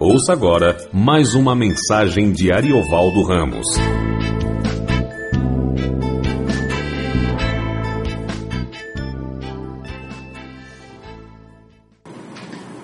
Ouça 0.00 0.32
agora 0.32 0.76
mais 0.92 1.34
uma 1.34 1.56
mensagem 1.56 2.30
de 2.30 2.52
Ariovaldo 2.52 3.20
Ramos. 3.24 3.66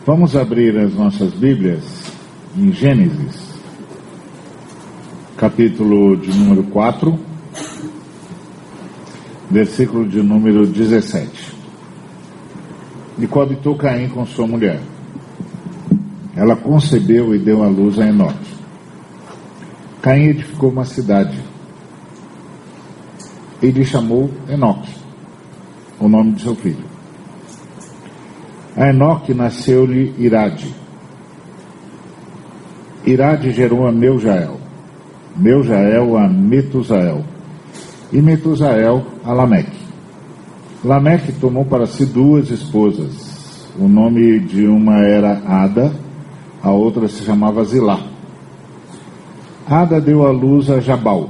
Vamos 0.04 0.34
abrir 0.34 0.76
as 0.76 0.92
nossas 0.94 1.32
Bíblias 1.34 1.84
em 2.58 2.72
Gênesis, 2.72 3.60
capítulo 5.36 6.16
de 6.16 6.36
número 6.36 6.64
4, 6.64 7.16
versículo 9.48 10.08
de 10.08 10.20
número 10.20 10.66
17. 10.66 11.54
E 13.20 13.26
coabitou 13.28 13.76
Caim 13.76 14.08
com 14.08 14.26
sua 14.26 14.48
mulher. 14.48 14.93
Ela 16.36 16.56
concebeu 16.56 17.34
e 17.34 17.38
deu 17.38 17.62
à 17.62 17.68
luz 17.68 17.98
a 17.98 18.06
Enoque. 18.06 18.54
Caim 20.02 20.26
edificou 20.26 20.70
uma 20.70 20.84
cidade. 20.84 21.38
E 23.62 23.70
lhe 23.70 23.84
chamou 23.84 24.30
Enoque, 24.48 24.92
o 26.00 26.08
nome 26.08 26.32
de 26.32 26.42
seu 26.42 26.54
filho. 26.56 26.84
A 28.76 28.88
Enoque 28.88 29.32
nasceu-lhe 29.32 30.12
Irade. 30.18 30.74
Irade 33.06 33.52
gerou 33.52 33.86
a 33.86 33.92
Meujael. 33.92 34.58
Meujael 35.36 36.16
a 36.16 36.28
Metusael. 36.28 37.24
E 38.12 38.20
Metusael 38.20 39.06
a 39.24 39.32
Lameque. 39.32 39.84
Lameque 40.84 41.32
tomou 41.32 41.64
para 41.64 41.86
si 41.86 42.04
duas 42.04 42.50
esposas. 42.50 43.70
O 43.78 43.88
nome 43.88 44.40
de 44.40 44.66
uma 44.66 44.98
era 45.00 45.40
Ada 45.46 46.03
a 46.64 46.70
outra 46.70 47.06
se 47.08 47.22
chamava 47.22 47.62
Zilá. 47.62 48.00
Ada 49.68 50.00
deu 50.00 50.26
à 50.26 50.30
luz 50.30 50.70
a 50.70 50.80
Jabal. 50.80 51.28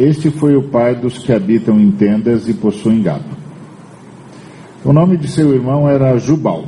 Este 0.00 0.30
foi 0.30 0.56
o 0.56 0.62
pai 0.62 0.94
dos 0.94 1.18
que 1.18 1.30
habitam 1.30 1.78
em 1.78 1.90
tendas 1.90 2.48
e 2.48 2.54
possuem 2.54 3.02
gado. 3.02 3.36
O 4.82 4.94
nome 4.94 5.18
de 5.18 5.28
seu 5.28 5.54
irmão 5.54 5.86
era 5.86 6.16
Jubal. 6.16 6.64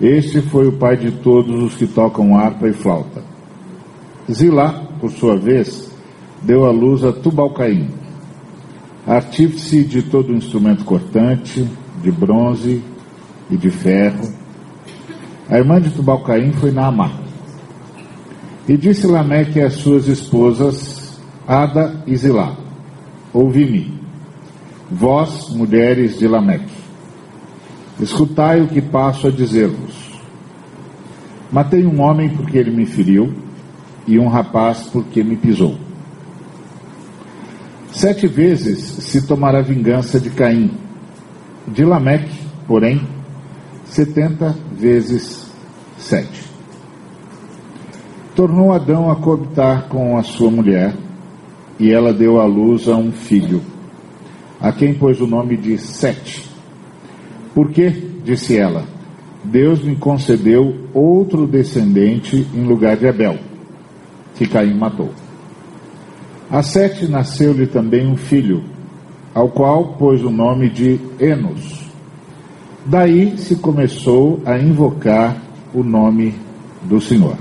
Este 0.00 0.40
foi 0.40 0.66
o 0.66 0.72
pai 0.72 0.96
de 0.96 1.10
todos 1.10 1.62
os 1.62 1.74
que 1.74 1.86
tocam 1.86 2.38
harpa 2.38 2.68
e 2.68 2.72
flauta. 2.72 3.22
Zilá, 4.30 4.82
por 5.00 5.10
sua 5.10 5.36
vez, 5.36 5.90
deu 6.40 6.64
à 6.64 6.70
luz 6.70 7.04
a 7.04 7.12
Tubalcaim, 7.12 7.90
artífice 9.06 9.84
de 9.84 10.02
todo 10.02 10.32
instrumento 10.32 10.84
cortante, 10.86 11.68
de 12.02 12.10
bronze 12.10 12.82
e 13.50 13.56
de 13.58 13.70
ferro, 13.70 14.43
a 15.48 15.58
irmã 15.58 15.80
de 15.80 15.90
Tubalcaim 15.90 16.52
foi 16.52 16.70
Naamá. 16.70 17.10
E 18.66 18.76
disse 18.76 19.06
Lameque 19.06 19.60
às 19.60 19.74
suas 19.74 20.08
esposas, 20.08 21.20
Ada 21.46 22.02
e 22.06 22.16
Zilá, 22.16 22.56
ouvi-me, 23.32 24.00
vós, 24.90 25.50
mulheres 25.50 26.18
de 26.18 26.26
Lameque, 26.26 26.72
escutai 28.00 28.62
o 28.62 28.68
que 28.68 28.80
passo 28.80 29.26
a 29.26 29.30
dizer-vos. 29.30 30.18
Matei 31.52 31.84
um 31.84 32.00
homem 32.00 32.30
porque 32.30 32.56
ele 32.56 32.70
me 32.70 32.86
feriu, 32.86 33.44
e 34.06 34.18
um 34.18 34.28
rapaz 34.28 34.88
porque 34.92 35.22
me 35.22 35.36
pisou. 35.36 35.78
Sete 37.90 38.26
vezes 38.26 38.80
se 38.80 39.26
tomará 39.26 39.62
vingança 39.62 40.18
de 40.18 40.30
Caim, 40.30 40.70
de 41.68 41.84
Lameque, 41.84 42.34
porém, 42.66 43.00
setenta 43.94 44.56
vezes 44.72 45.48
sete. 45.96 46.42
Tornou 48.34 48.72
Adão 48.72 49.08
a 49.08 49.14
coabitar 49.14 49.86
com 49.88 50.18
a 50.18 50.22
sua 50.24 50.50
mulher, 50.50 50.96
e 51.78 51.92
ela 51.92 52.12
deu 52.12 52.40
à 52.40 52.44
luz 52.44 52.88
a 52.88 52.96
um 52.96 53.12
filho, 53.12 53.62
a 54.60 54.72
quem 54.72 54.94
pôs 54.94 55.20
o 55.20 55.28
nome 55.28 55.56
de 55.56 55.78
Sete. 55.78 56.50
Porque, 57.54 57.88
disse 58.24 58.58
ela, 58.58 58.84
Deus 59.44 59.80
me 59.80 59.94
concedeu 59.94 60.88
outro 60.92 61.46
descendente 61.46 62.44
em 62.52 62.64
lugar 62.64 62.96
de 62.96 63.06
Abel, 63.06 63.38
que 64.34 64.48
Caim 64.48 64.74
matou. 64.76 65.10
A 66.50 66.62
Sete 66.64 67.06
nasceu-lhe 67.06 67.68
também 67.68 68.08
um 68.08 68.16
filho, 68.16 68.64
ao 69.32 69.50
qual 69.50 69.94
pôs 69.94 70.24
o 70.24 70.30
nome 70.30 70.68
de 70.68 70.98
Enos 71.20 71.83
Daí 72.86 73.38
se 73.38 73.56
começou 73.56 74.42
a 74.44 74.58
invocar 74.58 75.40
o 75.72 75.82
nome 75.82 76.34
do 76.82 77.00
Senhor. 77.00 77.36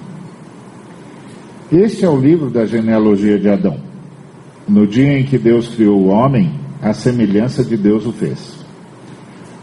Este 1.69 2.05
é 2.05 2.09
o 2.09 2.17
livro 2.17 2.49
da 2.49 2.65
genealogia 2.65 3.37
de 3.37 3.49
Adão. 3.49 3.77
No 4.65 4.87
dia 4.87 5.19
em 5.19 5.25
que 5.25 5.37
Deus 5.37 5.67
criou 5.67 5.99
o 5.99 6.07
homem, 6.07 6.53
a 6.81 6.93
semelhança 6.93 7.61
de 7.61 7.75
Deus 7.75 8.05
o 8.05 8.13
fez. 8.13 8.63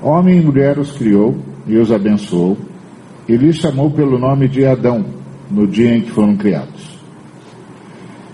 Homem 0.03 0.39
e 0.39 0.43
mulher 0.43 0.79
os 0.79 0.93
criou 0.93 1.39
e 1.67 1.79
os 1.79 1.91
abençoou, 1.91 2.59
e 3.27 3.35
lhes 3.35 3.57
chamou 3.57 3.91
pelo 3.91 4.19
nome 4.19 4.49
de 4.49 4.67
Adão, 4.67 5.03
no 5.51 5.67
dia 5.67 5.97
em 5.97 6.03
que 6.03 6.11
foram 6.11 6.37
criados. 6.37 7.01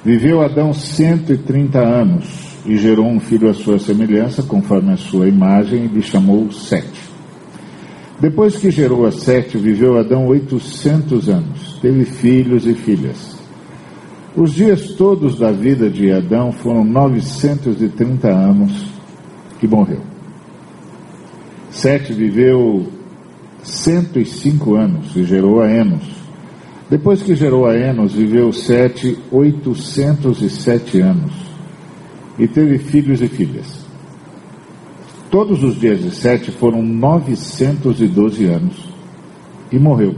Viveu 0.04 0.42
Adão 0.42 0.72
130 0.72 1.78
anos 1.78 2.56
e 2.66 2.76
gerou 2.76 3.06
um 3.06 3.20
filho 3.20 3.48
à 3.48 3.54
sua 3.54 3.78
semelhança, 3.78 4.42
conforme 4.42 4.92
a 4.92 4.96
sua 4.96 5.28
imagem, 5.28 5.84
e 5.84 5.88
lhe 5.88 6.02
chamou 6.02 6.50
Sete. 6.50 7.05
Depois 8.20 8.56
que 8.56 8.70
gerou 8.70 9.04
a 9.04 9.12
Sete, 9.12 9.58
viveu 9.58 9.98
Adão 9.98 10.26
800 10.26 11.28
anos, 11.28 11.78
teve 11.82 12.04
filhos 12.04 12.66
e 12.66 12.74
filhas. 12.74 13.36
Os 14.34 14.54
dias 14.54 14.94
todos 14.94 15.38
da 15.38 15.50
vida 15.50 15.90
de 15.90 16.10
Adão 16.10 16.52
foram 16.52 16.84
930 16.84 18.28
anos 18.28 18.86
que 19.58 19.66
morreu. 19.66 20.00
Sete 21.70 22.12
viveu 22.14 22.86
105 23.62 24.74
anos 24.74 25.14
e 25.14 25.24
gerou 25.24 25.60
a 25.60 25.70
Enos. 25.70 26.04
Depois 26.88 27.22
que 27.22 27.34
gerou 27.34 27.66
a 27.66 27.74
Enos, 27.74 28.14
viveu 28.14 28.52
Sete 28.52 29.18
807 29.30 31.00
anos 31.00 31.32
e 32.38 32.46
teve 32.46 32.78
filhos 32.78 33.20
e 33.20 33.28
filhas. 33.28 33.75
Todos 35.36 35.62
os 35.62 35.78
dias 35.78 36.02
de 36.02 36.10
Sete 36.12 36.50
foram 36.50 36.80
912 36.80 38.46
anos 38.46 38.88
e 39.70 39.78
morreu. 39.78 40.14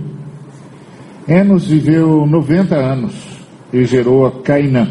Enos 1.27 1.67
viveu 1.67 2.25
90 2.25 2.77
anos 2.77 3.15
e 3.73 3.85
gerou 3.85 4.27
a 4.27 4.31
Cainã. 4.43 4.87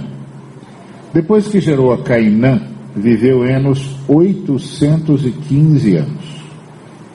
Depois 1.13 1.47
que 1.47 1.61
gerou 1.61 1.93
a 1.93 2.03
Cainã, 2.03 2.59
viveu 2.93 3.45
Enos 3.45 3.95
815 4.05 5.95
anos 5.95 6.43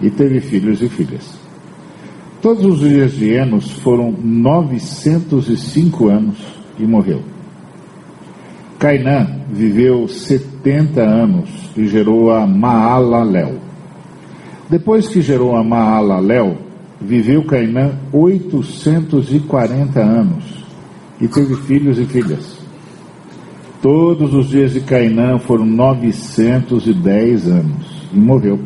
e 0.01 0.09
teve 0.09 0.41
filhos 0.41 0.81
e 0.81 0.89
filhas. 0.89 1.39
Todos 2.41 2.65
os 2.65 2.81
dias 2.81 3.13
de 3.13 3.31
Enos 3.31 3.71
foram 3.73 4.11
905 4.11 6.09
anos 6.09 6.39
e 6.79 6.87
morreu. 6.87 7.21
Cainã 8.83 9.29
viveu 9.49 10.09
70 10.09 11.01
anos 11.01 11.49
e 11.77 11.87
gerou 11.87 12.33
a 12.33 12.45
Maalalel. 12.45 13.61
Depois 14.69 15.07
que 15.07 15.23
gerou 15.23 15.55
a 15.55 15.63
Maalalel, 15.63 16.59
viveu 17.01 17.45
Cainã 17.45 17.93
840 18.13 20.01
anos 20.01 20.65
e 21.21 21.29
teve 21.29 21.55
filhos 21.59 21.97
e 21.97 22.07
filhas. 22.07 22.59
Todos 23.81 24.35
os 24.35 24.49
dias 24.49 24.73
de 24.73 24.81
Cainã 24.81 25.39
foram 25.39 25.65
910 25.65 27.47
anos 27.47 27.87
e 28.13 28.17
morreu. 28.17 28.59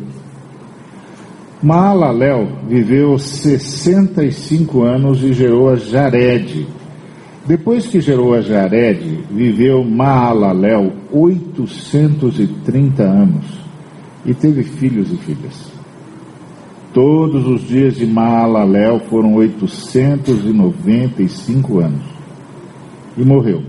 Maalalel 1.61 2.47
viveu 2.67 3.19
65 3.19 4.81
anos 4.81 5.23
e 5.23 5.31
gerou 5.31 5.69
a 5.69 5.75
Jared. 5.75 6.65
Depois 7.47 7.87
que 7.87 8.01
gerou 8.01 8.33
a 8.33 8.41
Jared, 8.41 9.23
viveu 9.31 9.81
Maalalel 9.81 10.91
830 11.13 13.03
anos 13.03 13.45
e 14.25 14.33
teve 14.33 14.63
filhos 14.63 15.13
e 15.13 15.15
filhas. 15.15 15.71
Todos 16.93 17.47
os 17.47 17.65
dias 17.65 17.95
de 17.95 18.05
Maalalel 18.05 18.99
foram 19.09 19.35
895 19.35 21.79
anos 21.79 22.03
e 23.15 23.23
morreu. 23.23 23.63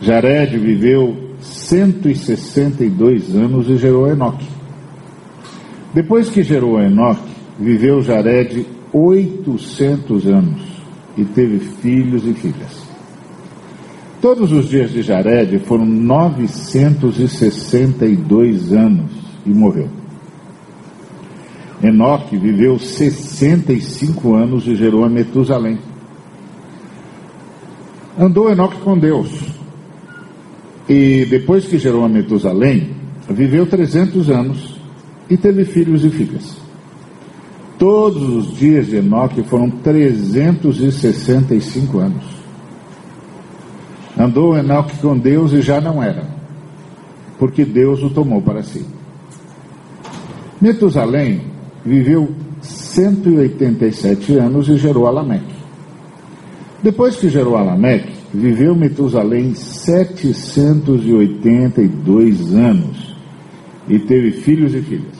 Jared 0.00 0.56
viveu 0.58 1.16
162 1.40 3.34
anos 3.34 3.68
e 3.68 3.76
gerou 3.76 4.08
Enoque. 4.08 4.46
Depois 5.92 6.30
que 6.30 6.44
gerou 6.44 6.80
Enoque, 6.80 7.32
viveu 7.58 8.00
Jared 8.00 8.64
800 8.92 10.28
anos 10.28 10.77
e 11.18 11.24
teve 11.24 11.58
filhos 11.58 12.24
e 12.24 12.32
filhas. 12.32 12.86
Todos 14.22 14.52
os 14.52 14.68
dias 14.68 14.92
de 14.92 15.02
Jared 15.02 15.58
foram 15.60 15.84
962 15.84 18.72
anos 18.72 19.10
e 19.44 19.50
morreu. 19.50 19.88
Enoque 21.82 22.36
viveu 22.36 22.78
65 22.78 24.34
anos 24.34 24.66
e 24.66 24.74
gerou 24.74 25.04
a 25.04 25.08
Metusalém. 25.08 25.78
Andou 28.18 28.50
Enoque 28.50 28.78
com 28.78 28.98
Deus. 28.98 29.30
E 30.88 31.24
depois 31.26 31.66
que 31.66 31.78
gerou 31.78 32.04
a 32.04 32.08
Metusalém, 32.08 32.96
viveu 33.28 33.64
300 33.66 34.28
anos 34.30 34.80
e 35.30 35.36
teve 35.36 35.64
filhos 35.64 36.04
e 36.04 36.10
filhas. 36.10 36.67
Todos 37.78 38.22
os 38.22 38.58
dias 38.58 38.88
de 38.88 38.96
Enoque 38.96 39.42
foram 39.44 39.70
365 39.70 41.98
anos. 41.98 42.24
Andou 44.18 44.54
Enoque 44.56 44.98
com 44.98 45.16
Deus 45.16 45.52
e 45.52 45.62
já 45.62 45.80
não 45.80 46.02
era, 46.02 46.24
porque 47.38 47.64
Deus 47.64 48.02
o 48.02 48.10
tomou 48.10 48.42
para 48.42 48.64
si. 48.64 48.84
Metusalém 50.60 51.42
viveu 51.84 52.34
187 52.60 54.34
anos 54.34 54.68
e 54.68 54.76
gerou 54.76 55.06
Alameque. 55.06 55.56
Depois 56.82 57.14
que 57.14 57.28
gerou 57.28 57.56
Alameque, 57.56 58.12
viveu 58.34 58.74
Metusalém 58.74 59.54
782 59.54 62.54
anos 62.54 63.14
e 63.88 64.00
teve 64.00 64.32
filhos 64.32 64.74
e 64.74 64.82
filhas. 64.82 65.17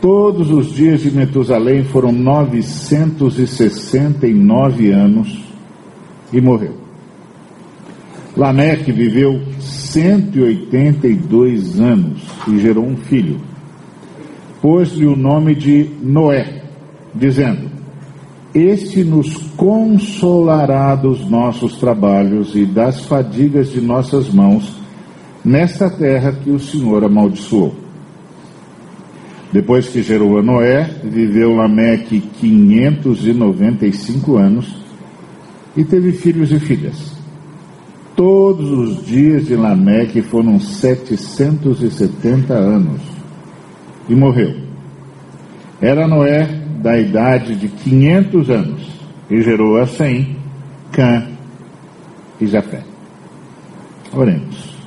Todos 0.00 0.52
os 0.52 0.72
dias 0.72 1.00
de 1.00 1.10
Metusalém 1.10 1.82
foram 1.82 2.12
969 2.12 4.92
anos 4.92 5.42
e 6.32 6.40
morreu. 6.40 6.74
Lameque 8.36 8.92
viveu 8.92 9.40
182 9.58 11.80
anos 11.80 12.22
e 12.46 12.60
gerou 12.60 12.86
um 12.86 12.96
filho. 12.96 13.40
Pôs-lhe 14.62 15.04
o 15.04 15.16
nome 15.16 15.56
de 15.56 15.90
Noé, 16.00 16.62
dizendo: 17.12 17.68
Este 18.54 19.02
nos 19.02 19.36
consolará 19.56 20.94
dos 20.94 21.28
nossos 21.28 21.76
trabalhos 21.78 22.54
e 22.54 22.64
das 22.64 23.04
fadigas 23.04 23.72
de 23.72 23.80
nossas 23.80 24.32
mãos 24.32 24.76
nesta 25.44 25.90
terra 25.90 26.30
que 26.30 26.50
o 26.50 26.60
Senhor 26.60 27.02
amaldiçoou. 27.02 27.87
Depois 29.52 29.88
que 29.88 30.02
gerou 30.02 30.38
a 30.38 30.42
Noé, 30.42 30.84
viveu 31.02 31.54
Lameque 31.54 32.20
595 32.20 34.36
anos 34.36 34.76
e 35.76 35.84
teve 35.84 36.12
filhos 36.12 36.52
e 36.52 36.60
filhas. 36.60 37.16
Todos 38.14 38.70
os 38.70 39.04
dias 39.06 39.46
de 39.46 39.56
Lameque 39.56 40.20
foram 40.20 40.60
770 40.60 42.52
anos 42.52 43.00
e 44.08 44.14
morreu. 44.14 44.54
Era 45.80 46.06
Noé 46.06 46.44
da 46.82 46.98
idade 46.98 47.54
de 47.54 47.68
500 47.68 48.50
anos 48.50 48.86
e 49.30 49.40
gerou 49.40 49.78
a 49.78 49.86
Sem, 49.86 50.36
Cã 50.92 51.26
e 52.40 52.46
Jafé. 52.46 52.82
Oremos. 54.12 54.77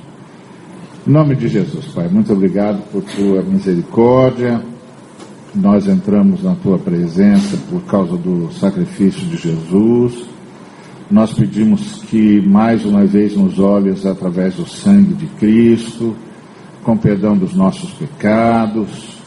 Em 1.04 1.10
nome 1.10 1.34
de 1.34 1.48
Jesus, 1.48 1.86
Pai, 1.86 2.06
muito 2.06 2.32
obrigado 2.32 2.80
por 2.92 3.02
tua 3.02 3.42
misericórdia. 3.42 4.62
Nós 5.52 5.88
entramos 5.88 6.44
na 6.44 6.54
tua 6.54 6.78
presença 6.78 7.58
por 7.68 7.82
causa 7.82 8.16
do 8.16 8.52
sacrifício 8.52 9.26
de 9.26 9.36
Jesus. 9.36 10.24
Nós 11.10 11.32
pedimos 11.32 12.04
que 12.04 12.40
mais 12.42 12.84
uma 12.84 13.04
vez 13.04 13.36
nos 13.36 13.58
olhes 13.58 14.06
através 14.06 14.54
do 14.54 14.64
sangue 14.64 15.14
de 15.14 15.26
Cristo, 15.26 16.14
com 16.84 16.96
perdão 16.96 17.36
dos 17.36 17.52
nossos 17.52 17.90
pecados, 17.94 19.18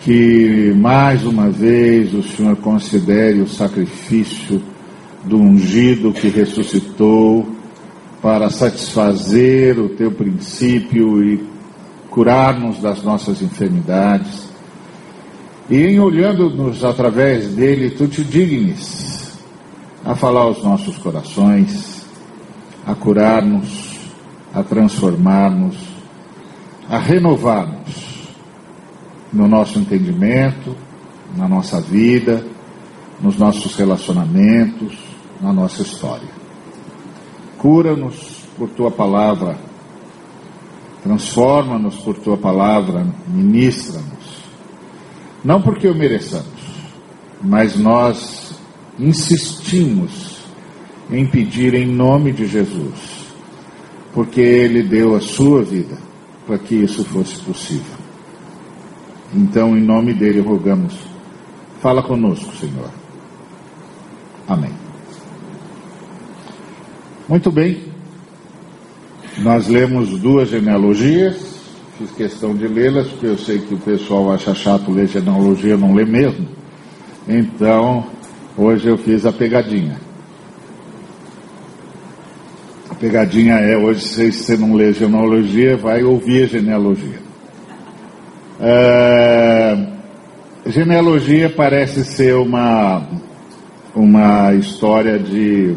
que 0.00 0.74
mais 0.76 1.24
uma 1.24 1.48
vez 1.48 2.12
o 2.12 2.22
Senhor 2.22 2.56
considere 2.56 3.40
o 3.40 3.48
sacrifício 3.48 4.60
do 5.24 5.38
ungido 5.38 6.12
que 6.12 6.28
ressuscitou 6.28 7.61
para 8.22 8.48
satisfazer 8.50 9.80
o 9.80 9.88
teu 9.88 10.12
princípio 10.12 11.24
e 11.24 11.44
curar-nos 12.08 12.78
das 12.78 13.02
nossas 13.02 13.42
enfermidades. 13.42 14.48
E 15.68 15.76
em 15.76 15.98
olhando-nos 15.98 16.84
através 16.84 17.48
dele, 17.48 17.90
tu 17.90 18.06
te 18.06 18.22
dignes 18.22 19.36
a 20.04 20.14
falar 20.14 20.42
aos 20.42 20.62
nossos 20.62 20.96
corações, 20.98 22.06
a 22.86 22.94
curar-nos, 22.94 23.98
a 24.54 24.62
transformar-nos, 24.62 25.76
a 26.88 26.98
renovar-nos 26.98 28.28
no 29.32 29.48
nosso 29.48 29.80
entendimento, 29.80 30.76
na 31.36 31.48
nossa 31.48 31.80
vida, 31.80 32.44
nos 33.20 33.36
nossos 33.36 33.74
relacionamentos, 33.74 34.96
na 35.40 35.52
nossa 35.52 35.82
história. 35.82 36.41
Cura-nos 37.62 38.42
por 38.58 38.68
tua 38.70 38.90
palavra. 38.90 39.56
Transforma-nos 41.04 41.96
por 41.98 42.18
tua 42.18 42.36
palavra. 42.36 43.06
Ministra-nos. 43.28 44.42
Não 45.44 45.62
porque 45.62 45.86
o 45.88 45.94
mereçamos, 45.94 46.46
mas 47.40 47.76
nós 47.76 48.52
insistimos 48.98 50.42
em 51.10 51.26
pedir 51.26 51.74
em 51.74 51.86
nome 51.86 52.32
de 52.32 52.46
Jesus, 52.46 53.26
porque 54.12 54.40
Ele 54.40 54.82
deu 54.82 55.14
a 55.14 55.20
sua 55.20 55.62
vida 55.62 55.98
para 56.46 56.58
que 56.58 56.74
isso 56.74 57.04
fosse 57.04 57.40
possível. 57.42 57.96
Então, 59.34 59.76
em 59.76 59.80
nome 59.80 60.12
dele, 60.12 60.40
rogamos, 60.40 60.94
fala 61.80 62.02
conosco, 62.02 62.54
Senhor. 62.56 62.90
Amém. 64.46 64.81
Muito 67.28 67.50
bem. 67.50 67.80
Nós 69.38 69.68
lemos 69.68 70.18
duas 70.18 70.48
genealogias. 70.48 71.52
Fiz 71.98 72.10
questão 72.10 72.54
de 72.54 72.66
lê-las, 72.66 73.08
porque 73.08 73.26
eu 73.26 73.38
sei 73.38 73.60
que 73.60 73.74
o 73.74 73.78
pessoal 73.78 74.32
acha 74.32 74.54
chato 74.54 74.90
ler 74.90 75.06
genealogia, 75.06 75.76
não 75.76 75.94
lê 75.94 76.04
mesmo. 76.04 76.48
Então, 77.28 78.06
hoje 78.56 78.88
eu 78.88 78.98
fiz 78.98 79.24
a 79.24 79.32
pegadinha. 79.32 80.00
A 82.90 82.94
pegadinha 82.94 83.54
é, 83.54 83.76
hoje, 83.76 84.00
se 84.00 84.32
você 84.32 84.56
não 84.56 84.74
lê 84.74 84.92
genealogia, 84.92 85.76
vai 85.76 86.02
ouvir 86.02 86.44
a 86.44 86.46
genealogia. 86.46 87.20
É, 88.60 89.86
genealogia 90.66 91.50
parece 91.50 92.04
ser 92.04 92.34
uma, 92.34 93.06
uma 93.94 94.54
história 94.54 95.18
de 95.18 95.74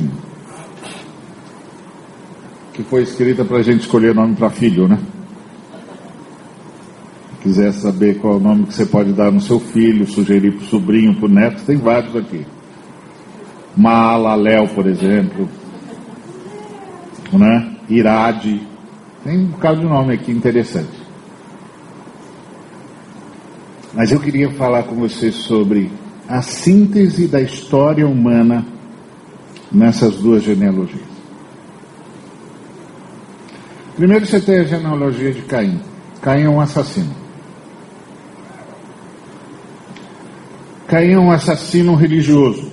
que 2.75 2.83
foi 2.83 3.03
escrita 3.03 3.45
para 3.45 3.57
a 3.57 3.61
gente 3.61 3.81
escolher 3.81 4.13
nome 4.13 4.35
para 4.35 4.49
filho, 4.49 4.87
né? 4.87 4.99
Se 7.29 7.41
quiser 7.41 7.71
saber 7.71 8.19
qual 8.19 8.33
é 8.33 8.37
o 8.37 8.39
nome 8.39 8.65
que 8.65 8.73
você 8.73 8.85
pode 8.85 9.13
dar 9.13 9.31
no 9.31 9.39
seu 9.39 9.59
filho, 9.59 10.05
sugerir 10.05 10.51
para 10.51 10.63
o 10.63 10.67
sobrinho, 10.67 11.15
para 11.15 11.25
o 11.25 11.29
neto, 11.29 11.63
tem 11.63 11.77
vários 11.77 12.13
aqui. 12.15 12.45
Mala, 13.77 14.35
Léo, 14.35 14.67
por 14.69 14.87
exemplo. 14.87 15.47
Né? 17.31 17.75
Irade. 17.89 18.61
Tem 19.23 19.39
um 19.39 19.45
bocado 19.45 19.79
de 19.79 19.85
nome 19.85 20.13
aqui 20.13 20.31
interessante. 20.31 21.05
Mas 23.93 24.11
eu 24.11 24.19
queria 24.19 24.51
falar 24.51 24.83
com 24.83 24.95
vocês 24.95 25.35
sobre 25.35 25.89
a 26.27 26.41
síntese 26.41 27.27
da 27.27 27.41
história 27.41 28.05
humana 28.05 28.65
nessas 29.71 30.17
duas 30.17 30.43
genealogias. 30.43 31.14
Primeiro 33.95 34.25
você 34.25 34.39
tem 34.39 34.59
a 34.59 34.63
genealogia 34.63 35.31
de 35.31 35.41
Caim. 35.43 35.79
Caim 36.21 36.43
é 36.43 36.49
um 36.49 36.59
assassino. 36.59 37.15
Caim 40.87 41.11
é 41.11 41.19
um 41.19 41.31
assassino 41.31 41.95
religioso. 41.95 42.71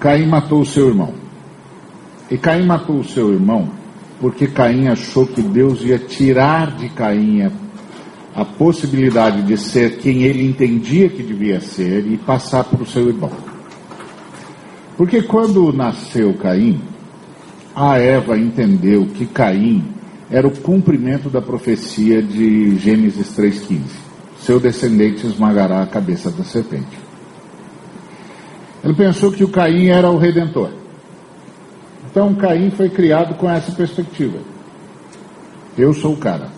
Caim 0.00 0.26
matou 0.26 0.62
o 0.62 0.66
seu 0.66 0.88
irmão. 0.88 1.14
E 2.30 2.38
Caim 2.38 2.64
matou 2.64 3.00
o 3.00 3.04
seu 3.04 3.32
irmão 3.32 3.82
porque 4.22 4.46
Caim 4.46 4.86
achou 4.86 5.26
que 5.26 5.42
Deus 5.42 5.82
ia 5.82 5.98
tirar 5.98 6.76
de 6.76 6.88
Caim 6.90 7.42
a, 7.42 7.50
a 8.36 8.44
possibilidade 8.44 9.42
de 9.42 9.56
ser 9.56 9.98
quem 9.98 10.22
ele 10.22 10.46
entendia 10.46 11.08
que 11.08 11.24
devia 11.24 11.60
ser 11.60 12.06
e 12.06 12.16
passar 12.16 12.62
para 12.62 12.80
o 12.80 12.86
seu 12.86 13.08
irmão. 13.08 13.32
Porque 14.96 15.22
quando 15.22 15.72
nasceu 15.72 16.32
Caim, 16.34 16.80
a 17.74 17.98
Eva 17.98 18.38
entendeu 18.38 19.06
que 19.06 19.26
Caim 19.26 19.84
era 20.30 20.46
o 20.46 20.60
cumprimento 20.60 21.28
da 21.28 21.42
profecia 21.42 22.22
de 22.22 22.76
Gênesis 22.76 23.36
3,15. 23.36 23.80
Seu 24.40 24.58
descendente 24.58 25.26
esmagará 25.26 25.82
a 25.82 25.86
cabeça 25.86 26.30
da 26.30 26.42
serpente. 26.42 26.98
Ele 28.82 28.94
pensou 28.94 29.30
que 29.30 29.44
o 29.44 29.48
Caim 29.48 29.88
era 29.88 30.10
o 30.10 30.18
redentor. 30.18 30.70
Então 32.10 32.34
Caim 32.34 32.70
foi 32.70 32.88
criado 32.88 33.34
com 33.36 33.48
essa 33.48 33.72
perspectiva. 33.72 34.38
Eu 35.78 35.94
sou 35.94 36.14
o 36.14 36.16
cara. 36.16 36.48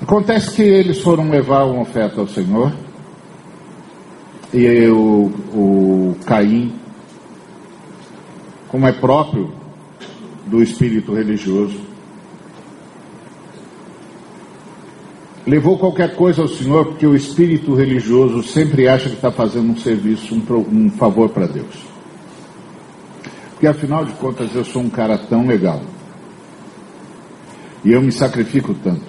Acontece 0.00 0.54
que 0.54 0.62
eles 0.62 1.00
foram 1.00 1.28
levar 1.28 1.64
uma 1.64 1.82
oferta 1.82 2.20
ao 2.20 2.28
Senhor 2.28 2.72
e 4.52 4.86
o, 4.88 5.26
o 5.52 6.16
Caim, 6.24 6.72
como 8.68 8.86
é 8.86 8.92
próprio 8.92 9.52
do 10.46 10.62
espírito 10.62 11.14
religioso, 11.14 11.80
levou 15.46 15.78
qualquer 15.78 16.14
coisa 16.14 16.42
ao 16.42 16.48
Senhor 16.48 16.86
porque 16.86 17.06
o 17.06 17.16
espírito 17.16 17.74
religioso 17.74 18.42
sempre 18.42 18.86
acha 18.86 19.08
que 19.08 19.16
está 19.16 19.30
fazendo 19.30 19.72
um 19.72 19.76
serviço, 19.76 20.34
um, 20.34 20.84
um 20.86 20.90
favor 20.90 21.30
para 21.30 21.46
Deus. 21.46 21.74
Porque 23.52 23.66
afinal 23.66 24.04
de 24.04 24.12
contas 24.12 24.54
eu 24.54 24.64
sou 24.64 24.82
um 24.82 24.90
cara 24.90 25.18
tão 25.18 25.46
legal. 25.46 25.82
E 27.84 27.92
eu 27.92 28.02
me 28.02 28.12
sacrifico 28.12 28.74
tanto. 28.74 29.02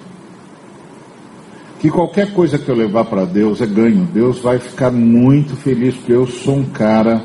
Que 1.78 1.90
qualquer 1.90 2.32
coisa 2.32 2.58
que 2.58 2.68
eu 2.68 2.74
levar 2.74 3.04
para 3.04 3.24
Deus 3.24 3.60
é 3.60 3.66
ganho. 3.66 4.06
Deus 4.12 4.40
vai 4.40 4.58
ficar 4.58 4.90
muito 4.90 5.56
feliz 5.56 5.94
porque 5.94 6.12
eu 6.12 6.26
sou 6.26 6.56
um 6.56 6.64
cara 6.64 7.22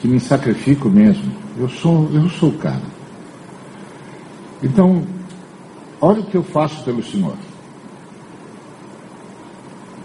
que 0.00 0.08
me 0.08 0.18
sacrifico 0.18 0.88
mesmo. 0.88 1.32
Eu 1.58 1.68
sou, 1.68 2.08
eu 2.12 2.28
sou 2.30 2.48
o 2.48 2.58
cara. 2.58 2.82
Então, 4.62 5.04
olha 6.00 6.20
o 6.20 6.26
que 6.26 6.36
eu 6.36 6.42
faço 6.42 6.82
pelo 6.84 7.02
Senhor. 7.02 7.36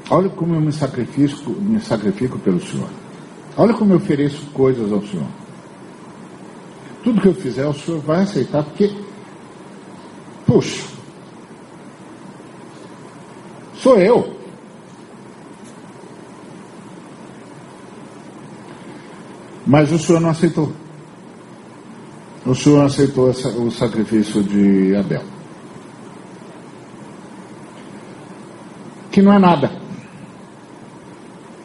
Olha 0.10 0.30
como 0.30 0.54
eu 0.54 0.62
me 0.62 0.72
sacrifico, 0.72 1.52
me 1.52 1.80
sacrifico 1.80 2.38
pelo 2.40 2.60
Senhor. 2.60 2.90
Olha 3.58 3.74
como 3.74 3.94
eu 3.94 3.98
ofereço 3.98 4.46
coisas 4.54 4.92
ao 4.92 5.02
Senhor. 5.02 5.28
Tudo 7.04 7.22
que 7.22 7.28
eu 7.28 7.36
fizer, 7.36 7.66
o 7.68 7.74
senhor 7.74 8.02
vai 8.02 8.24
aceitar, 8.24 8.64
porque, 8.64 8.92
puxa, 10.46 10.84
sou 13.75 14.00
eu. 14.00 14.35
Mas 19.66 19.92
o 19.92 19.98
senhor 19.98 20.20
não 20.20 20.30
aceitou. 20.30 20.72
O 22.46 22.54
senhor 22.54 22.86
aceitou 22.86 23.30
o 23.30 23.72
sacrifício 23.72 24.44
de 24.44 24.96
Abel. 24.96 25.24
Que 29.12 29.22
não 29.22 29.34
é 29.34 29.40
nada. 29.40 29.72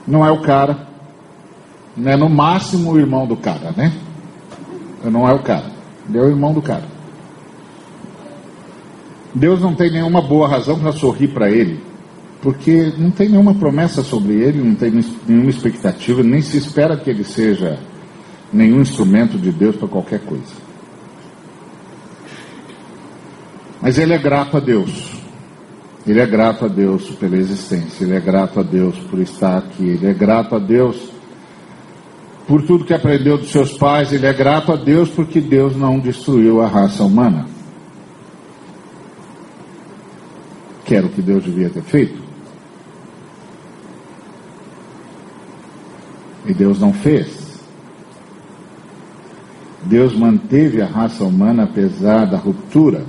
Não 0.06 0.24
é 0.24 0.30
o 0.30 0.40
cara. 0.40 0.88
Não 1.96 2.10
é 2.10 2.16
no 2.16 2.30
máximo 2.30 2.92
o 2.92 2.98
irmão 2.98 3.26
do 3.26 3.36
cara, 3.36 3.72
né? 3.76 3.92
não 5.04 5.28
é 5.28 5.32
o 5.32 5.42
cara. 5.42 5.70
Ele 6.08 6.18
é 6.18 6.22
o 6.22 6.28
irmão 6.28 6.52
do 6.52 6.62
cara. 6.62 6.84
Deus 9.34 9.60
não 9.60 9.74
tem 9.74 9.90
nenhuma 9.90 10.20
boa 10.20 10.48
razão 10.48 10.78
para 10.78 10.92
sorrir 10.92 11.28
para 11.28 11.50
ele, 11.50 11.80
porque 12.42 12.92
não 12.98 13.10
tem 13.10 13.28
nenhuma 13.28 13.54
promessa 13.54 14.02
sobre 14.02 14.34
ele, 14.34 14.62
não 14.62 14.74
tem 14.74 14.92
nenhuma 15.26 15.50
expectativa, 15.50 16.22
nem 16.22 16.42
se 16.42 16.58
espera 16.58 16.96
que 16.96 17.08
ele 17.08 17.22
seja 17.22 17.78
nenhum 18.52 18.80
instrumento 18.80 19.38
de 19.38 19.50
Deus 19.50 19.76
para 19.76 19.88
qualquer 19.88 20.20
coisa. 20.20 20.54
Mas 23.80 23.98
ele 23.98 24.12
é 24.12 24.18
grato 24.18 24.56
a 24.56 24.60
Deus. 24.60 25.20
Ele 26.06 26.20
é 26.20 26.26
grato 26.26 26.64
a 26.64 26.68
Deus 26.68 27.10
pela 27.10 27.36
existência, 27.36 28.04
ele 28.04 28.16
é 28.16 28.20
grato 28.20 28.58
a 28.58 28.62
Deus 28.62 28.98
por 28.98 29.18
estar 29.20 29.58
aqui, 29.58 29.84
ele 29.84 30.06
é 30.06 30.14
grato 30.14 30.56
a 30.56 30.58
Deus 30.58 31.10
por 32.50 32.62
tudo 32.62 32.84
que 32.84 32.92
aprendeu 32.92 33.38
dos 33.38 33.52
seus 33.52 33.74
pais, 33.74 34.12
ele 34.12 34.26
é 34.26 34.32
grato 34.32 34.72
a 34.72 34.76
Deus 34.76 35.08
porque 35.10 35.40
Deus 35.40 35.76
não 35.76 36.00
destruiu 36.00 36.60
a 36.60 36.66
raça 36.66 37.04
humana. 37.04 37.46
Que 40.84 40.96
era 40.96 41.06
o 41.06 41.10
que 41.10 41.22
Deus 41.22 41.44
devia 41.44 41.70
ter 41.70 41.82
feito. 41.82 42.20
E 46.44 46.52
Deus 46.52 46.80
não 46.80 46.92
fez. 46.92 47.39
Deus 49.82 50.14
manteve 50.14 50.82
a 50.82 50.86
raça 50.86 51.24
humana 51.24 51.64
apesar 51.64 52.26
da 52.26 52.36
ruptura. 52.36 53.04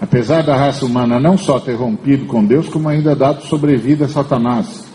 Apesar 0.00 0.42
da 0.42 0.56
raça 0.56 0.86
humana 0.86 1.18
não 1.18 1.36
só 1.36 1.58
ter 1.58 1.74
rompido 1.74 2.26
com 2.26 2.44
Deus, 2.44 2.68
como 2.68 2.88
ainda 2.88 3.16
dado 3.16 3.42
sobrevida 3.42 4.04
a 4.04 4.08
Satanás. 4.08 4.86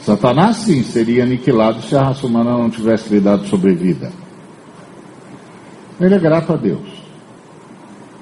Satanás, 0.00 0.58
sim, 0.58 0.82
seria 0.82 1.24
aniquilado 1.24 1.82
se 1.82 1.96
a 1.96 2.02
raça 2.02 2.26
humana 2.26 2.52
não 2.52 2.70
tivesse 2.70 3.12
lhe 3.12 3.20
dado 3.20 3.46
sobrevida. 3.46 4.12
Ele 6.00 6.14
é 6.14 6.18
grato 6.18 6.52
a 6.52 6.56
Deus. 6.56 7.04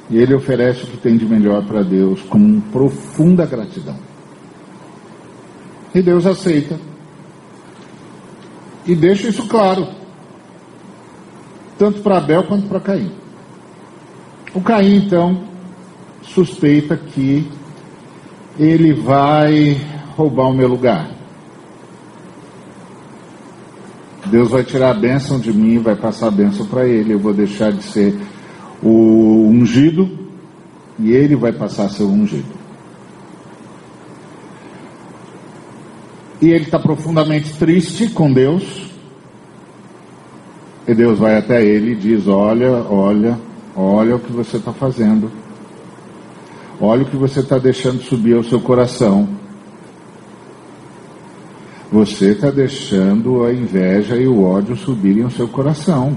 E 0.09 0.17
ele 0.17 0.35
oferece 0.35 0.85
o 0.85 0.87
que 0.87 0.97
tem 0.97 1.17
de 1.17 1.27
melhor 1.27 1.65
para 1.65 1.83
Deus 1.83 2.23
com 2.23 2.61
profunda 2.61 3.45
gratidão. 3.45 3.97
E 5.95 6.01
Deus 6.01 6.25
aceita. 6.25 6.79
E 8.87 8.95
deixa 8.95 9.29
isso 9.29 9.47
claro. 9.47 10.02
Tanto 11.83 12.01
para 12.01 12.19
Abel 12.19 12.45
quanto 12.45 12.69
para 12.69 12.79
Caim. 12.79 13.11
O 14.55 14.61
Caim, 14.61 14.99
então, 14.99 15.43
suspeita 16.23 16.97
que 16.97 17.45
ele 18.57 18.93
vai 18.93 19.81
roubar 20.17 20.47
o 20.49 20.53
meu 20.55 20.69
lugar. 20.69 21.11
Deus 24.27 24.49
vai 24.49 24.63
tirar 24.63 24.91
a 24.93 24.95
bênção 24.95 25.41
de 25.41 25.53
mim, 25.53 25.81
vai 25.81 25.97
passar 25.97 26.29
a 26.29 26.31
bênção 26.31 26.67
para 26.67 26.87
ele. 26.87 27.15
Eu 27.15 27.19
vou 27.19 27.35
deixar 27.35 27.73
de 27.73 27.83
ser 27.83 28.17
o 28.81 29.49
ungido 29.49 30.09
e 31.01 31.11
ele 31.11 31.35
vai 31.35 31.53
passar 31.53 31.87
a 31.87 31.89
ser 31.89 32.05
o 32.05 32.13
ungido. 32.13 32.55
E 36.41 36.49
ele 36.49 36.63
está 36.63 36.79
profundamente 36.79 37.53
triste 37.55 38.09
com 38.11 38.33
Deus. 38.33 38.82
E 40.87 40.95
Deus 40.95 41.19
vai 41.19 41.37
até 41.37 41.65
ele 41.65 41.93
e 41.93 41.97
diz: 41.97 42.27
Olha, 42.27 42.71
olha, 42.89 43.39
olha 43.77 44.17
o 44.17 44.19
que 44.19 44.33
você 44.33 44.57
está 44.57 44.73
fazendo. 44.73 45.31
Olha 46.81 47.03
o 47.03 47.07
que 47.07 47.17
você 47.17 47.41
está 47.41 47.59
deixando 47.59 48.03
subir 48.03 48.35
ao 48.35 48.43
seu 48.43 48.61
coração. 48.61 49.29
Você 51.93 52.31
está 52.31 52.51
deixando 52.51 53.45
a 53.45 53.53
inveja 53.53 54.17
e 54.17 54.27
o 54.27 54.43
ódio 54.43 54.75
subirem 54.75 55.23
ao 55.23 55.31
seu 55.31 55.47
coração. 55.47 56.17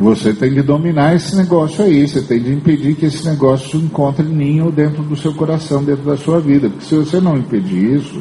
Você 0.00 0.32
tem 0.32 0.52
de 0.52 0.62
dominar 0.62 1.14
esse 1.14 1.36
negócio 1.36 1.84
aí, 1.84 2.08
você 2.08 2.20
tem 2.20 2.42
de 2.42 2.52
impedir 2.52 2.96
que 2.96 3.06
esse 3.06 3.24
negócio 3.28 3.78
encontre 3.78 4.26
ninho 4.26 4.72
dentro 4.72 5.02
do 5.04 5.16
seu 5.16 5.32
coração, 5.32 5.84
dentro 5.84 6.04
da 6.04 6.16
sua 6.16 6.40
vida. 6.40 6.68
Porque 6.68 6.84
se 6.84 6.96
você 6.96 7.20
não 7.20 7.36
impedir 7.36 7.98
isso, 7.98 8.20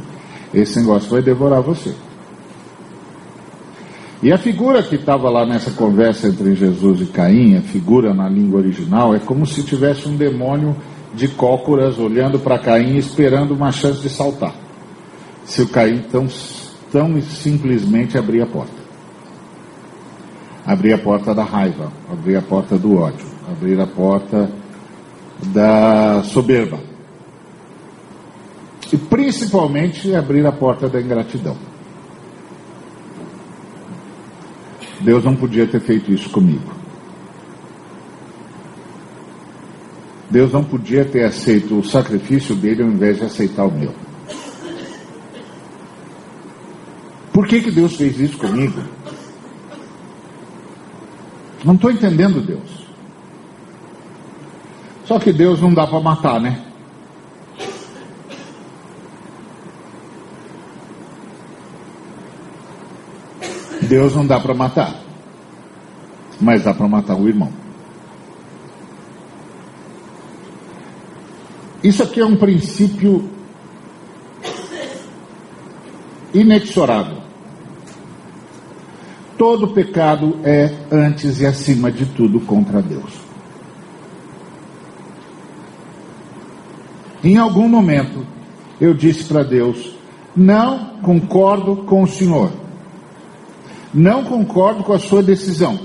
esse 0.54 0.80
negócio 0.80 1.10
vai 1.10 1.22
devorar 1.24 1.62
você. 1.62 1.96
E 4.24 4.32
a 4.32 4.38
figura 4.38 4.82
que 4.82 4.96
estava 4.96 5.30
lá 5.30 5.46
nessa 5.46 5.72
conversa 5.72 6.30
entre 6.30 6.56
Jesus 6.56 7.02
e 7.02 7.06
Caim, 7.08 7.58
a 7.58 7.62
figura 7.62 8.14
na 8.14 8.30
língua 8.30 8.62
original, 8.62 9.14
é 9.14 9.20
como 9.20 9.46
se 9.46 9.64
tivesse 9.64 10.08
um 10.08 10.16
demônio 10.16 10.78
de 11.14 11.28
cócoras 11.28 12.00
olhando 12.00 12.40
para 12.40 12.58
Caim 12.58 12.96
esperando 12.96 13.54
uma 13.54 13.70
chance 13.70 14.02
de 14.02 14.08
saltar 14.08 14.56
se 15.44 15.62
o 15.62 15.68
Caim 15.68 16.04
tão, 16.04 16.26
tão 16.90 17.22
simplesmente 17.22 18.18
abrir 18.18 18.42
a 18.42 18.46
porta. 18.46 18.82
Abrir 20.66 20.94
a 20.94 20.98
porta 20.98 21.36
da 21.36 21.44
raiva, 21.44 21.92
abrir 22.10 22.38
a 22.38 22.42
porta 22.42 22.78
do 22.78 22.96
ódio, 22.96 23.28
abrir 23.52 23.78
a 23.78 23.88
porta 23.88 24.50
da 25.48 26.24
soberba. 26.24 26.80
E 28.90 28.96
principalmente 28.96 30.16
abrir 30.16 30.46
a 30.46 30.52
porta 30.54 30.88
da 30.88 31.02
ingratidão. 31.02 31.73
Deus 35.04 35.24
não 35.24 35.36
podia 35.36 35.68
ter 35.68 35.82
feito 35.82 36.12
isso 36.12 36.30
comigo. 36.30 36.74
Deus 40.30 40.52
não 40.52 40.64
podia 40.64 41.06
ter 41.06 41.26
aceito 41.26 41.78
o 41.78 41.84
sacrifício 41.84 42.56
dele 42.56 42.82
ao 42.82 42.90
invés 42.90 43.18
de 43.18 43.26
aceitar 43.26 43.66
o 43.66 43.72
meu. 43.72 43.94
Por 47.32 47.46
que, 47.48 47.62
que 47.62 47.72
Deus 47.72 47.96
fez 47.96 48.20
isso 48.20 48.38
comigo? 48.38 48.82
Não 51.66 51.76
estou 51.76 51.92
entendendo 51.92 52.42
Deus. 52.42 52.88
Só 55.06 55.20
que 55.20 55.34
Deus 55.34 55.62
não 55.62 55.74
dá 55.74 55.86
para 55.86 56.00
matar, 56.00 56.40
né? 56.40 56.73
Deus 63.84 64.16
não 64.16 64.26
dá 64.26 64.40
para 64.40 64.54
matar, 64.54 64.96
mas 66.40 66.64
dá 66.64 66.74
para 66.74 66.88
matar 66.88 67.16
o 67.16 67.28
irmão. 67.28 67.52
Isso 71.84 72.02
aqui 72.02 72.22
é 72.22 72.26
um 72.26 72.38
princípio 72.38 73.30
inexorável. 76.34 77.22
Todo 79.38 79.74
pecado 79.74 80.40
é, 80.44 80.74
antes 80.90 81.42
e 81.42 81.46
acima 81.46 81.92
de 81.92 82.06
tudo, 82.06 82.40
contra 82.40 82.82
Deus. 82.82 83.12
Em 87.24 87.38
algum 87.38 87.68
momento, 87.68 88.26
eu 88.80 88.94
disse 88.94 89.26
para 89.26 89.44
Deus: 89.44 89.94
não 90.36 90.98
concordo 91.02 91.78
com 91.84 92.04
o 92.04 92.08
Senhor, 92.08 92.52
não 93.94 94.24
concordo 94.24 94.84
com 94.84 94.94
a 94.94 95.00
sua 95.00 95.22
decisão, 95.22 95.80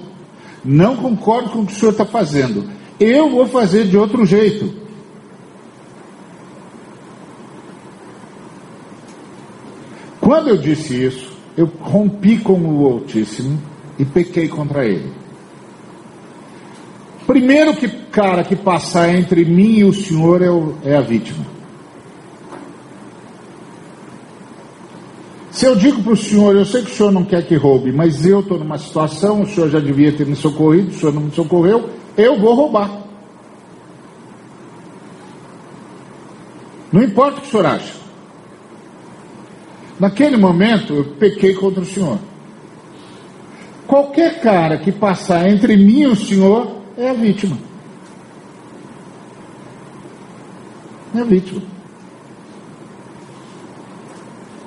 não 0.65 0.97
concordo 0.97 1.51
com 1.51 1.61
o 1.61 1.67
que 1.67 1.73
o 1.73 1.77
Senhor 1.77 1.93
está 1.93 2.07
fazendo, 2.07 2.65
eu 2.99 3.31
vou 3.31 3.47
fazer 3.47 3.87
de 3.87 3.97
outro 3.97 4.25
jeito. 4.25 4.73
Quando 10.21 10.49
eu 10.49 10.57
disse 10.57 11.05
isso, 11.05 11.33
eu 11.57 11.67
rompi 11.81 12.39
com 12.39 12.61
o 12.61 12.87
Altíssimo 12.87 13.59
e 13.99 14.05
pequei 14.05 14.49
contra 14.49 14.85
ele. 14.85 15.11
Primeiro 17.27 17.75
que 17.75 17.89
cara 17.89 18.43
que 18.43 18.57
passar 18.57 19.15
entre 19.15 19.45
mim 19.45 19.79
e 19.79 19.85
o 19.85 19.93
Senhor 19.93 20.43
é, 20.43 20.51
o, 20.51 20.75
é 20.85 20.97
a 20.97 21.01
vítima. 21.01 21.58
Se 25.59 25.67
eu 25.67 25.75
digo 25.75 26.01
para 26.05 26.13
o 26.13 26.17
Senhor, 26.17 26.55
eu 26.55 26.65
sei 26.65 26.85
que 26.85 26.93
o 26.93 26.95
Senhor 26.95 27.11
não 27.11 27.25
quer 27.25 27.45
que 27.45 27.57
roube, 27.57 27.91
mas 27.91 28.25
eu 28.25 28.39
estou 28.39 28.61
numa 28.61 28.79
situação, 28.79 29.43
o 29.43 29.47
Senhor 29.49 29.69
já 29.69 29.81
devia 29.81 30.13
ter 30.13 30.25
me 30.25 30.37
socorrido, 30.37 30.91
o 30.91 30.95
Senhor 30.95 31.13
não 31.13 31.23
me 31.23 31.33
socorreu, 31.33 31.91
eu 32.17 32.39
vou 32.39 32.55
roubar. 32.55 32.89
Não 36.93 37.03
importa 37.03 37.39
o 37.39 37.41
que 37.41 37.49
o 37.49 37.51
Senhor 37.51 37.67
acha. 37.67 37.93
Naquele 39.99 40.37
momento 40.37 40.95
eu 40.95 41.05
pequei 41.17 41.55
contra 41.55 41.81
o 41.81 41.87
Senhor. 41.87 42.21
Qualquer 43.85 44.41
cara 44.41 44.79
que 44.79 44.93
passar 44.93 45.51
entre 45.51 45.77
mim 45.77 46.03
e 46.03 46.07
o 46.07 46.15
Senhor 46.15 46.83
é 46.97 47.11
a 47.11 47.15
vítima. 47.15 47.59
É 51.17 51.19
a 51.19 51.25
vítima. 51.25 51.78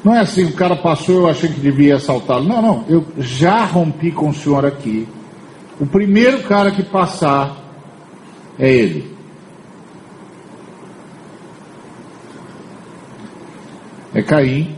Não 0.03 0.15
é 0.15 0.19
assim, 0.19 0.45
o 0.45 0.53
cara 0.53 0.75
passou, 0.75 1.21
eu 1.21 1.27
achei 1.27 1.49
que 1.49 1.59
devia 1.59 1.95
assaltá-lo. 1.95 2.47
Não, 2.47 2.61
não, 2.61 2.85
eu 2.87 3.05
já 3.17 3.65
rompi 3.65 4.11
com 4.11 4.29
o 4.29 4.33
senhor 4.33 4.65
aqui. 4.65 5.07
O 5.79 5.85
primeiro 5.85 6.43
cara 6.43 6.71
que 6.71 6.83
passar 6.83 7.57
é 8.57 8.69
ele. 8.69 9.15
É 14.13 14.21
Caim 14.21 14.75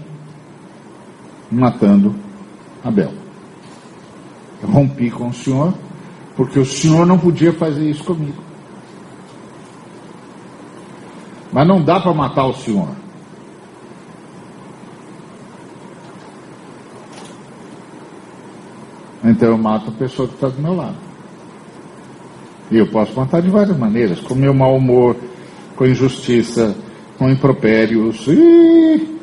matando 1.52 2.16
Abel. 2.84 3.12
Eu 4.62 4.70
rompi 4.70 5.10
com 5.10 5.28
o 5.28 5.34
Senhor, 5.34 5.74
porque 6.36 6.60
o 6.60 6.66
Senhor 6.66 7.06
não 7.06 7.18
podia 7.18 7.52
fazer 7.54 7.90
isso 7.90 8.04
comigo. 8.04 8.42
Mas 11.52 11.68
não 11.68 11.84
dá 11.84 12.00
para 12.00 12.14
matar 12.14 12.46
o 12.46 12.54
Senhor. 12.54 13.03
Então 19.24 19.50
eu 19.50 19.58
mato 19.58 19.90
a 19.90 19.94
pessoa 19.94 20.28
que 20.28 20.36
está 20.36 20.50
do 20.50 20.62
meu 20.62 20.76
lado. 20.76 20.98
E 22.70 22.78
eu 22.78 22.88
posso 22.88 23.16
matar 23.16 23.42
de 23.42 23.50
várias 23.50 23.78
maneiras, 23.78 24.20
com 24.20 24.36
meu 24.36 24.54
mau 24.54 24.76
humor, 24.76 25.16
com 25.76 25.86
injustiça, 25.86 26.76
com 27.18 27.30
impropérios. 27.30 28.28
Ih, 28.28 29.14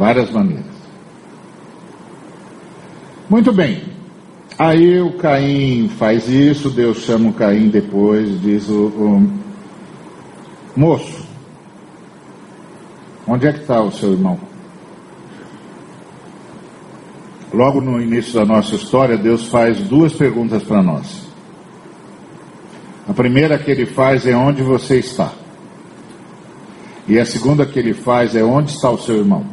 Várias 0.00 0.30
maneiras. 0.30 0.64
Muito 3.28 3.52
bem. 3.52 3.82
Aí 4.58 4.98
o 4.98 5.12
Caim 5.18 5.88
faz 5.98 6.26
isso, 6.26 6.70
Deus 6.70 6.98
chama 6.98 7.28
o 7.28 7.32
Caim 7.34 7.68
depois, 7.68 8.40
diz 8.40 8.66
o, 8.68 8.86
o 8.86 9.30
moço, 10.74 11.26
onde 13.26 13.46
é 13.46 13.52
que 13.52 13.60
está 13.60 13.82
o 13.82 13.92
seu 13.92 14.12
irmão? 14.12 14.49
Logo 17.52 17.80
no 17.80 18.00
início 18.00 18.34
da 18.34 18.44
nossa 18.44 18.76
história, 18.76 19.16
Deus 19.16 19.48
faz 19.48 19.78
duas 19.80 20.12
perguntas 20.12 20.62
para 20.62 20.82
nós. 20.82 21.28
A 23.08 23.12
primeira 23.12 23.58
que 23.58 23.70
ele 23.70 23.86
faz 23.86 24.24
é 24.24 24.36
onde 24.36 24.62
você 24.62 24.98
está. 24.98 25.32
E 27.08 27.18
a 27.18 27.26
segunda 27.26 27.66
que 27.66 27.78
ele 27.78 27.92
faz 27.92 28.36
é 28.36 28.44
onde 28.44 28.70
está 28.70 28.88
o 28.88 28.98
seu 28.98 29.16
irmão. 29.16 29.44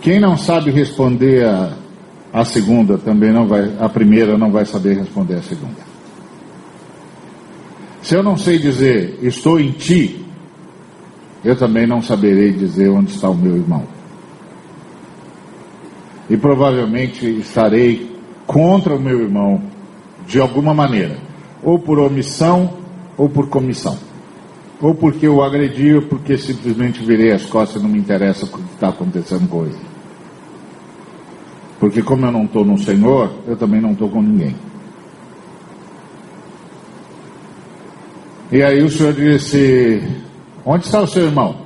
Quem 0.00 0.20
não 0.20 0.36
sabe 0.36 0.70
responder 0.70 1.44
a, 1.44 1.72
a 2.32 2.44
segunda 2.44 2.98
também 2.98 3.32
não 3.32 3.48
vai, 3.48 3.74
a 3.80 3.88
primeira 3.88 4.38
não 4.38 4.52
vai 4.52 4.64
saber 4.64 4.98
responder 4.98 5.34
a 5.34 5.42
segunda. 5.42 5.94
Se 8.00 8.14
eu 8.14 8.22
não 8.22 8.36
sei 8.36 8.58
dizer 8.58 9.18
estou 9.22 9.58
em 9.58 9.72
ti, 9.72 10.24
eu 11.42 11.56
também 11.56 11.86
não 11.86 12.00
saberei 12.00 12.52
dizer 12.52 12.90
onde 12.90 13.12
está 13.12 13.28
o 13.28 13.34
meu 13.34 13.56
irmão. 13.56 13.93
E 16.28 16.36
provavelmente 16.36 17.26
estarei 17.38 18.14
contra 18.46 18.94
o 18.94 19.00
meu 19.00 19.20
irmão 19.20 19.62
de 20.26 20.40
alguma 20.40 20.72
maneira, 20.72 21.18
ou 21.62 21.78
por 21.78 21.98
omissão 21.98 22.84
ou 23.16 23.28
por 23.28 23.48
comissão. 23.48 23.96
Ou 24.80 24.94
porque 24.94 25.28
o 25.28 25.42
agredi, 25.42 25.94
ou 25.94 26.02
porque 26.02 26.36
simplesmente 26.36 27.04
virei 27.04 27.32
as 27.32 27.46
costas 27.46 27.80
e 27.80 27.84
não 27.84 27.90
me 27.90 27.98
interessa 27.98 28.44
o 28.44 28.48
que 28.48 28.60
está 28.74 28.88
acontecendo 28.88 29.48
com 29.48 29.64
ele. 29.64 29.78
Porque 31.78 32.02
como 32.02 32.26
eu 32.26 32.32
não 32.32 32.44
estou 32.44 32.64
no 32.64 32.78
Senhor, 32.78 33.32
eu 33.46 33.56
também 33.56 33.80
não 33.80 33.92
estou 33.92 34.08
com 34.08 34.22
ninguém. 34.22 34.54
E 38.50 38.62
aí 38.62 38.82
o 38.82 38.90
Senhor 38.90 39.12
disse: 39.12 40.02
Onde 40.64 40.84
está 40.84 41.00
o 41.00 41.06
seu 41.06 41.24
irmão? 41.24 41.63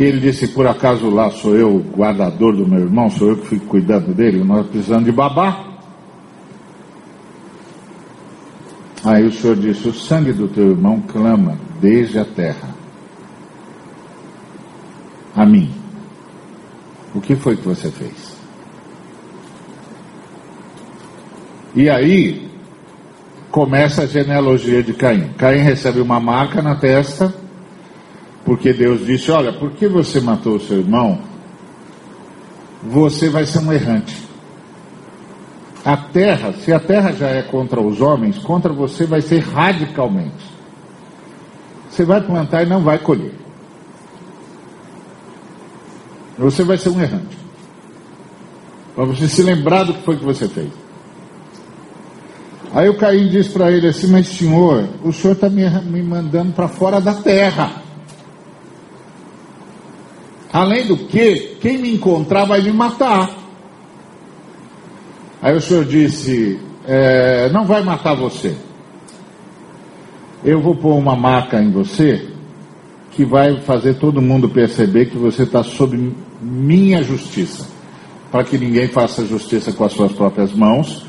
E 0.00 0.02
ele 0.02 0.18
disse: 0.18 0.48
Por 0.48 0.66
acaso 0.66 1.10
lá 1.10 1.30
sou 1.30 1.54
eu 1.54 1.76
o 1.76 1.80
guardador 1.94 2.56
do 2.56 2.66
meu 2.66 2.80
irmão? 2.80 3.10
Sou 3.10 3.28
eu 3.28 3.36
que 3.36 3.48
fico 3.48 3.66
cuidando 3.66 4.14
dele? 4.14 4.42
Nós 4.42 4.66
precisamos 4.66 5.04
de 5.04 5.12
babá. 5.12 5.62
Aí 9.04 9.26
o 9.26 9.30
Senhor 9.30 9.56
disse: 9.56 9.86
O 9.86 9.92
sangue 9.92 10.32
do 10.32 10.48
teu 10.48 10.70
irmão 10.70 11.02
clama 11.06 11.58
desde 11.82 12.18
a 12.18 12.24
terra 12.24 12.70
a 15.36 15.44
mim. 15.44 15.70
O 17.14 17.20
que 17.20 17.36
foi 17.36 17.56
que 17.56 17.68
você 17.68 17.90
fez? 17.90 18.34
E 21.74 21.90
aí 21.90 22.50
começa 23.50 24.04
a 24.04 24.06
genealogia 24.06 24.82
de 24.82 24.94
Caim. 24.94 25.34
Caim 25.36 25.58
recebe 25.58 26.00
uma 26.00 26.18
marca 26.18 26.62
na 26.62 26.74
testa, 26.74 27.34
porque 28.44 28.72
Deus 28.72 29.04
disse: 29.04 29.30
Olha, 29.30 29.52
por 29.52 29.72
que 29.72 29.86
você 29.86 30.20
matou 30.20 30.56
o 30.56 30.60
seu 30.60 30.78
irmão? 30.78 31.18
Você 32.82 33.28
vai 33.28 33.44
ser 33.44 33.58
um 33.58 33.72
errante. 33.72 34.16
A 35.84 35.96
terra, 35.96 36.52
se 36.52 36.72
a 36.72 36.80
terra 36.80 37.12
já 37.12 37.28
é 37.28 37.42
contra 37.42 37.80
os 37.80 38.00
homens, 38.00 38.38
contra 38.38 38.72
você 38.72 39.06
vai 39.06 39.20
ser 39.20 39.40
radicalmente. 39.40 40.44
Você 41.90 42.04
vai 42.04 42.20
plantar 42.20 42.62
e 42.62 42.66
não 42.66 42.82
vai 42.82 42.98
colher. 42.98 43.34
Você 46.38 46.62
vai 46.64 46.78
ser 46.78 46.90
um 46.90 47.00
errante. 47.00 47.36
Para 48.94 49.04
você 49.04 49.28
se 49.28 49.42
lembrar 49.42 49.84
do 49.84 49.94
que 49.94 50.02
foi 50.02 50.16
que 50.16 50.24
você 50.24 50.48
fez. 50.48 50.70
Aí 52.72 52.88
o 52.88 52.96
Caim 52.96 53.28
diz 53.28 53.48
para 53.48 53.70
ele 53.70 53.88
assim: 53.88 54.06
Mas 54.06 54.28
senhor, 54.28 54.88
o 55.02 55.12
senhor 55.12 55.34
está 55.34 55.48
me, 55.48 55.68
me 55.82 56.02
mandando 56.02 56.52
para 56.52 56.68
fora 56.68 57.00
da 57.00 57.14
terra. 57.14 57.82
Além 60.52 60.86
do 60.86 60.96
que, 60.96 61.56
quem 61.60 61.78
me 61.78 61.94
encontrar 61.94 62.44
vai 62.44 62.60
me 62.60 62.72
matar. 62.72 63.36
Aí 65.40 65.56
o 65.56 65.60
senhor 65.60 65.84
disse: 65.84 66.58
é, 66.86 67.48
Não 67.50 67.64
vai 67.64 67.82
matar 67.82 68.14
você. 68.14 68.56
Eu 70.44 70.60
vou 70.60 70.74
pôr 70.74 70.96
uma 70.96 71.14
marca 71.14 71.62
em 71.62 71.70
você 71.70 72.28
que 73.12 73.24
vai 73.24 73.60
fazer 73.60 73.94
todo 73.94 74.22
mundo 74.22 74.48
perceber 74.48 75.06
que 75.06 75.18
você 75.18 75.42
está 75.42 75.62
sob 75.62 76.14
minha 76.40 77.02
justiça. 77.02 77.68
Para 78.30 78.44
que 78.44 78.56
ninguém 78.56 78.88
faça 78.88 79.26
justiça 79.26 79.72
com 79.72 79.84
as 79.84 79.92
suas 79.92 80.12
próprias 80.12 80.52
mãos 80.52 81.04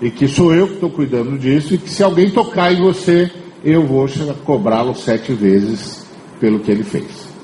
e 0.00 0.10
que 0.10 0.28
sou 0.28 0.54
eu 0.54 0.68
que 0.68 0.74
estou 0.74 0.90
cuidando 0.90 1.38
disso, 1.38 1.74
e 1.74 1.78
que 1.78 1.88
se 1.88 2.02
alguém 2.02 2.30
tocar 2.30 2.72
em 2.72 2.80
você, 2.80 3.30
eu 3.64 3.86
vou 3.86 4.06
cobrá-lo 4.44 4.94
sete 4.94 5.32
vezes 5.32 6.06
pelo 6.38 6.60
que 6.60 6.70
ele 6.70 6.84
fez. 6.84 7.35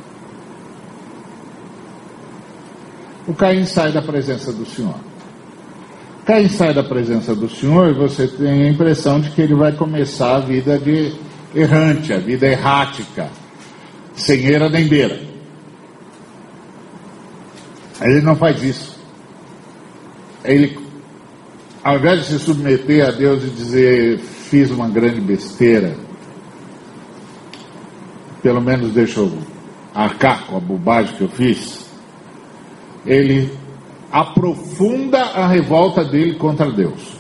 O 3.26 3.34
Caim 3.34 3.64
sai 3.64 3.92
da 3.92 4.02
presença 4.02 4.52
do 4.52 4.66
Senhor. 4.66 4.96
Caim 6.24 6.48
sai 6.48 6.74
da 6.74 6.82
presença 6.82 7.34
do 7.34 7.48
Senhor 7.48 7.90
e 7.90 7.94
você 7.94 8.26
tem 8.28 8.64
a 8.64 8.68
impressão 8.68 9.20
de 9.20 9.30
que 9.30 9.42
ele 9.42 9.54
vai 9.54 9.72
começar 9.72 10.36
a 10.36 10.40
vida 10.40 10.78
de 10.78 11.12
errante, 11.54 12.12
a 12.12 12.18
vida 12.18 12.46
errática, 12.46 13.28
sem 14.14 14.46
eira 14.46 14.68
nem 14.68 14.88
beira. 14.88 15.20
Ele 18.00 18.20
não 18.20 18.34
faz 18.34 18.62
isso. 18.62 18.96
Ele 20.44 20.82
ao 21.82 21.96
invés 21.96 22.20
de 22.20 22.26
se 22.26 22.38
submeter 22.38 23.06
a 23.06 23.10
Deus 23.10 23.42
e 23.42 23.50
dizer 23.50 24.18
fiz 24.18 24.70
uma 24.70 24.88
grande 24.88 25.20
besteira, 25.20 25.96
pelo 28.40 28.60
menos 28.60 28.92
deixa 28.92 29.20
eu 29.20 29.36
arcar 29.94 30.46
com 30.46 30.56
a 30.56 30.60
bobagem 30.60 31.16
que 31.16 31.22
eu 31.22 31.28
fiz, 31.28 31.81
ele 33.04 33.52
aprofunda 34.10 35.20
a 35.20 35.46
revolta 35.46 36.04
dele 36.04 36.34
contra 36.34 36.70
Deus. 36.70 37.16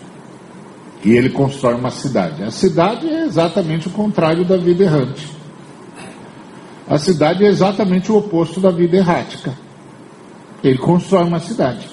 E 1.04 1.12
ele 1.12 1.30
constrói 1.30 1.74
uma 1.74 1.90
cidade. 1.90 2.44
A 2.44 2.50
cidade 2.50 3.08
é 3.08 3.24
exatamente 3.24 3.88
o 3.88 3.90
contrário 3.90 4.44
da 4.44 4.56
vida 4.56 4.84
errante. 4.84 5.26
A 6.88 6.98
cidade 6.98 7.44
é 7.44 7.48
exatamente 7.48 8.12
o 8.12 8.18
oposto 8.18 8.60
da 8.60 8.70
vida 8.70 8.96
errática. 8.96 9.54
Ele 10.62 10.78
constrói 10.78 11.24
uma 11.24 11.40
cidade. 11.40 11.88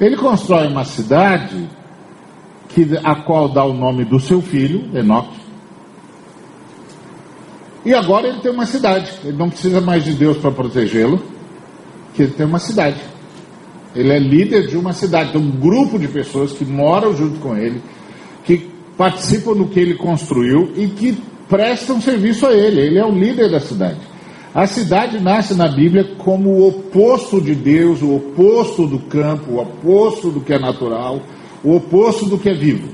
Ele 0.00 0.16
constrói 0.16 0.66
uma 0.66 0.84
cidade 0.84 1.68
que, 2.68 2.88
a 3.02 3.16
qual 3.16 3.48
dá 3.48 3.64
o 3.64 3.72
nome 3.72 4.04
do 4.04 4.18
seu 4.18 4.40
filho, 4.40 4.96
Enoque. 4.96 5.38
E 7.84 7.94
agora 7.94 8.28
ele 8.28 8.40
tem 8.40 8.50
uma 8.50 8.66
cidade. 8.66 9.12
Ele 9.24 9.36
não 9.36 9.48
precisa 9.48 9.80
mais 9.80 10.04
de 10.04 10.12
Deus 10.12 10.36
para 10.38 10.50
protegê-lo, 10.50 11.22
que 12.18 12.24
ele 12.24 12.32
tem 12.32 12.46
uma 12.46 12.58
cidade. 12.58 13.00
Ele 13.94 14.12
é 14.12 14.18
líder 14.18 14.66
de 14.66 14.76
uma 14.76 14.92
cidade, 14.92 15.30
tem 15.30 15.40
um 15.40 15.52
grupo 15.52 15.96
de 15.96 16.08
pessoas 16.08 16.52
que 16.52 16.64
moram 16.64 17.16
junto 17.16 17.38
com 17.38 17.56
ele, 17.56 17.80
que 18.44 18.68
participam 18.96 19.52
do 19.52 19.68
que 19.68 19.78
ele 19.78 19.94
construiu 19.94 20.72
e 20.76 20.88
que 20.88 21.16
prestam 21.48 22.00
serviço 22.00 22.44
a 22.44 22.52
ele. 22.52 22.80
Ele 22.80 22.98
é 22.98 23.04
o 23.04 23.12
líder 23.12 23.48
da 23.52 23.60
cidade. 23.60 24.00
A 24.52 24.66
cidade 24.66 25.20
nasce 25.20 25.54
na 25.54 25.68
Bíblia 25.68 26.16
como 26.18 26.50
o 26.50 26.68
oposto 26.68 27.40
de 27.40 27.54
Deus, 27.54 28.02
o 28.02 28.16
oposto 28.16 28.84
do 28.84 28.98
campo, 28.98 29.52
o 29.52 29.62
oposto 29.62 30.30
do 30.30 30.40
que 30.40 30.52
é 30.52 30.58
natural, 30.58 31.22
o 31.62 31.76
oposto 31.76 32.26
do 32.26 32.36
que 32.36 32.48
é 32.48 32.54
vivo. 32.54 32.88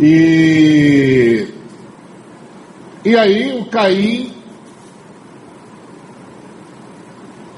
E, 0.00 1.46
e 3.04 3.14
aí 3.14 3.60
o 3.60 3.66
Caim 3.66 4.32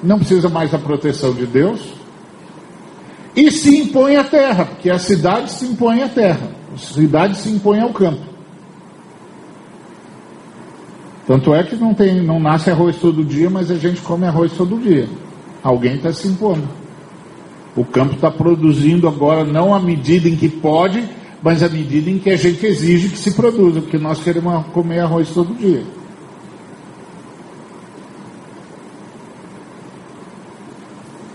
não 0.06 0.18
precisa 0.18 0.48
mais 0.48 0.70
da 0.70 0.78
proteção 0.78 1.34
de 1.34 1.46
Deus 1.46 1.80
e 3.34 3.50
se 3.50 3.76
impõe 3.76 4.16
à 4.16 4.24
terra, 4.24 4.64
porque 4.64 4.88
a 4.88 4.98
cidade 4.98 5.50
se 5.50 5.66
impõe 5.66 6.02
à 6.02 6.08
terra, 6.08 6.50
a 6.74 6.78
cidade 6.78 7.36
se 7.36 7.50
impõe 7.50 7.80
ao 7.80 7.92
campo. 7.92 8.24
Tanto 11.26 11.52
é 11.52 11.64
que 11.64 11.74
não, 11.74 11.92
tem, 11.92 12.22
não 12.22 12.38
nasce 12.38 12.70
arroz 12.70 12.96
todo 12.96 13.24
dia, 13.24 13.50
mas 13.50 13.70
a 13.70 13.74
gente 13.74 14.00
come 14.00 14.26
arroz 14.26 14.52
todo 14.52 14.78
dia. 14.78 15.08
Alguém 15.62 15.96
está 15.96 16.12
se 16.12 16.28
impondo. 16.28 16.62
O 17.74 17.84
campo 17.84 18.14
está 18.14 18.30
produzindo 18.30 19.08
agora 19.08 19.44
não 19.44 19.74
à 19.74 19.80
medida 19.80 20.28
em 20.28 20.36
que 20.36 20.48
pode, 20.48 21.04
mas 21.42 21.62
à 21.62 21.68
medida 21.68 22.08
em 22.08 22.18
que 22.18 22.30
a 22.30 22.36
gente 22.36 22.64
exige 22.64 23.08
que 23.08 23.18
se 23.18 23.32
produza, 23.34 23.80
porque 23.80 23.98
nós 23.98 24.22
queremos 24.22 24.66
comer 24.68 25.00
arroz 25.00 25.28
todo 25.30 25.52
dia. 25.54 25.82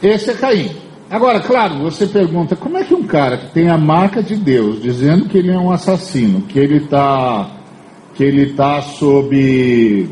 Esse 0.02 0.32
é 0.32 0.34
Caim. 0.34 0.72
Agora, 1.10 1.42
claro, 1.42 1.80
você 1.80 2.08
pergunta, 2.08 2.56
como 2.56 2.78
é 2.78 2.86
que 2.86 2.94
um 2.94 3.04
cara 3.04 3.38
que 3.38 3.48
tem 3.48 3.70
a 3.70 3.78
marca 3.78 4.24
de 4.24 4.36
Deus, 4.36 4.82
dizendo 4.82 5.28
que 5.28 5.38
ele 5.38 5.52
é 5.52 5.58
um 5.58 5.72
assassino, 5.72 6.42
que 6.44 6.58
ele 6.58 6.78
está 6.78 7.58
que 8.16 8.24
ele 8.24 8.52
está 8.52 8.82
sob 8.82 10.10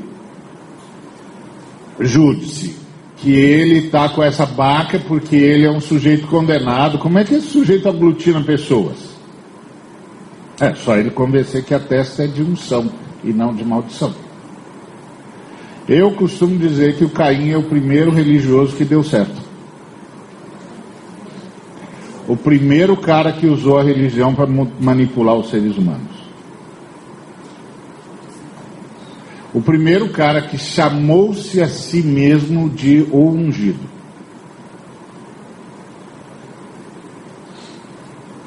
júdice, 2.00 2.78
que 3.18 3.34
ele 3.34 3.86
está 3.86 4.10
com 4.10 4.24
essa 4.24 4.46
marca 4.46 5.00
porque 5.00 5.36
ele 5.36 5.66
é 5.66 5.72
um 5.72 5.82
sujeito 5.82 6.28
condenado, 6.28 6.98
como 6.98 7.18
é 7.18 7.24
que 7.24 7.36
esse 7.36 7.48
sujeito 7.48 7.90
aglutina 7.90 8.42
pessoas? 8.42 9.18
É 10.60 10.74
só 10.76 10.98
ele 10.98 11.10
convencer 11.10 11.64
que 11.64 11.74
a 11.74 11.80
testa 11.80 12.24
é 12.24 12.28
de 12.28 12.44
unção 12.44 12.90
e 13.24 13.32
não 13.32 13.54
de 13.54 13.64
maldição. 13.64 14.14
Eu 15.88 16.12
costumo 16.12 16.58
dizer 16.58 16.98
que 16.98 17.06
o 17.06 17.10
Caim 17.10 17.52
é 17.52 17.58
o 17.58 17.64
primeiro 17.64 18.12
religioso 18.12 18.76
que 18.76 18.86
deu 18.86 19.04
certo. 19.04 19.49
O 22.30 22.38
primeiro 22.38 22.96
cara 22.96 23.34
que 23.34 23.48
usou 23.48 23.80
a 23.80 23.84
religião 23.84 24.36
para 24.36 24.46
manipular 24.80 25.34
os 25.34 25.50
seres 25.50 25.76
humanos. 25.76 26.30
O 29.52 29.60
primeiro 29.60 30.10
cara 30.10 30.44
que 30.44 30.56
chamou-se 30.56 31.60
a 31.60 31.68
si 31.68 32.04
mesmo 32.04 32.70
de 32.70 33.02
o 33.12 33.32
ungido. 33.32 33.90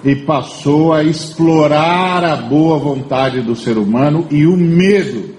E 0.05 0.14
passou 0.14 0.92
a 0.92 1.03
explorar 1.03 2.23
a 2.23 2.37
boa 2.37 2.79
vontade 2.79 3.40
do 3.40 3.57
ser 3.57 3.77
humano 3.79 4.29
e 4.31 4.47
o 4.47 4.57
medo 4.57 5.35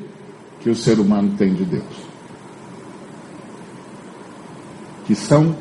que 0.60 0.70
o 0.70 0.76
ser 0.76 1.00
humano 1.00 1.34
tem 1.38 1.54
de 1.54 1.64
Deus. 1.64 1.84
Que 5.06 5.16
são 5.16 5.56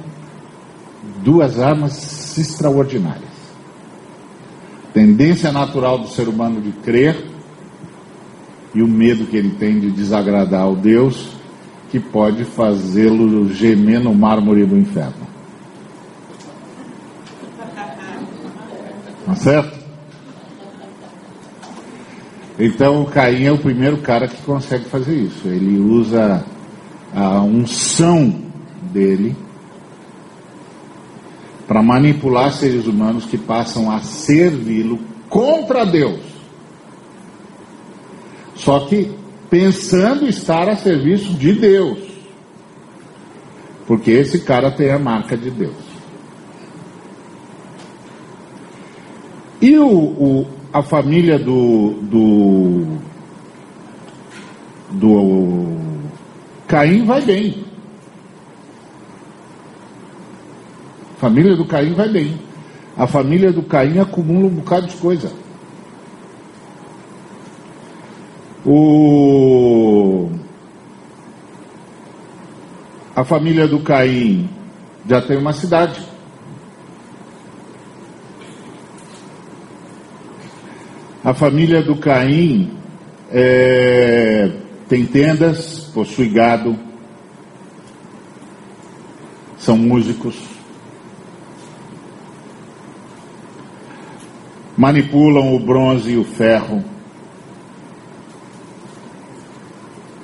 duas 1.22 1.60
armas 1.60 2.36
extraordinárias. 2.38 3.30
Tendência 4.92 5.50
natural 5.50 5.98
do 5.98 6.08
ser 6.08 6.28
humano 6.28 6.60
de 6.60 6.72
crer 6.72 7.16
e 8.74 8.82
o 8.82 8.88
medo 8.88 9.26
que 9.26 9.36
ele 9.36 9.50
tem 9.50 9.80
de 9.80 9.90
desagradar 9.90 10.62
ao 10.62 10.76
Deus 10.76 11.30
que 11.90 12.00
pode 12.00 12.44
fazê-lo 12.44 13.52
gemer 13.52 14.00
no 14.00 14.14
mármore 14.14 14.64
do 14.64 14.78
inferno. 14.78 15.26
Tá 19.26 19.34
certo? 19.34 19.82
Então 22.58 23.04
Caim 23.06 23.44
é 23.44 23.52
o 23.52 23.58
primeiro 23.58 23.98
cara 23.98 24.26
que 24.26 24.40
consegue 24.42 24.84
fazer 24.86 25.14
isso. 25.14 25.48
Ele 25.48 25.78
usa 25.78 26.44
a 27.14 27.40
unção 27.42 28.42
dele 28.92 29.36
para 31.66 31.82
manipular 31.82 32.52
seres 32.52 32.86
humanos 32.86 33.24
que 33.24 33.38
passam 33.38 33.90
a 33.90 34.00
servi-lo 34.00 34.98
contra 35.28 35.84
Deus. 35.84 36.20
Só 38.54 38.80
que 38.80 39.10
pensando 39.48 40.28
estar 40.28 40.68
a 40.68 40.76
serviço 40.76 41.34
de 41.34 41.52
Deus. 41.52 41.98
Porque 43.86 44.10
esse 44.10 44.40
cara 44.40 44.70
tem 44.70 44.90
a 44.90 44.98
marca 44.98 45.36
de 45.36 45.50
Deus. 45.50 45.92
E 49.60 49.76
o, 49.78 49.88
o 49.88 50.46
a 50.72 50.82
família 50.82 51.38
do, 51.38 51.90
do, 52.02 52.98
do 54.90 55.78
Caim 56.66 57.04
vai 57.04 57.20
bem. 57.20 57.71
Família 61.22 61.54
do 61.54 61.64
Caim 61.64 61.94
vai 61.94 62.08
bem. 62.08 62.36
A 62.96 63.06
família 63.06 63.52
do 63.52 63.62
Caim 63.62 64.00
acumula 64.00 64.48
um 64.48 64.56
bocado 64.56 64.88
de 64.88 64.96
coisa. 64.96 65.32
O... 68.66 70.28
A 73.14 73.22
família 73.24 73.68
do 73.68 73.78
Caim 73.84 74.50
já 75.08 75.22
tem 75.22 75.38
uma 75.38 75.52
cidade. 75.52 76.04
A 81.22 81.32
família 81.32 81.84
do 81.84 81.94
Caim 81.98 82.76
é... 83.30 84.50
tem 84.88 85.06
tendas, 85.06 85.88
possui 85.94 86.30
gado, 86.30 86.76
são 89.56 89.78
músicos. 89.78 90.51
Manipulam 94.76 95.54
o 95.54 95.58
bronze 95.58 96.12
e 96.12 96.16
o 96.16 96.24
ferro. 96.24 96.82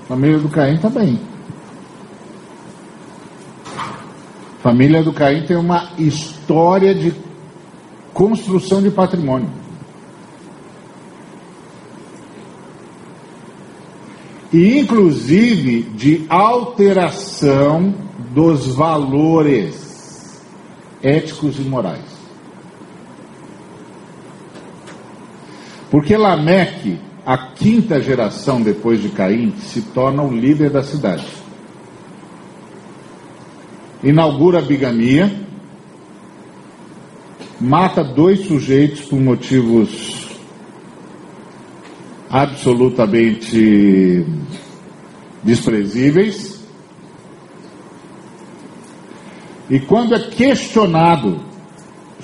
Família 0.06 0.38
do 0.38 0.48
Caim 0.48 0.78
bem. 0.88 1.20
A 3.76 4.62
família 4.62 5.02
do 5.02 5.12
Caim 5.12 5.46
tem 5.46 5.56
uma 5.56 5.90
história 5.98 6.94
de 6.94 7.14
construção 8.14 8.82
de 8.82 8.90
patrimônio. 8.90 9.50
E 14.52 14.78
inclusive 14.78 15.82
de 15.82 16.24
alteração 16.28 17.94
dos 18.30 18.74
valores 18.74 20.42
éticos 21.02 21.58
e 21.58 21.62
morais. 21.62 22.08
Porque 25.90 26.16
Lameque, 26.16 26.98
a 27.24 27.38
quinta 27.38 28.01
geração 28.01 28.61
depois 28.61 29.01
de 29.01 29.09
Caim, 29.09 29.55
se 29.59 29.83
torna 29.83 30.22
o 30.22 30.33
líder 30.33 30.70
da 30.70 30.83
cidade. 30.83 31.27
Inaugura 34.03 34.59
a 34.59 34.62
bigamia, 34.62 35.31
mata 37.61 38.05
dois 38.05 38.46
sujeitos 38.46 39.01
por 39.03 39.18
motivos 39.18 40.29
absolutamente 42.31 44.24
desprezíveis. 45.42 46.59
E 49.70 49.81
quando 49.81 50.14
é 50.14 50.20
questionado 50.31 51.40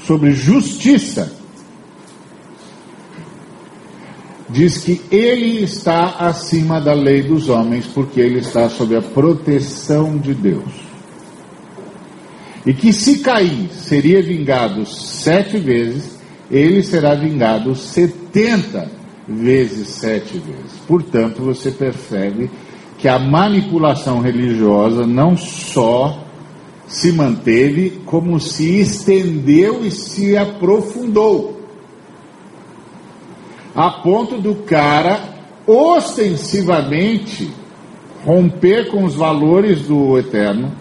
sobre 0.07 0.33
justiça, 0.33 1.44
diz 4.55 4.79
que 4.79 5.01
ele 5.11 5.65
está 5.65 6.15
acima 6.21 6.81
da 6.81 6.95
lei 6.95 7.23
dos 7.23 7.49
homens, 7.49 7.87
porque 7.89 8.21
ele 8.21 8.39
está 8.39 8.69
sob 8.69 8.95
a 8.95 9.03
proteção 9.03 10.17
de 10.17 10.33
Deus. 10.33 10.73
E 12.65 12.73
que 12.73 12.93
se 12.93 13.19
Caim 13.19 13.69
seria 13.73 14.23
vingado 14.23 14.87
sete 14.87 15.59
vezes, 15.59 16.17
ele 16.49 16.85
será 16.85 17.17
vingado 17.17 17.75
setenta 17.75 18.89
vezes 19.27 19.89
sete 19.89 20.39
vezes. 20.39 20.79
Portanto, 20.87 21.43
você 21.43 21.73
percebe 21.73 22.49
que 22.97 23.09
a 23.09 23.19
manipulação 23.19 24.21
religiosa 24.21 25.05
não 25.05 25.37
só 25.37 26.25
se 26.87 27.11
manteve, 27.11 28.03
como 28.07 28.39
se 28.39 28.79
estendeu 28.79 29.85
e 29.85 29.91
se 29.91 30.37
aprofundou. 30.37 31.64
A 33.75 33.91
ponto 33.91 34.41
do 34.41 34.55
cara 34.57 35.21
ostensivamente 35.67 37.51
romper 38.25 38.91
com 38.91 39.05
os 39.05 39.15
valores 39.15 39.83
do 39.83 40.19
eterno, 40.19 40.73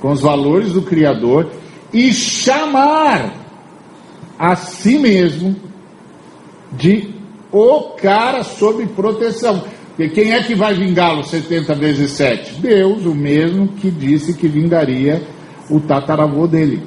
com 0.00 0.12
os 0.12 0.20
valores 0.20 0.72
do 0.72 0.82
Criador 0.82 1.50
e 1.92 2.12
chamar 2.12 3.34
a 4.38 4.56
si 4.56 4.98
mesmo 4.98 5.56
de 6.72 7.10
o 7.52 7.80
cara 8.00 8.42
sob 8.42 8.86
proteção. 8.86 9.62
Porque 9.88 10.08
quem 10.08 10.32
é 10.32 10.42
que 10.42 10.54
vai 10.54 10.74
vingá-lo 10.74 11.22
70 11.24 11.74
vezes 11.74 12.12
7? 12.12 12.54
Deus, 12.54 13.04
o 13.04 13.14
mesmo 13.14 13.68
que 13.68 13.90
disse 13.90 14.34
que 14.34 14.48
vingaria 14.48 15.22
o 15.68 15.78
tataravô 15.80 16.46
dele. 16.46 16.82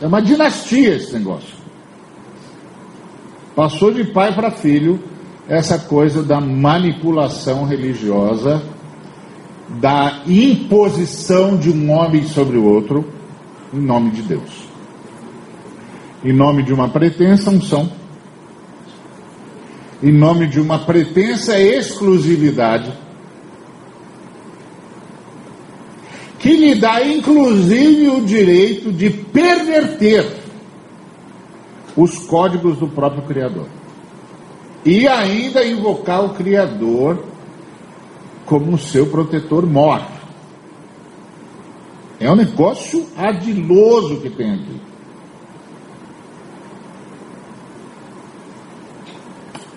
É 0.00 0.06
uma 0.06 0.20
dinastia 0.20 0.96
esse 0.96 1.12
negócio. 1.12 1.59
Passou 3.54 3.92
de 3.92 4.04
pai 4.04 4.34
para 4.34 4.50
filho 4.50 5.00
essa 5.48 5.78
coisa 5.78 6.22
da 6.22 6.40
manipulação 6.40 7.64
religiosa, 7.64 8.62
da 9.68 10.22
imposição 10.26 11.56
de 11.56 11.70
um 11.70 11.90
homem 11.90 12.26
sobre 12.26 12.56
o 12.56 12.64
outro, 12.64 13.04
em 13.72 13.80
nome 13.80 14.10
de 14.10 14.22
Deus. 14.22 14.68
Em 16.24 16.32
nome 16.32 16.62
de 16.62 16.72
uma 16.72 16.88
pretensa 16.88 17.50
unção 17.50 18.00
em 20.02 20.12
nome 20.12 20.46
de 20.46 20.58
uma 20.58 20.78
pretensa 20.78 21.58
exclusividade, 21.60 22.92
que 26.38 26.56
lhe 26.56 26.74
dá 26.74 27.04
inclusive 27.06 28.08
o 28.08 28.22
direito 28.22 28.90
de 28.90 29.10
perverter 29.10 30.39
os 32.02 32.18
códigos 32.26 32.78
do 32.78 32.88
próprio 32.88 33.22
Criador. 33.22 33.66
E 34.84 35.06
ainda 35.06 35.64
invocar 35.66 36.24
o 36.24 36.30
Criador 36.30 37.24
como 38.46 38.78
seu 38.78 39.06
protetor 39.06 39.66
mor. 39.66 40.00
É 42.18 42.30
um 42.30 42.36
negócio 42.36 43.06
adiloso 43.16 44.20
que 44.20 44.30
tem 44.30 44.54
aqui. 44.54 44.80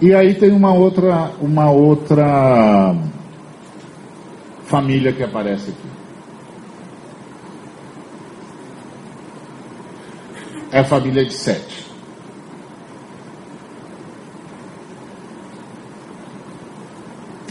E 0.01 0.13
aí 0.13 0.36
tem 0.36 0.51
uma 0.51 0.73
outra, 0.73 1.31
uma 1.39 1.69
outra 1.71 2.95
família 4.65 5.13
que 5.13 5.23
aparece 5.23 5.71
aqui. 5.71 5.88
É 10.71 10.79
a 10.79 10.83
família 10.83 11.23
de 11.23 11.33
Sete. 11.33 11.83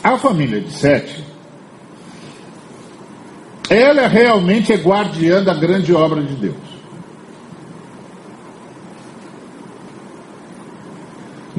A 0.03 0.19
família 0.19 0.61
de 0.61 0.73
Sete, 0.73 1.25
ela 3.71 4.07
realmente 4.09 4.73
é 4.73 4.77
guardiã 4.77 5.43
da 5.43 5.55
grande 5.55 5.95
obra 5.95 6.23
de 6.23 6.35
Deus. 6.35 6.73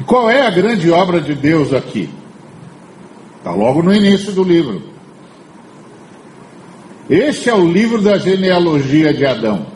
qual 0.06 0.28
é 0.30 0.46
a 0.46 0.50
grande 0.50 0.90
obra 0.90 1.20
de 1.20 1.34
Deus 1.34 1.72
aqui? 1.72 2.08
Está 3.38 3.52
logo 3.52 3.82
no 3.82 3.92
início 3.92 4.32
do 4.32 4.44
livro. 4.44 4.82
Este 7.08 7.50
é 7.50 7.54
o 7.54 7.66
livro 7.66 8.00
da 8.00 8.16
genealogia 8.16 9.12
de 9.12 9.26
Adão. 9.26 9.66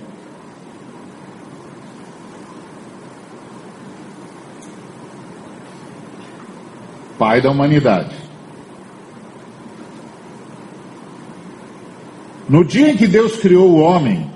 Pai 7.18 7.40
da 7.40 7.50
humanidade. 7.50 8.27
No 12.48 12.64
dia 12.64 12.90
em 12.92 12.96
que 12.96 13.06
Deus 13.06 13.36
criou 13.36 13.70
o 13.70 13.80
homem, 13.80 14.28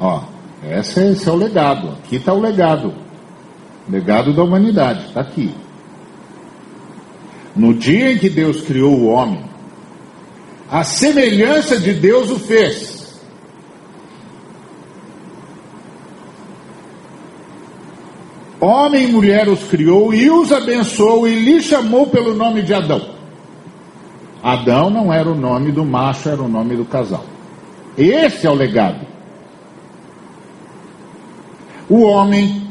ó, 0.00 0.24
esse 0.64 1.00
é, 1.00 1.12
esse 1.12 1.28
é 1.28 1.32
o 1.32 1.36
legado. 1.36 1.90
Aqui 1.90 2.16
está 2.16 2.32
o 2.32 2.40
legado. 2.40 2.92
Legado 3.88 4.32
da 4.32 4.42
humanidade, 4.42 5.06
está 5.06 5.20
aqui. 5.20 5.54
No 7.54 7.72
dia 7.72 8.12
em 8.12 8.18
que 8.18 8.28
Deus 8.28 8.60
criou 8.62 8.92
o 8.92 9.06
homem, 9.06 9.44
a 10.68 10.82
semelhança 10.82 11.78
de 11.78 11.94
Deus 11.94 12.28
o 12.30 12.38
fez. 12.40 12.96
Homem 18.60 19.04
e 19.04 19.12
mulher 19.12 19.48
os 19.48 19.62
criou 19.64 20.12
e 20.12 20.28
os 20.28 20.50
abençoou 20.50 21.28
e 21.28 21.38
lhe 21.44 21.62
chamou 21.62 22.08
pelo 22.08 22.34
nome 22.34 22.62
de 22.62 22.74
Adão. 22.74 23.15
Adão 24.46 24.88
não 24.88 25.12
era 25.12 25.28
o 25.28 25.34
nome 25.34 25.72
do 25.72 25.84
macho, 25.84 26.28
era 26.28 26.40
o 26.40 26.46
nome 26.46 26.76
do 26.76 26.84
casal. 26.84 27.24
Esse 27.98 28.46
é 28.46 28.50
o 28.50 28.54
legado. 28.54 29.04
O 31.90 32.02
homem 32.02 32.62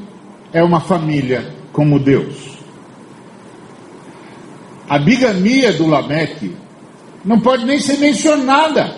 é 0.53 0.63
uma 0.63 0.79
família 0.79 1.53
como 1.73 1.99
Deus. 1.99 2.57
A 4.87 4.97
bigamia 4.97 5.73
do 5.73 5.85
Lameque 5.85 6.55
não 7.25 7.41
pode 7.41 7.65
nem 7.65 7.77
ser 7.77 7.97
mencionada. 7.97 8.95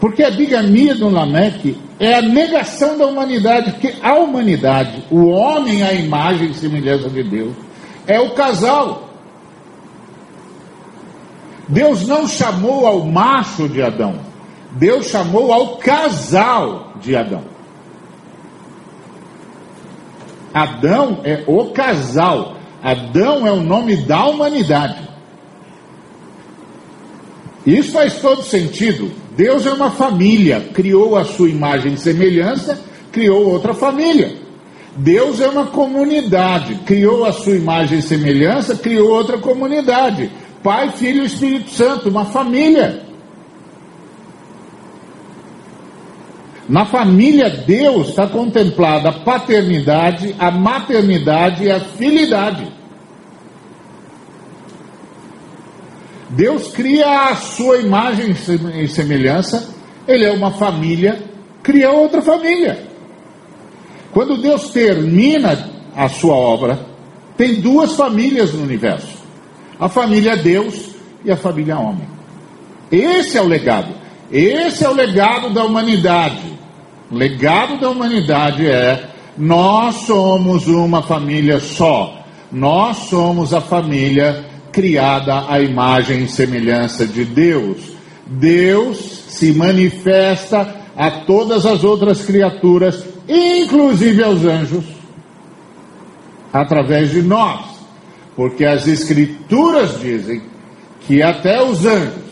Porque 0.00 0.22
a 0.22 0.30
bigamia 0.30 0.94
do 0.94 1.10
Lameque 1.10 1.78
é 1.98 2.14
a 2.14 2.22
negação 2.22 2.96
da 2.96 3.04
humanidade, 3.04 3.72
porque 3.72 3.94
a 4.00 4.14
humanidade, 4.14 5.04
o 5.10 5.26
homem 5.26 5.82
à 5.82 5.92
imagem 5.92 6.48
e 6.48 6.54
semelhança 6.54 7.10
de 7.10 7.22
Deus, 7.22 7.54
é 8.06 8.20
o 8.20 8.34
casal. 8.34 9.08
Deus 11.68 12.06
não 12.06 12.26
chamou 12.26 12.86
ao 12.86 13.04
macho 13.06 13.68
de 13.68 13.80
Adão, 13.80 14.20
Deus 14.72 15.06
chamou 15.06 15.52
ao 15.52 15.76
casal 15.76 16.94
de 17.00 17.14
Adão. 17.14 17.44
Adão 20.52 21.20
é 21.24 21.44
o 21.46 21.66
casal. 21.70 22.56
Adão 22.82 23.46
é 23.46 23.52
o 23.52 23.60
nome 23.60 23.96
da 23.96 24.24
humanidade. 24.26 25.08
Isso 27.64 27.92
faz 27.92 28.20
todo 28.20 28.42
sentido. 28.42 29.12
Deus 29.36 29.64
é 29.66 29.72
uma 29.72 29.90
família, 29.90 30.60
criou 30.74 31.16
a 31.16 31.24
sua 31.24 31.48
imagem 31.48 31.94
e 31.94 31.98
semelhança, 31.98 32.80
criou 33.12 33.48
outra 33.48 33.74
família. 33.74 34.39
Deus 34.96 35.40
é 35.40 35.48
uma 35.48 35.66
comunidade, 35.66 36.74
criou 36.86 37.24
a 37.24 37.32
sua 37.32 37.56
imagem 37.56 37.98
e 37.98 38.02
semelhança, 38.02 38.76
criou 38.76 39.10
outra 39.10 39.38
comunidade. 39.38 40.30
Pai, 40.62 40.90
Filho 40.92 41.22
e 41.22 41.26
Espírito 41.26 41.70
Santo, 41.70 42.08
uma 42.08 42.26
família. 42.26 43.02
Na 46.68 46.86
família 46.86 47.50
Deus 47.50 48.10
está 48.10 48.28
contemplada 48.28 49.08
a 49.08 49.24
paternidade, 49.24 50.34
a 50.38 50.50
maternidade 50.50 51.64
e 51.64 51.70
a 51.70 51.80
filidade. 51.80 52.70
Deus 56.30 56.68
cria 56.68 57.30
a 57.30 57.34
sua 57.34 57.78
imagem 57.78 58.36
e 58.80 58.86
semelhança, 58.86 59.68
ele 60.06 60.24
é 60.24 60.30
uma 60.30 60.52
família, 60.52 61.24
cria 61.60 61.90
outra 61.90 62.22
família. 62.22 62.89
Quando 64.12 64.40
Deus 64.40 64.70
termina 64.70 65.70
a 65.96 66.08
sua 66.08 66.34
obra, 66.34 66.86
tem 67.36 67.60
duas 67.60 67.94
famílias 67.94 68.52
no 68.52 68.62
universo: 68.62 69.18
a 69.78 69.88
família 69.88 70.36
Deus 70.36 70.90
e 71.24 71.30
a 71.30 71.36
família 71.36 71.78
homem. 71.78 72.08
Esse 72.90 73.38
é 73.38 73.42
o 73.42 73.46
legado. 73.46 73.94
Esse 74.30 74.84
é 74.84 74.88
o 74.88 74.94
legado 74.94 75.50
da 75.50 75.64
humanidade. 75.64 76.58
O 77.10 77.16
legado 77.16 77.80
da 77.80 77.90
humanidade 77.90 78.66
é: 78.66 79.08
nós 79.36 79.96
somos 80.06 80.66
uma 80.66 81.02
família 81.02 81.60
só. 81.60 82.16
Nós 82.52 82.96
somos 83.08 83.54
a 83.54 83.60
família 83.60 84.44
criada 84.72 85.44
à 85.48 85.60
imagem 85.60 86.24
e 86.24 86.28
semelhança 86.28 87.06
de 87.06 87.24
Deus. 87.24 87.78
Deus 88.26 88.98
se 89.28 89.52
manifesta 89.52 90.76
a 90.96 91.10
todas 91.10 91.64
as 91.64 91.82
outras 91.84 92.22
criaturas, 92.22 93.04
inclusive 93.30 94.22
aos 94.24 94.44
anjos, 94.44 94.84
através 96.52 97.10
de 97.10 97.22
nós. 97.22 97.60
Porque 98.34 98.64
as 98.64 98.88
Escrituras 98.88 100.00
dizem 100.00 100.42
que 101.06 101.22
até 101.22 101.62
os 101.62 101.86
anjos, 101.86 102.30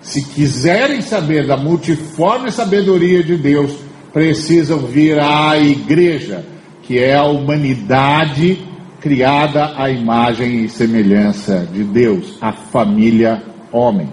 se 0.00 0.24
quiserem 0.24 1.00
saber 1.00 1.46
da 1.46 1.56
multiforme 1.56 2.50
sabedoria 2.50 3.22
de 3.22 3.36
Deus, 3.36 3.72
precisam 4.12 4.78
vir 4.78 5.18
à 5.20 5.58
igreja, 5.58 6.44
que 6.82 6.98
é 6.98 7.14
a 7.14 7.24
humanidade 7.24 8.58
criada 9.00 9.72
à 9.76 9.90
imagem 9.90 10.64
e 10.64 10.68
semelhança 10.68 11.66
de 11.72 11.82
Deus, 11.84 12.38
a 12.40 12.52
família 12.52 13.42
homem. 13.72 14.08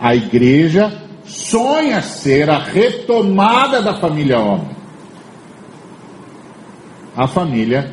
A 0.00 0.14
igreja 0.14 0.92
sonha 1.24 2.02
ser 2.02 2.50
a 2.50 2.58
retomada 2.58 3.80
da 3.80 3.94
família 4.00 4.38
homem. 4.38 4.81
A 7.16 7.26
família, 7.26 7.92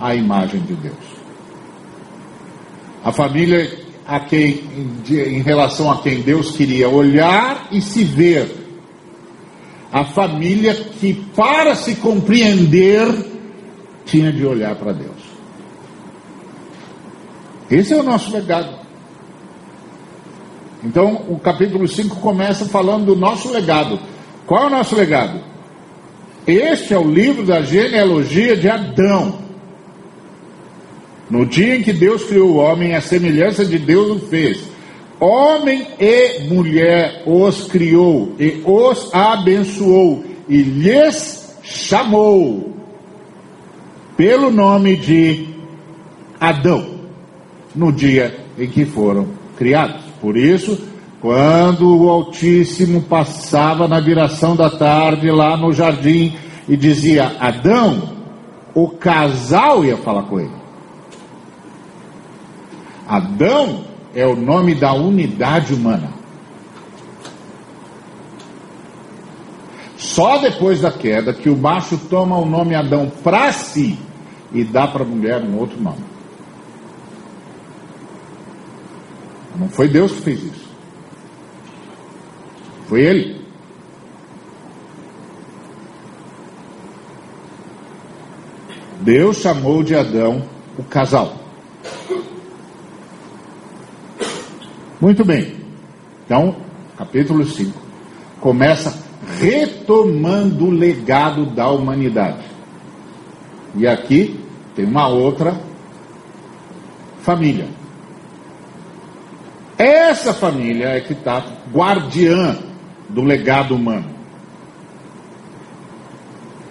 a 0.00 0.14
imagem 0.14 0.60
de 0.60 0.74
Deus. 0.74 1.14
A 3.04 3.12
família 3.12 3.84
a 4.06 4.20
quem, 4.20 4.62
em 5.08 5.42
relação 5.42 5.90
a 5.90 6.02
quem 6.02 6.20
Deus 6.20 6.56
queria 6.56 6.88
olhar 6.88 7.68
e 7.72 7.80
se 7.80 8.04
ver. 8.04 8.64
A 9.92 10.04
família 10.04 10.74
que, 10.74 11.14
para 11.34 11.74
se 11.74 11.96
compreender, 11.96 13.06
tinha 14.04 14.32
de 14.32 14.44
olhar 14.44 14.74
para 14.76 14.92
Deus. 14.92 15.34
Esse 17.70 17.94
é 17.94 17.96
o 17.96 18.02
nosso 18.02 18.32
legado. 18.32 18.84
Então, 20.82 21.24
o 21.28 21.38
capítulo 21.38 21.88
5 21.88 22.16
começa 22.16 22.66
falando 22.66 23.06
do 23.06 23.16
nosso 23.16 23.50
legado. 23.50 23.98
Qual 24.46 24.64
é 24.64 24.66
o 24.66 24.70
nosso 24.70 24.94
legado? 24.94 25.40
Este 26.46 26.92
é 26.92 26.98
o 26.98 27.08
livro 27.08 27.44
da 27.44 27.62
genealogia 27.62 28.56
de 28.56 28.68
Adão. 28.68 29.38
No 31.30 31.46
dia 31.46 31.76
em 31.76 31.82
que 31.82 31.92
Deus 31.92 32.24
criou 32.24 32.50
o 32.50 32.56
homem, 32.56 32.94
a 32.94 33.00
semelhança 33.00 33.64
de 33.64 33.78
Deus 33.78 34.22
o 34.22 34.26
fez. 34.26 34.62
Homem 35.18 35.86
e 35.98 36.40
mulher 36.48 37.22
os 37.24 37.66
criou 37.66 38.34
e 38.38 38.62
os 38.64 39.08
abençoou 39.14 40.24
e 40.48 40.58
lhes 40.58 41.56
chamou 41.62 42.74
pelo 44.16 44.50
nome 44.50 44.96
de 44.96 45.48
Adão 46.38 47.00
no 47.74 47.90
dia 47.90 48.36
em 48.58 48.68
que 48.68 48.84
foram 48.84 49.28
criados. 49.56 50.02
Por 50.20 50.36
isso, 50.36 50.78
quando 51.24 51.88
o 51.88 52.10
Altíssimo 52.10 53.00
passava 53.00 53.88
na 53.88 53.98
direção 53.98 54.54
da 54.54 54.68
tarde 54.68 55.30
lá 55.30 55.56
no 55.56 55.72
jardim 55.72 56.36
e 56.68 56.76
dizia 56.76 57.38
Adão, 57.40 58.14
o 58.74 58.90
casal 58.90 59.82
ia 59.82 59.96
falar 59.96 60.24
com 60.24 60.38
ele. 60.38 60.52
Adão 63.08 63.84
é 64.14 64.26
o 64.26 64.36
nome 64.36 64.74
da 64.74 64.92
unidade 64.92 65.72
humana. 65.72 66.10
Só 69.96 70.36
depois 70.36 70.82
da 70.82 70.92
queda 70.92 71.32
que 71.32 71.48
o 71.48 71.56
macho 71.56 71.96
toma 71.96 72.36
o 72.36 72.44
nome 72.44 72.74
Adão 72.74 73.10
para 73.22 73.50
si 73.50 73.98
e 74.52 74.62
dá 74.62 74.86
para 74.86 75.04
a 75.04 75.06
mulher 75.06 75.40
um 75.40 75.56
outro 75.56 75.80
nome. 75.80 76.04
Não 79.56 79.70
foi 79.70 79.88
Deus 79.88 80.12
que 80.12 80.20
fez 80.20 80.42
isso. 80.42 80.63
Foi 82.88 83.00
ele. 83.00 83.44
Deus 89.00 89.38
chamou 89.38 89.82
de 89.82 89.94
Adão 89.94 90.48
o 90.78 90.82
casal. 90.82 91.36
Muito 95.00 95.24
bem. 95.24 95.56
Então, 96.24 96.56
capítulo 96.96 97.44
5 97.44 97.84
começa 98.40 99.02
retomando 99.40 100.66
o 100.66 100.70
legado 100.70 101.46
da 101.46 101.68
humanidade. 101.68 102.44
E 103.74 103.86
aqui 103.86 104.38
tem 104.76 104.84
uma 104.84 105.08
outra 105.08 105.58
família. 107.22 107.66
Essa 109.78 110.32
família 110.32 110.88
é 110.88 111.00
que 111.00 111.14
está 111.14 111.42
guardiã 111.72 112.58
do 113.14 113.22
legado 113.22 113.76
humano. 113.76 114.12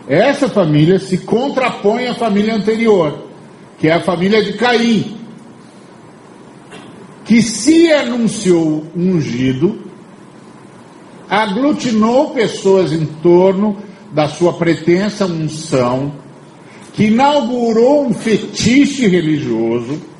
Essa 0.08 0.50
família 0.50 1.00
se 1.00 1.20
contrapõe 1.20 2.08
à 2.08 2.14
família 2.14 2.54
anterior, 2.54 3.30
que 3.80 3.88
é 3.88 3.94
a 3.94 4.02
família 4.02 4.44
de 4.44 4.54
Caim, 4.54 5.18
que 7.24 7.42
se 7.42 7.90
anunciou 7.92 8.86
ungido, 8.94 9.82
aglutinou 11.30 12.32
pessoas 12.32 12.92
em 12.92 13.06
torno 13.06 13.78
da 14.12 14.28
sua 14.28 14.54
pretensa 14.54 15.26
unção, 15.26 16.12
que 16.92 17.06
inaugurou 17.06 18.06
um 18.06 18.14
fetiche 18.14 19.08
religioso 19.08 20.14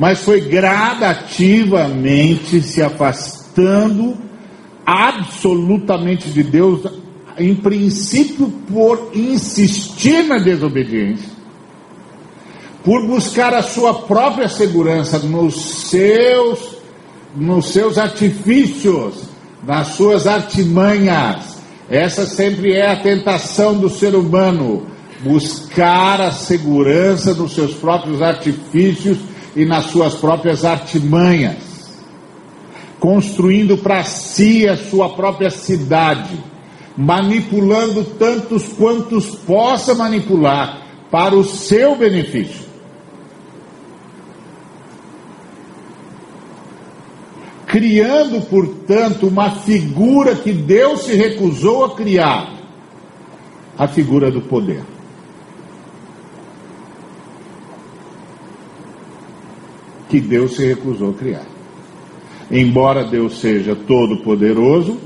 mas 0.00 0.18
foi 0.20 0.40
gradativamente 0.40 2.62
se 2.62 2.80
afastando 3.50 4.16
absolutamente 4.86 6.30
de 6.30 6.42
Deus, 6.42 6.82
em 7.38 7.54
princípio 7.54 8.48
por 8.72 9.10
insistir 9.14 10.24
na 10.24 10.38
desobediência, 10.38 11.28
por 12.84 13.06
buscar 13.06 13.54
a 13.54 13.62
sua 13.62 13.94
própria 14.02 14.48
segurança 14.48 15.18
nos 15.18 15.54
seus, 15.88 16.76
nos 17.36 17.72
seus 17.72 17.98
artifícios, 17.98 19.28
nas 19.66 19.88
suas 19.88 20.26
artimanhas. 20.26 21.60
Essa 21.88 22.24
sempre 22.24 22.72
é 22.72 22.90
a 22.90 23.00
tentação 23.00 23.76
do 23.76 23.88
ser 23.88 24.14
humano, 24.14 24.86
buscar 25.22 26.20
a 26.20 26.32
segurança 26.32 27.34
nos 27.34 27.52
seus 27.52 27.74
próprios 27.74 28.22
artifícios 28.22 29.18
e 29.54 29.64
nas 29.64 29.86
suas 29.86 30.14
próprias 30.14 30.64
artimanhas, 30.64 31.69
construindo 33.00 33.78
para 33.78 34.04
si 34.04 34.68
a 34.68 34.76
sua 34.76 35.08
própria 35.08 35.50
cidade, 35.50 36.38
manipulando 36.96 38.04
tantos 38.04 38.68
quantos 38.68 39.34
possa 39.34 39.94
manipular 39.94 40.86
para 41.10 41.34
o 41.34 41.42
seu 41.42 41.96
benefício. 41.96 42.68
Criando, 47.66 48.42
portanto, 48.42 49.26
uma 49.26 49.50
figura 49.50 50.36
que 50.36 50.52
Deus 50.52 51.02
se 51.02 51.14
recusou 51.14 51.86
a 51.86 51.94
criar 51.94 52.52
a 53.78 53.88
figura 53.88 54.30
do 54.30 54.42
poder. 54.42 54.82
que 60.10 60.20
Deus 60.20 60.56
se 60.56 60.66
recusou 60.66 61.10
a 61.10 61.14
criar. 61.14 61.49
Embora 62.50 63.04
Deus 63.04 63.38
seja 63.38 63.76
todo-poderoso, 63.76 64.98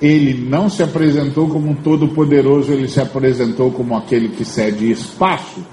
ele 0.00 0.34
não 0.34 0.68
se 0.68 0.82
apresentou 0.82 1.48
como 1.48 1.70
um 1.70 1.74
todo-poderoso, 1.74 2.72
ele 2.72 2.88
se 2.88 3.00
apresentou 3.00 3.70
como 3.70 3.96
aquele 3.96 4.28
que 4.28 4.44
cede 4.44 4.90
espaço, 4.90 5.64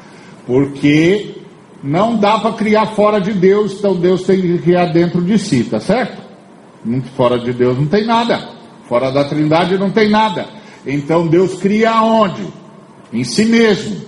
porque 0.46 1.36
não 1.84 2.18
dá 2.18 2.40
para 2.40 2.54
criar 2.54 2.88
fora 2.88 3.20
de 3.20 3.34
Deus, 3.34 3.74
então 3.78 3.96
Deus 3.96 4.24
tem 4.24 4.42
que 4.42 4.58
criar 4.60 4.88
dentro 4.88 5.22
de 5.22 5.38
si, 5.38 5.64
tá 5.64 5.80
certo? 5.80 6.22
Fora 7.16 7.38
de 7.38 7.52
Deus 7.54 7.78
não 7.78 7.88
tem 7.88 8.06
nada, 8.06 8.50
fora 8.88 9.12
da 9.12 9.26
Trindade 9.26 9.78
não 9.78 9.92
tem 9.92 10.10
nada. 10.10 10.48
Então 10.86 11.28
Deus 11.28 11.56
cria 11.56 11.92
aonde? 11.92 12.44
Em 13.12 13.24
si 13.24 13.46
mesmo. 13.46 14.08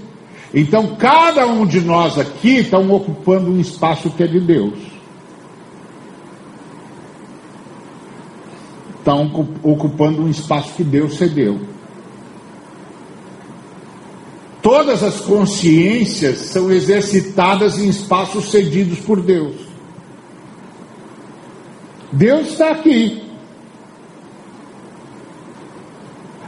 Então, 0.53 0.95
cada 0.95 1.45
um 1.45 1.65
de 1.65 1.79
nós 1.79 2.17
aqui 2.17 2.57
está 2.57 2.79
ocupando 2.79 3.51
um 3.51 3.59
espaço 3.59 4.09
que 4.09 4.23
é 4.23 4.27
de 4.27 4.39
Deus. 4.39 4.73
estão 9.09 9.47
ocupando 9.63 10.21
um 10.21 10.29
espaço 10.29 10.73
que 10.73 10.83
Deus 10.83 11.17
cedeu. 11.17 11.59
Todas 14.61 15.01
as 15.03 15.21
consciências 15.21 16.37
são 16.39 16.69
exercitadas 16.69 17.79
em 17.79 17.89
espaços 17.89 18.51
cedidos 18.51 18.99
por 18.99 19.21
Deus. 19.21 19.55
Deus 22.11 22.49
está 22.49 22.71
aqui. 22.71 23.23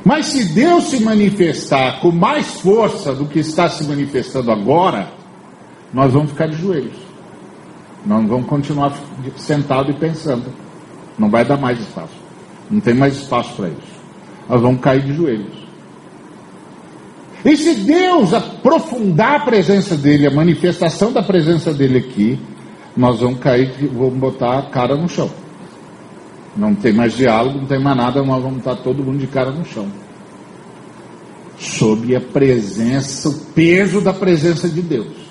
Mas 0.04 0.28
se 0.28 0.46
Deus 0.46 0.86
se 0.86 1.00
manifestar 1.00 2.00
com 2.00 2.12
mais 2.12 2.60
força 2.60 3.14
do 3.14 3.26
que 3.26 3.40
está 3.40 3.70
se 3.70 3.84
manifestando 3.86 4.52
agora, 4.52 5.12
nós 5.94 6.12
vamos 6.12 6.32
ficar 6.32 6.48
de 6.48 6.58
joelhos. 6.58 6.98
Nós 8.06 8.26
vamos 8.28 8.48
continuar 8.48 8.94
sentado 9.38 9.92
e 9.92 9.94
pensando. 9.94 10.52
Não 11.18 11.30
vai 11.30 11.46
dar 11.46 11.58
mais 11.58 11.80
espaço. 11.80 12.21
Não 12.72 12.80
tem 12.80 12.94
mais 12.94 13.18
espaço 13.18 13.54
para 13.56 13.68
isso. 13.68 14.02
Nós 14.48 14.62
vamos 14.62 14.80
cair 14.80 15.02
de 15.02 15.14
joelhos. 15.14 15.62
E 17.44 17.58
se 17.58 17.76
Deus 17.76 18.34
aprofundar 18.34 19.42
a 19.42 19.46
presença 19.46 19.98
dele, 19.98 20.28
a 20.28 20.32
manifestação 20.32 21.12
da 21.12 21.22
presença 21.22 21.74
dele 21.74 21.98
aqui, 21.98 22.40
nós 22.96 23.20
vamos 23.20 23.40
cair, 23.40 23.74
vamos 23.92 24.18
botar 24.18 24.60
a 24.60 24.62
cara 24.64 24.96
no 24.96 25.10
chão. 25.10 25.30
Não 26.56 26.76
tem 26.76 26.94
mais 26.94 27.14
diálogo, 27.14 27.60
não 27.60 27.66
tem 27.66 27.80
mais 27.80 27.98
nada, 27.98 28.22
nós 28.24 28.44
vamos 28.44 28.60
estar 28.60 28.76
todo 28.76 29.04
mundo 29.04 29.18
de 29.18 29.28
cara 29.28 29.52
no 29.52 29.66
chão. 29.66 29.88
Sob 31.58 32.16
a 32.16 32.22
presença, 32.22 33.30
o 33.30 33.34
peso 33.54 34.02
da 34.02 34.14
presença 34.14 34.70
de 34.70 34.82
Deus. 34.82 35.22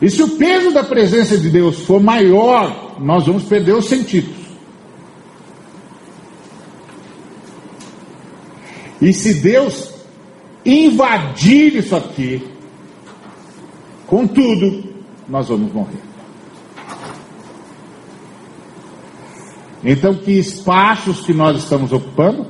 E 0.00 0.10
se 0.10 0.22
o 0.22 0.30
peso 0.30 0.72
da 0.72 0.82
presença 0.82 1.38
de 1.38 1.48
Deus 1.48 1.78
for 1.80 2.02
maior, 2.02 2.96
nós 3.00 3.26
vamos 3.26 3.44
perder 3.44 3.74
os 3.74 3.86
sentidos. 3.86 4.41
E 9.02 9.12
se 9.12 9.34
Deus 9.34 9.92
invadir 10.64 11.74
isso 11.74 11.96
aqui, 11.96 12.40
com 14.06 14.28
tudo, 14.28 14.94
nós 15.28 15.48
vamos 15.48 15.72
morrer. 15.72 16.00
Então, 19.82 20.14
que 20.14 20.30
espaços 20.30 21.22
que 21.22 21.34
nós 21.34 21.56
estamos 21.56 21.92
ocupando? 21.92 22.46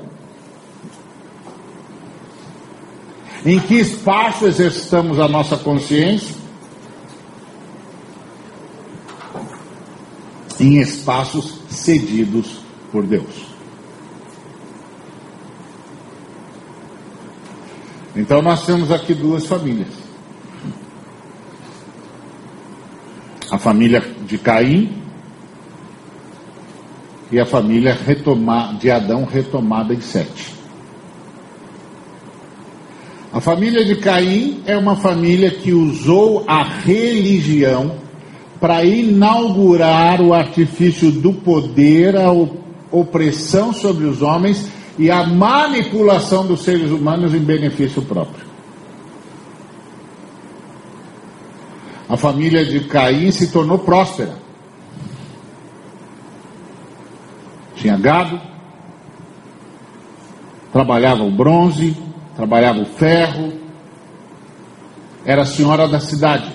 Em 3.46 3.58
que 3.58 3.76
espaço 3.76 4.44
exercitamos 4.44 5.18
a 5.18 5.26
nossa 5.26 5.56
consciência? 5.56 6.36
Em 10.60 10.80
espaços 10.80 11.60
cedidos 11.70 12.58
por 12.92 13.06
Deus. 13.06 13.51
Então, 18.14 18.42
nós 18.42 18.66
temos 18.66 18.90
aqui 18.90 19.14
duas 19.14 19.46
famílias. 19.46 19.88
A 23.50 23.58
família 23.58 24.02
de 24.26 24.38
Caim 24.38 25.02
e 27.30 27.40
a 27.40 27.46
família 27.46 27.98
de 28.78 28.90
Adão 28.90 29.24
retomada 29.24 29.94
em 29.94 30.00
Sete. 30.00 30.54
A 33.32 33.40
família 33.40 33.82
de 33.82 33.96
Caim 33.96 34.62
é 34.66 34.76
uma 34.76 34.96
família 34.96 35.50
que 35.50 35.72
usou 35.72 36.44
a 36.46 36.62
religião 36.62 37.96
para 38.60 38.84
inaugurar 38.84 40.20
o 40.20 40.34
artifício 40.34 41.10
do 41.10 41.32
poder, 41.32 42.14
a 42.14 42.30
opressão 42.90 43.72
sobre 43.72 44.04
os 44.04 44.20
homens 44.20 44.70
e 44.98 45.10
a 45.10 45.26
manipulação 45.26 46.46
dos 46.46 46.62
seres 46.62 46.90
humanos 46.90 47.34
em 47.34 47.40
benefício 47.40 48.02
próprio. 48.02 48.46
A 52.08 52.16
família 52.16 52.64
de 52.64 52.80
Caim 52.80 53.30
se 53.30 53.50
tornou 53.50 53.78
próspera. 53.78 54.42
tinha 57.82 57.96
gado, 57.96 58.40
trabalhava 60.72 61.24
o 61.24 61.30
bronze, 61.32 61.96
trabalhava 62.36 62.78
o 62.78 62.86
ferro, 62.86 63.52
era 65.24 65.44
senhora 65.44 65.88
da 65.88 65.98
cidade. 65.98 66.48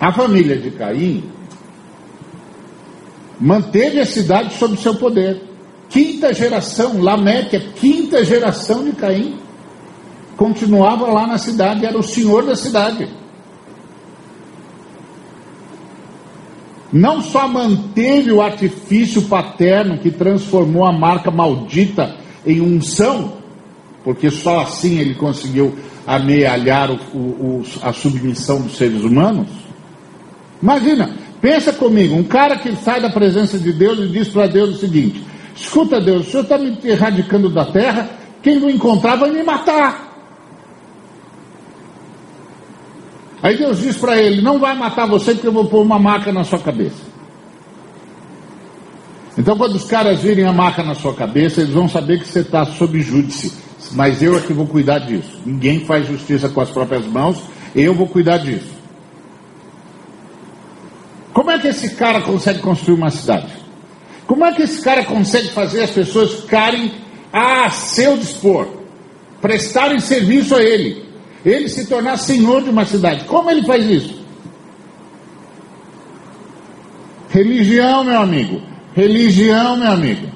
A 0.00 0.12
família 0.12 0.58
de 0.58 0.72
Caim 0.72 1.30
manteve 3.40 4.00
a 4.00 4.06
cidade 4.06 4.54
sob 4.54 4.76
seu 4.76 4.94
poder. 4.96 5.42
Quinta 5.88 6.32
geração, 6.32 7.00
Lameque, 7.00 7.60
quinta 7.74 8.24
geração 8.24 8.84
de 8.84 8.92
Caim, 8.92 9.38
continuava 10.36 11.06
lá 11.06 11.26
na 11.26 11.38
cidade, 11.38 11.86
era 11.86 11.96
o 11.96 12.02
senhor 12.02 12.44
da 12.44 12.56
cidade. 12.56 13.08
não 16.92 17.20
só 17.20 17.46
manteve 17.48 18.32
o 18.32 18.40
artifício 18.40 19.22
paterno 19.22 19.98
que 19.98 20.10
transformou 20.10 20.84
a 20.84 20.92
marca 20.92 21.30
maldita 21.30 22.16
em 22.44 22.60
unção, 22.60 23.34
porque 24.04 24.30
só 24.30 24.60
assim 24.60 24.98
ele 24.98 25.14
conseguiu 25.14 25.76
amealhar 26.06 26.90
o, 26.90 27.18
o, 27.18 27.64
a 27.82 27.92
submissão 27.92 28.62
dos 28.62 28.76
seres 28.76 29.02
humanos. 29.02 29.48
Imagina, 30.62 31.10
pensa 31.46 31.72
comigo, 31.72 32.16
um 32.16 32.24
cara 32.24 32.56
que 32.58 32.74
sai 32.74 33.00
da 33.00 33.08
presença 33.08 33.56
de 33.56 33.72
Deus 33.72 34.00
e 34.00 34.08
diz 34.08 34.26
para 34.26 34.48
Deus 34.48 34.70
o 34.70 34.78
seguinte: 34.80 35.24
escuta, 35.54 36.00
Deus, 36.00 36.26
o 36.26 36.30
senhor 36.32 36.42
está 36.42 36.58
me 36.58 36.76
erradicando 36.82 37.48
da 37.48 37.64
terra, 37.64 38.10
quem 38.42 38.58
não 38.58 38.68
encontrar 38.68 39.14
vai 39.14 39.30
me 39.30 39.44
matar. 39.44 40.12
Aí 43.40 43.56
Deus 43.56 43.78
diz 43.78 43.96
para 43.96 44.20
ele: 44.20 44.42
Não 44.42 44.58
vai 44.58 44.76
matar 44.76 45.06
você 45.06 45.34
porque 45.34 45.46
eu 45.46 45.52
vou 45.52 45.66
pôr 45.66 45.82
uma 45.82 46.00
marca 46.00 46.32
na 46.32 46.42
sua 46.42 46.58
cabeça. 46.58 47.14
Então, 49.38 49.56
quando 49.56 49.76
os 49.76 49.84
caras 49.84 50.18
virem 50.20 50.46
a 50.46 50.52
marca 50.52 50.82
na 50.82 50.94
sua 50.96 51.14
cabeça, 51.14 51.60
eles 51.60 51.72
vão 51.72 51.88
saber 51.88 52.18
que 52.18 52.26
você 52.26 52.40
está 52.40 52.64
sob 52.64 53.00
júdice. 53.00 53.52
Mas 53.92 54.20
eu 54.20 54.36
é 54.36 54.40
que 54.40 54.52
vou 54.52 54.66
cuidar 54.66 54.98
disso. 54.98 55.38
Ninguém 55.46 55.84
faz 55.84 56.08
justiça 56.08 56.48
com 56.48 56.60
as 56.60 56.70
próprias 56.70 57.06
mãos, 57.06 57.40
eu 57.72 57.94
vou 57.94 58.08
cuidar 58.08 58.38
disso. 58.38 58.75
Como 61.36 61.50
é 61.50 61.58
que 61.58 61.68
esse 61.68 61.90
cara 61.96 62.22
consegue 62.22 62.60
construir 62.60 62.94
uma 62.94 63.10
cidade? 63.10 63.52
Como 64.26 64.42
é 64.42 64.54
que 64.54 64.62
esse 64.62 64.80
cara 64.80 65.04
consegue 65.04 65.50
fazer 65.50 65.82
as 65.82 65.90
pessoas 65.90 66.32
ficarem 66.32 66.94
a 67.30 67.68
seu 67.68 68.16
dispor, 68.16 68.66
prestarem 69.38 70.00
serviço 70.00 70.54
a 70.54 70.62
ele? 70.62 71.04
ele 71.44 71.68
se 71.68 71.86
tornar 71.86 72.16
senhor 72.16 72.62
de 72.62 72.70
uma 72.70 72.86
cidade. 72.86 73.26
Como 73.26 73.50
ele 73.50 73.62
faz 73.66 73.84
isso? 73.84 74.24
Religião, 77.28 78.02
meu 78.02 78.18
amigo. 78.18 78.62
Religião, 78.94 79.76
meu 79.76 79.90
amigo. 79.90 80.28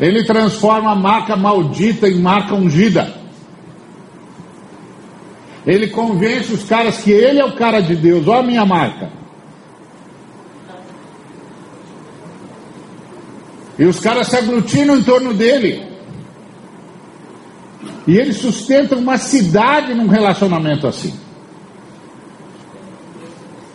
Ele 0.00 0.24
transforma 0.24 0.92
a 0.92 0.96
marca 0.96 1.36
maldita 1.36 2.08
em 2.08 2.18
marca 2.20 2.54
ungida. 2.54 3.17
Ele 5.68 5.88
convence 5.88 6.50
os 6.50 6.64
caras 6.64 7.02
que 7.02 7.10
ele 7.10 7.38
é 7.38 7.44
o 7.44 7.54
cara 7.54 7.82
de 7.82 7.94
Deus. 7.94 8.26
Olha 8.26 8.40
a 8.40 8.42
minha 8.42 8.64
marca. 8.64 9.12
E 13.78 13.84
os 13.84 14.00
caras 14.00 14.28
se 14.28 14.36
aglutinam 14.36 14.96
em 14.96 15.02
torno 15.02 15.34
dele. 15.34 15.86
E 18.06 18.16
ele 18.16 18.32
sustenta 18.32 18.96
uma 18.96 19.18
cidade 19.18 19.92
num 19.92 20.06
relacionamento 20.06 20.86
assim. 20.86 21.12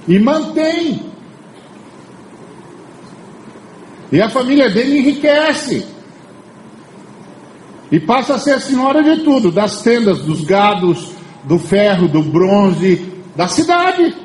E 0.08 0.18
mantém. 0.18 1.00
E 4.12 4.20
a 4.20 4.30
família 4.32 4.68
dele 4.72 4.98
enriquece. 4.98 5.86
E 7.92 8.00
passa 8.00 8.34
a 8.34 8.40
ser 8.40 8.54
a 8.54 8.60
senhora 8.60 9.04
de 9.04 9.24
tudo: 9.24 9.52
das 9.52 9.84
tendas, 9.84 10.24
dos 10.24 10.42
gados, 10.42 11.13
do 11.44 11.60
ferro, 11.60 12.08
do 12.08 12.22
bronze, 12.22 13.12
da 13.36 13.48
cidade. 13.48 14.16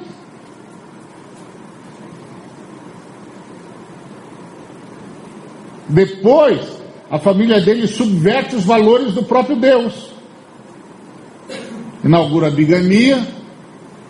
Depois, 5.89 6.61
a 7.11 7.19
família 7.19 7.61
dele 7.61 7.87
subverte 7.87 8.57
os 8.57 8.65
valores 8.65 9.15
do 9.15 9.23
próprio 9.23 9.57
Deus. 9.57 10.13
Inaugura 12.05 12.49
a 12.49 12.51
bigamia, 12.51 13.27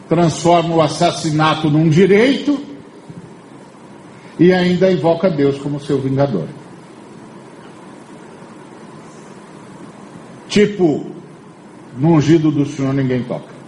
transforma 0.09 0.75
o 0.75 0.83
assassinato 0.83 1.71
num 1.71 1.89
direito 1.89 2.59
e 4.39 4.53
ainda 4.53 4.91
invoca 4.91 5.31
Deus 5.31 5.59
como 5.59 5.81
seu 5.81 5.99
vingador. 5.99 6.49
Tipo, 10.49 11.18
no 11.99 12.15
ungido 12.15 12.51
do 12.51 12.65
Senhor 12.65 12.95
ninguém 12.95 13.23
toca. 13.25 13.59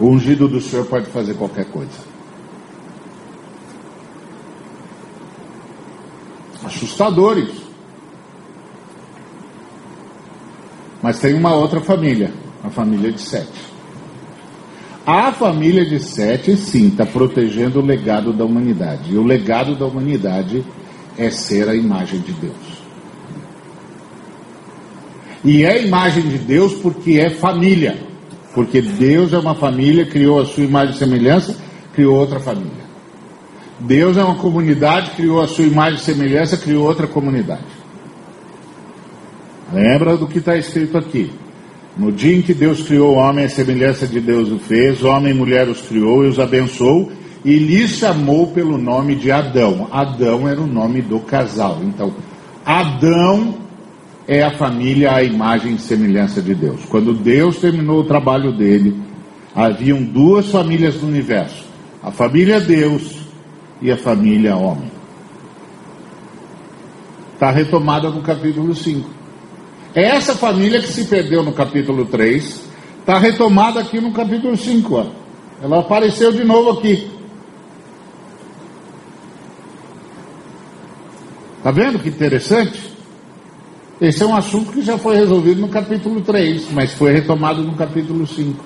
O 0.00 0.08
ungido 0.08 0.48
do 0.48 0.60
Senhor 0.60 0.84
pode 0.86 1.06
fazer 1.06 1.34
qualquer 1.34 1.66
coisa. 1.66 2.16
assustadores. 6.66 7.48
Mas 11.02 11.18
tem 11.20 11.34
uma 11.34 11.54
outra 11.54 11.80
família, 11.80 12.32
A 12.64 12.70
família 12.70 13.12
de 13.12 13.20
Sete. 13.20 13.76
A 15.06 15.30
família 15.32 15.84
de 15.84 16.00
Sete, 16.00 16.56
sim, 16.56 16.88
está 16.88 17.06
protegendo 17.06 17.80
o 17.80 17.84
legado 17.84 18.32
da 18.32 18.44
humanidade. 18.44 19.12
E 19.12 19.16
o 19.16 19.22
legado 19.22 19.76
da 19.76 19.86
humanidade 19.86 20.64
é 21.18 21.30
ser 21.30 21.68
a 21.68 21.74
imagem 21.74 22.20
de 22.20 22.32
Deus. 22.32 22.86
E 25.44 25.62
é 25.62 25.72
a 25.72 25.78
imagem 25.78 26.28
de 26.28 26.38
Deus 26.38 26.74
porque 26.74 27.20
é 27.20 27.30
família. 27.30 27.98
Porque 28.54 28.80
Deus 28.80 29.32
é 29.32 29.38
uma 29.38 29.54
família, 29.54 30.06
criou 30.06 30.40
a 30.40 30.46
sua 30.46 30.64
imagem 30.64 30.94
e 30.94 30.98
semelhança, 30.98 31.56
criou 31.92 32.16
outra 32.16 32.40
família. 32.40 32.86
Deus 33.78 34.16
é 34.16 34.24
uma 34.24 34.36
comunidade, 34.36 35.10
criou 35.10 35.42
a 35.42 35.46
sua 35.46 35.64
imagem 35.64 35.98
e 35.98 36.02
semelhança, 36.02 36.56
criou 36.56 36.86
outra 36.86 37.06
comunidade. 37.06 37.62
Lembra 39.72 40.16
do 40.16 40.26
que 40.26 40.38
está 40.38 40.56
escrito 40.56 40.96
aqui. 40.96 41.30
No 41.96 42.12
dia 42.12 42.36
em 42.36 42.42
que 42.42 42.54
Deus 42.54 42.82
criou 42.82 43.14
o 43.14 43.16
homem, 43.16 43.44
a 43.44 43.48
semelhança 43.48 44.06
de 44.06 44.20
Deus 44.20 44.50
o 44.50 44.58
fez, 44.58 45.02
homem 45.02 45.32
e 45.32 45.36
mulher 45.36 45.68
os 45.68 45.82
criou 45.82 46.24
e 46.24 46.28
os 46.28 46.38
abençoou, 46.38 47.10
e 47.44 47.56
lhes 47.56 47.90
chamou 47.92 48.48
pelo 48.48 48.76
nome 48.78 49.14
de 49.14 49.30
Adão. 49.30 49.88
Adão 49.90 50.48
era 50.48 50.60
o 50.60 50.66
nome 50.66 51.02
do 51.02 51.20
casal. 51.20 51.80
Então, 51.82 52.12
Adão 52.64 53.54
é 54.26 54.42
a 54.42 54.50
família 54.56 55.14
a 55.14 55.22
imagem 55.22 55.74
e 55.74 55.78
semelhança 55.78 56.42
de 56.42 56.54
Deus. 56.54 56.84
Quando 56.86 57.14
Deus 57.14 57.58
terminou 57.58 58.00
o 58.00 58.04
trabalho 58.04 58.52
dele, 58.52 59.00
haviam 59.54 60.02
duas 60.02 60.50
famílias 60.50 61.00
no 61.00 61.08
universo: 61.08 61.64
a 62.02 62.10
família 62.10 62.60
Deus 62.60 63.20
e 63.80 63.90
a 63.90 63.96
família 63.96 64.56
homem. 64.56 64.90
Está 67.34 67.50
retomada 67.50 68.08
no 68.10 68.22
capítulo 68.22 68.74
5. 68.74 69.08
É 69.94 70.04
essa 70.04 70.34
família 70.34 70.80
que 70.80 70.88
se 70.88 71.04
perdeu 71.04 71.42
no 71.42 71.52
capítulo 71.52 72.06
3, 72.06 72.68
está 73.00 73.18
retomada 73.18 73.80
aqui 73.80 74.00
no 74.00 74.12
capítulo 74.12 74.56
5. 74.56 74.94
Ó. 74.94 75.06
Ela 75.62 75.80
apareceu 75.80 76.32
de 76.32 76.44
novo 76.44 76.78
aqui. 76.78 77.15
Está 81.66 81.82
vendo 81.82 81.98
que 81.98 82.08
interessante? 82.08 82.80
Esse 84.00 84.22
é 84.22 84.26
um 84.26 84.36
assunto 84.36 84.70
que 84.70 84.82
já 84.82 84.96
foi 84.96 85.16
resolvido 85.16 85.60
no 85.60 85.68
capítulo 85.68 86.20
3, 86.20 86.70
mas 86.70 86.92
foi 86.92 87.12
retomado 87.12 87.60
no 87.60 87.74
capítulo 87.74 88.24
5. 88.24 88.64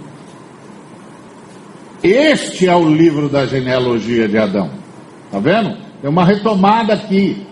Este 2.03 2.69
é 2.69 2.77
o 2.77 2.87
livro 2.87 3.27
da 3.31 3.47
genealogia 3.47 4.29
de 4.29 4.37
Adão. 4.37 4.71
Está 5.25 5.39
vendo? 5.39 5.79
Tem 6.03 6.11
uma 6.11 6.27
retomada 6.27 6.93
aqui. 6.93 7.47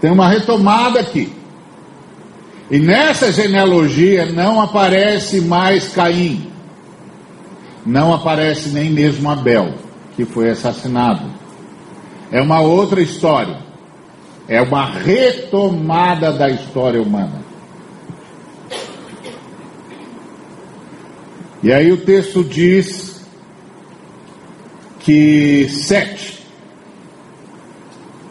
Tem 0.00 0.12
uma 0.12 0.28
retomada 0.28 1.00
aqui. 1.00 1.32
E 2.70 2.78
nessa 2.78 3.32
genealogia 3.32 4.26
não 4.26 4.60
aparece 4.60 5.40
mais 5.40 5.88
Caim. 5.88 6.52
Não 7.84 8.14
aparece 8.14 8.68
nem 8.68 8.90
mesmo 8.90 9.28
Abel, 9.28 9.74
que 10.14 10.24
foi 10.24 10.50
assassinado. 10.50 11.45
É 12.30 12.40
uma 12.40 12.60
outra 12.60 13.00
história. 13.00 13.58
É 14.48 14.60
uma 14.60 14.86
retomada 14.86 16.32
da 16.32 16.48
história 16.48 17.00
humana. 17.00 17.44
E 21.62 21.72
aí 21.72 21.90
o 21.90 21.96
texto 21.98 22.44
diz 22.44 23.26
que 25.00 25.68
Sete 25.68 26.44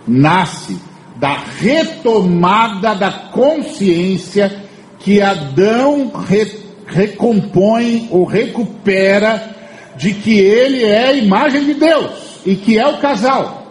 nasce 0.08 0.80
da 1.16 1.38
retomada 1.38 2.94
da 2.94 3.12
consciência 3.12 4.64
que 5.00 5.22
Adão 5.22 6.12
re, 6.12 6.60
recompõe 6.86 8.08
ou 8.12 8.26
recupera 8.26 9.56
de 9.98 10.14
que 10.14 10.38
ele 10.38 10.84
é 10.84 11.08
a 11.08 11.14
imagem 11.14 11.66
de 11.66 11.74
Deus 11.74 12.40
e 12.46 12.56
que 12.56 12.78
é 12.78 12.88
o 12.88 13.00
casal. 13.00 13.65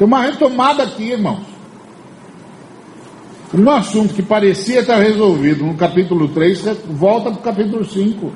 Tem 0.00 0.06
uma 0.06 0.22
retomada 0.22 0.82
aqui, 0.82 1.10
irmãos. 1.10 1.42
Um 3.52 3.68
assunto 3.68 4.14
que 4.14 4.22
parecia 4.22 4.80
estar 4.80 4.96
resolvido 4.96 5.62
no 5.62 5.74
capítulo 5.74 6.28
3, 6.28 6.78
volta 6.86 7.30
para 7.30 7.38
o 7.38 7.42
capítulo 7.42 7.84
5. 7.84 8.32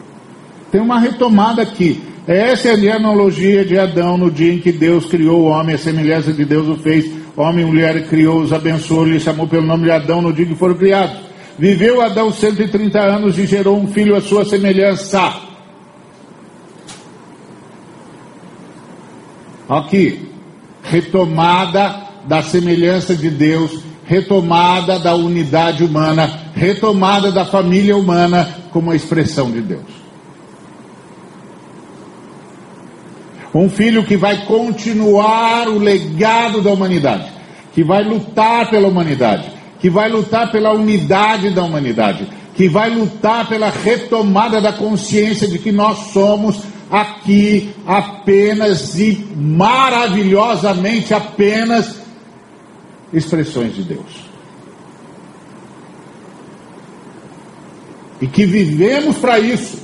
Tem 0.70 0.78
uma 0.78 1.00
retomada 1.00 1.62
aqui. 1.62 2.02
Essa 2.26 2.68
é 2.68 2.92
a 2.92 2.96
analogia 2.96 3.64
de 3.64 3.78
Adão 3.78 4.18
no 4.18 4.30
dia 4.30 4.52
em 4.52 4.58
que 4.58 4.72
Deus 4.72 5.06
criou 5.06 5.40
o 5.40 5.44
homem, 5.44 5.74
a 5.74 5.78
semelhança 5.78 6.34
de 6.34 6.44
Deus 6.44 6.68
o 6.68 6.76
fez. 6.82 7.10
Homem 7.34 7.64
e 7.64 7.66
mulher 7.66 8.08
criou, 8.08 8.42
os 8.42 8.52
abençoou, 8.52 9.06
lhe 9.06 9.18
chamou 9.18 9.48
pelo 9.48 9.66
nome 9.66 9.84
de 9.84 9.90
Adão 9.90 10.20
no 10.20 10.34
dia 10.34 10.44
que 10.44 10.54
foram 10.54 10.74
criados. 10.74 11.16
Viveu 11.58 12.02
Adão 12.02 12.30
130 12.30 13.00
anos 13.00 13.38
e 13.38 13.46
gerou 13.46 13.78
um 13.78 13.86
filho 13.86 14.14
à 14.14 14.20
sua 14.20 14.44
semelhança. 14.44 15.32
Aqui, 19.66 20.33
retomada 20.84 22.02
da 22.26 22.42
semelhança 22.42 23.16
de 23.16 23.30
Deus, 23.30 23.82
retomada 24.06 24.98
da 24.98 25.14
unidade 25.14 25.82
humana, 25.82 26.30
retomada 26.54 27.32
da 27.32 27.44
família 27.44 27.96
humana 27.96 28.48
como 28.70 28.90
a 28.90 28.96
expressão 28.96 29.50
de 29.50 29.62
Deus. 29.62 30.04
Um 33.54 33.70
filho 33.70 34.04
que 34.04 34.16
vai 34.16 34.44
continuar 34.46 35.68
o 35.68 35.78
legado 35.78 36.60
da 36.60 36.70
humanidade, 36.70 37.26
que 37.72 37.84
vai 37.84 38.02
lutar 38.02 38.68
pela 38.68 38.88
humanidade, 38.88 39.50
que 39.80 39.88
vai 39.88 40.08
lutar 40.08 40.50
pela 40.50 40.72
unidade 40.72 41.50
da 41.50 41.62
humanidade, 41.62 42.26
que 42.54 42.68
vai 42.68 42.90
lutar 42.90 43.48
pela 43.48 43.70
retomada 43.70 44.60
da 44.60 44.72
consciência 44.72 45.46
de 45.46 45.58
que 45.58 45.70
nós 45.70 46.12
somos 46.12 46.73
aqui 46.90 47.74
apenas 47.86 48.98
e 48.98 49.16
maravilhosamente 49.36 51.14
apenas 51.14 51.96
expressões 53.12 53.74
de 53.74 53.82
Deus. 53.82 54.24
E 58.20 58.26
que 58.26 58.46
vivemos 58.46 59.16
para 59.16 59.38
isso, 59.38 59.82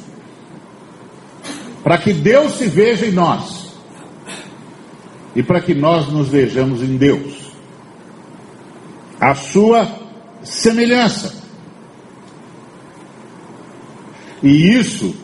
para 1.82 1.98
que 1.98 2.12
Deus 2.12 2.54
se 2.54 2.68
veja 2.68 3.06
em 3.06 3.12
nós 3.12 3.70
e 5.34 5.42
para 5.42 5.60
que 5.60 5.74
nós 5.74 6.08
nos 6.08 6.28
vejamos 6.28 6.82
em 6.82 6.96
Deus, 6.96 7.52
a 9.20 9.34
sua 9.34 9.88
semelhança. 10.42 11.40
E 14.42 14.74
isso 14.74 15.14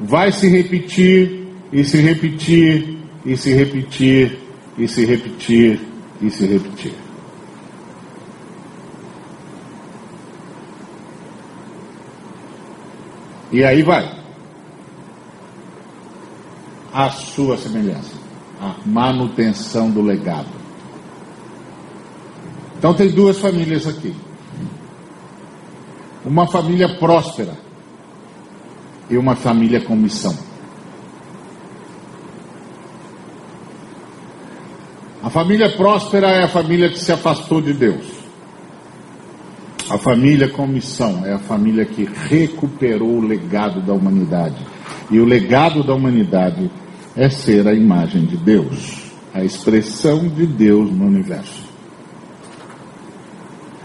vai 0.00 0.32
se 0.32 0.48
repetir 0.48 1.46
e 1.72 1.84
se 1.84 1.98
repetir 1.98 2.98
e 3.24 3.36
se 3.36 3.52
repetir 3.52 4.38
e 4.78 4.88
se 4.88 5.04
repetir 5.04 5.80
e 6.22 6.30
se 6.30 6.46
repetir. 6.46 6.94
E 13.52 13.64
aí 13.64 13.82
vai. 13.82 14.18
A 16.92 17.10
sua 17.10 17.58
semelhança. 17.58 18.14
A 18.60 18.74
manutenção 18.86 19.90
do 19.90 20.02
legado. 20.02 20.48
Então 22.78 22.94
tem 22.94 23.10
duas 23.10 23.38
famílias 23.38 23.86
aqui. 23.86 24.14
Uma 26.24 26.46
família 26.46 26.88
próspera 26.98 27.69
e 29.10 29.18
uma 29.18 29.34
família 29.34 29.80
com 29.80 29.96
missão. 29.96 30.34
A 35.22 35.28
família 35.28 35.68
próspera 35.76 36.28
é 36.28 36.44
a 36.44 36.48
família 36.48 36.88
que 36.88 36.98
se 36.98 37.12
afastou 37.12 37.60
de 37.60 37.74
Deus. 37.74 38.06
A 39.90 39.98
família 39.98 40.48
com 40.48 40.66
missão 40.66 41.26
é 41.26 41.32
a 41.32 41.38
família 41.38 41.84
que 41.84 42.04
recuperou 42.04 43.18
o 43.18 43.20
legado 43.20 43.80
da 43.80 43.92
humanidade. 43.92 44.64
E 45.10 45.18
o 45.18 45.24
legado 45.24 45.82
da 45.82 45.92
humanidade 45.92 46.70
é 47.16 47.28
ser 47.28 47.66
a 47.66 47.74
imagem 47.74 48.24
de 48.24 48.36
Deus, 48.36 49.10
a 49.34 49.42
expressão 49.42 50.28
de 50.28 50.46
Deus 50.46 50.90
no 50.90 51.06
universo. 51.06 51.68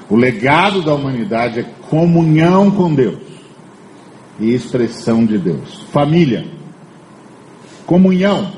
O 0.08 0.16
legado 0.16 0.84
da 0.84 0.94
humanidade 0.94 1.62
é 1.62 1.64
comunhão 1.90 2.70
com 2.70 2.94
Deus 2.94 3.35
e 4.40 4.54
expressão 4.54 5.26
de 5.26 5.38
Deus. 5.38 5.84
Família, 5.92 6.46
comunhão, 7.86 8.52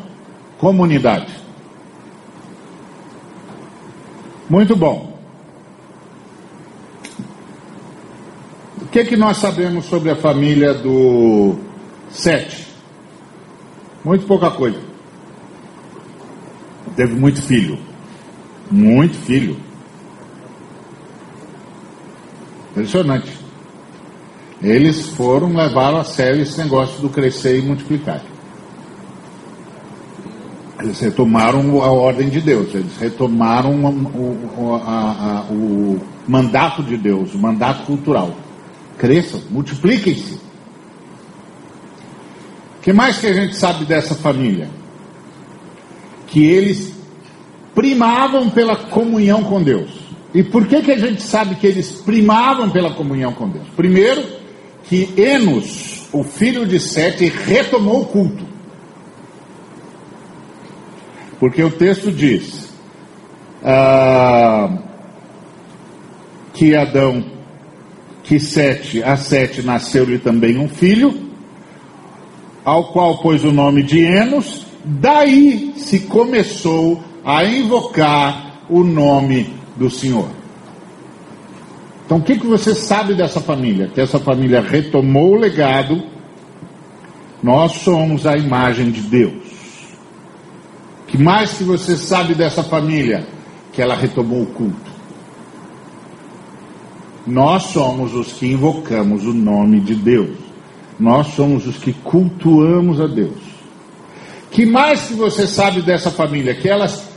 comunidade. 0.57 1.33
Muito 4.49 4.75
bom. 4.75 5.17
O 8.81 8.85
que, 8.89 8.99
é 8.99 9.05
que 9.05 9.17
nós 9.17 9.37
sabemos 9.37 9.85
sobre 9.85 10.09
a 10.09 10.15
família 10.15 10.73
do 10.73 11.55
Sete? 12.09 12.67
Muito 14.03 14.25
pouca 14.25 14.49
coisa. 14.49 14.79
Teve 16.95 17.13
muito 17.13 17.41
filho. 17.41 17.77
Muito 18.71 19.15
filho. 19.17 19.57
Impressionante. 22.71 23.36
Eles 24.61 25.09
foram, 25.09 25.55
levaram 25.55 25.97
a 25.97 26.03
sério 26.03 26.41
esse 26.41 26.57
negócio 26.57 26.99
do 27.01 27.09
crescer 27.09 27.59
e 27.59 27.61
multiplicar. 27.61 28.21
Eles 30.79 30.99
retomaram 30.99 31.81
a 31.81 31.91
ordem 31.91 32.29
de 32.29 32.39
Deus, 32.39 32.73
eles 32.73 32.97
retomaram 32.97 33.73
o, 33.85 34.81
a, 34.83 35.45
a, 35.49 35.51
o 35.51 35.99
mandato 36.27 36.83
de 36.83 36.97
Deus, 36.97 37.33
o 37.33 37.37
mandato 37.37 37.85
cultural. 37.85 38.35
Cresçam, 38.97 39.41
multipliquem-se. 39.49 40.35
O 42.77 42.81
que 42.81 42.93
mais 42.93 43.17
que 43.17 43.27
a 43.27 43.33
gente 43.33 43.55
sabe 43.55 43.85
dessa 43.85 44.15
família? 44.15 44.69
Que 46.27 46.45
eles 46.45 46.93
primavam 47.73 48.49
pela 48.49 48.75
comunhão 48.75 49.43
com 49.43 49.61
Deus. 49.61 49.91
E 50.33 50.43
por 50.43 50.67
que, 50.67 50.81
que 50.81 50.91
a 50.91 50.97
gente 50.97 51.21
sabe 51.21 51.55
que 51.55 51.65
eles 51.65 51.91
primavam 51.91 52.69
pela 52.69 52.93
comunhão 52.93 53.33
com 53.33 53.49
Deus? 53.49 53.67
Primeiro, 53.75 54.23
que 54.89 55.13
Enos, 55.17 56.07
o 56.11 56.23
filho 56.23 56.65
de 56.65 56.79
Sete, 56.79 57.27
retomou 57.27 58.01
o 58.01 58.05
culto. 58.05 58.45
Porque 61.39 61.61
o 61.61 61.69
texto 61.69 62.11
diz 62.11 62.69
ah, 63.63 64.77
que 66.53 66.75
Adão, 66.75 67.23
que 68.23 68.39
Sete, 68.39 69.03
a 69.03 69.15
Sete 69.15 69.61
nasceu-lhe 69.61 70.17
também 70.17 70.57
um 70.57 70.67
filho, 70.67 71.27
ao 72.63 72.91
qual 72.91 73.19
pôs 73.21 73.43
o 73.43 73.51
nome 73.51 73.83
de 73.83 73.99
Enos, 73.99 74.65
daí 74.83 75.73
se 75.77 76.01
começou 76.01 77.03
a 77.23 77.43
invocar 77.45 78.63
o 78.69 78.83
nome 78.83 79.53
do 79.75 79.89
Senhor. 79.89 80.36
Então, 82.07 82.19
o 82.19 82.21
que, 82.21 82.39
que 82.39 82.47
você 82.47 82.73
sabe 82.73 83.13
dessa 83.13 83.41
família? 83.41 83.91
Que 83.93 83.99
essa 83.99 84.17
família 84.17 84.61
retomou 84.61 85.33
o 85.33 85.35
legado, 85.37 86.01
nós 87.43 87.73
somos 87.73 88.25
a 88.25 88.37
imagem 88.37 88.91
de 88.91 89.01
Deus. 89.01 89.43
que 91.05 91.17
mais 91.17 91.57
que 91.57 91.65
você 91.65 91.97
sabe 91.97 92.33
dessa 92.33 92.63
família? 92.63 93.27
Que 93.73 93.81
ela 93.81 93.93
retomou 93.93 94.43
o 94.43 94.45
culto. 94.45 94.89
Nós 97.25 97.63
somos 97.63 98.15
os 98.15 98.31
que 98.31 98.47
invocamos 98.47 99.25
o 99.25 99.33
nome 99.33 99.81
de 99.81 99.93
Deus. 99.93 100.37
Nós 100.97 101.27
somos 101.35 101.67
os 101.67 101.75
que 101.75 101.91
cultuamos 101.91 103.01
a 103.01 103.07
Deus. 103.07 103.37
Que 104.49 104.65
mais 104.65 105.07
que 105.07 105.13
você 105.13 105.45
sabe 105.45 105.81
dessa 105.81 106.09
família? 106.09 106.55
Que 106.55 106.69
elas 106.69 107.16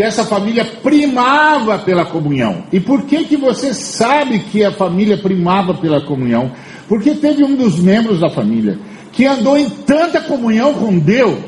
que 0.00 0.04
essa 0.04 0.24
família 0.24 0.64
primava 0.64 1.78
pela 1.80 2.06
comunhão. 2.06 2.64
E 2.72 2.80
por 2.80 3.02
que 3.02 3.22
que 3.24 3.36
você 3.36 3.74
sabe 3.74 4.38
que 4.38 4.64
a 4.64 4.72
família 4.72 5.18
primava 5.18 5.74
pela 5.74 6.00
comunhão? 6.00 6.52
Porque 6.88 7.10
teve 7.16 7.44
um 7.44 7.54
dos 7.54 7.78
membros 7.78 8.18
da 8.18 8.30
família 8.30 8.78
que 9.12 9.26
andou 9.26 9.58
em 9.58 9.68
tanta 9.68 10.22
comunhão 10.22 10.72
com 10.72 10.98
Deus 10.98 11.38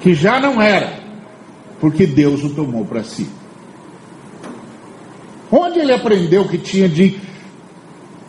que 0.00 0.14
já 0.14 0.40
não 0.40 0.62
era, 0.62 0.98
porque 1.78 2.06
Deus 2.06 2.42
o 2.42 2.48
tomou 2.48 2.86
para 2.86 3.04
si. 3.04 3.28
Onde 5.52 5.78
ele 5.80 5.92
aprendeu 5.92 6.48
que 6.48 6.56
tinha 6.56 6.88
de 6.88 7.18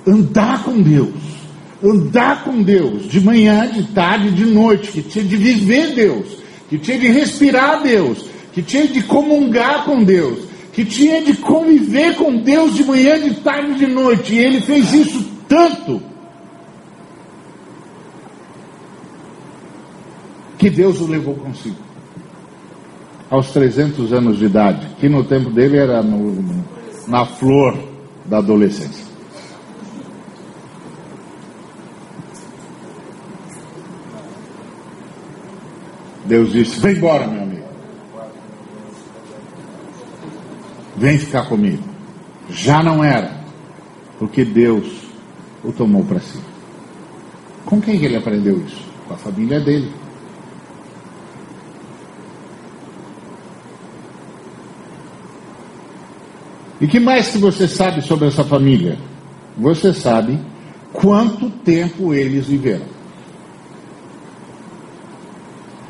andar 0.06 0.66
com 0.66 0.82
Deus? 0.82 1.16
Andar 1.82 2.44
com 2.44 2.62
Deus, 2.62 3.08
de 3.08 3.22
manhã, 3.22 3.72
de 3.72 3.84
tarde, 3.84 4.32
de 4.32 4.46
noite, 4.46 4.92
que 4.92 5.02
tinha 5.02 5.24
de 5.24 5.38
viver 5.38 5.96
Deus 5.96 6.46
que 6.70 6.78
tinha 6.78 7.00
de 7.00 7.08
respirar 7.08 7.82
Deus, 7.82 8.26
que 8.54 8.62
tinha 8.62 8.88
de 8.88 9.04
comungar 9.04 9.86
com 9.86 10.04
Deus, 10.04 10.40
que 10.74 10.86
tinha 10.86 11.22
de 11.22 11.34
conviver 11.38 12.16
com 12.16 12.38
Deus 12.38 12.76
de 12.76 12.84
manhã, 12.84 13.20
de 13.20 13.36
tarde 13.36 13.72
e 13.72 13.76
de 13.76 13.88
noite. 13.88 14.36
E 14.36 14.40
ele 14.40 14.62
fez 14.62 14.94
isso 14.94 15.26
tanto 15.48 16.02
que 20.58 20.70
Deus 20.70 21.00
o 21.00 21.08
levou 21.08 21.36
consigo. 21.36 21.78
Aos 23.30 23.52
300 23.52 24.14
anos 24.14 24.38
de 24.38 24.46
idade, 24.46 24.88
que 25.00 25.10
no 25.10 25.24
tempo 25.24 25.50
dele 25.50 25.78
era 25.78 26.02
no, 26.02 26.64
na 27.08 27.26
flor 27.26 27.78
da 28.26 28.38
adolescência. 28.38 29.07
Deus 36.28 36.52
disse: 36.52 36.80
Vem 36.80 36.96
embora, 36.96 37.26
meu 37.26 37.42
amigo. 37.42 37.68
Vem 40.98 41.18
ficar 41.18 41.46
comigo. 41.46 41.84
Já 42.50 42.84
não 42.84 43.04
era, 43.04 43.44
porque 44.20 44.44
Deus 44.44 44.86
o 45.64 45.72
tomou 45.72 46.04
para 46.04 46.20
si. 46.20 46.40
Com 47.66 47.82
quem 47.82 48.00
que 48.00 48.06
ele 48.06 48.18
aprendeu 48.18 48.60
isso? 48.60 48.82
Com 49.08 49.14
a 49.14 49.18
família 49.18 49.60
dele. 49.60 49.92
E 56.80 56.88
que 56.88 57.00
mais 57.00 57.30
que 57.30 57.38
você 57.38 57.68
sabe 57.68 58.02
sobre 58.02 58.28
essa 58.28 58.44
família? 58.44 58.98
Você 59.58 59.94
sabe 59.94 60.40
quanto 60.94 61.50
tempo 61.50 62.14
eles 62.14 62.48
viveram. 62.48 62.97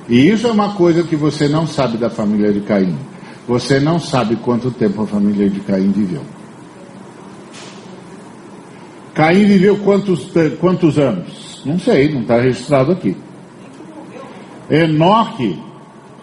E 0.09 0.29
isso 0.29 0.47
é 0.47 0.51
uma 0.51 0.73
coisa 0.73 1.03
que 1.03 1.15
você 1.15 1.47
não 1.47 1.67
sabe 1.67 1.97
da 1.97 2.09
família 2.09 2.51
de 2.53 2.61
Caim. 2.61 2.97
Você 3.47 3.79
não 3.79 3.99
sabe 3.99 4.35
quanto 4.37 4.71
tempo 4.71 5.03
a 5.03 5.07
família 5.07 5.49
de 5.49 5.59
Caim 5.61 5.91
viveu. 5.91 6.21
Caim 9.13 9.45
viveu 9.45 9.77
quantos, 9.79 10.29
quantos 10.59 10.97
anos? 10.97 11.61
Não 11.65 11.79
sei, 11.79 12.13
não 12.13 12.21
está 12.21 12.39
registrado 12.39 12.91
aqui. 12.91 13.17
Enoque 14.69 15.59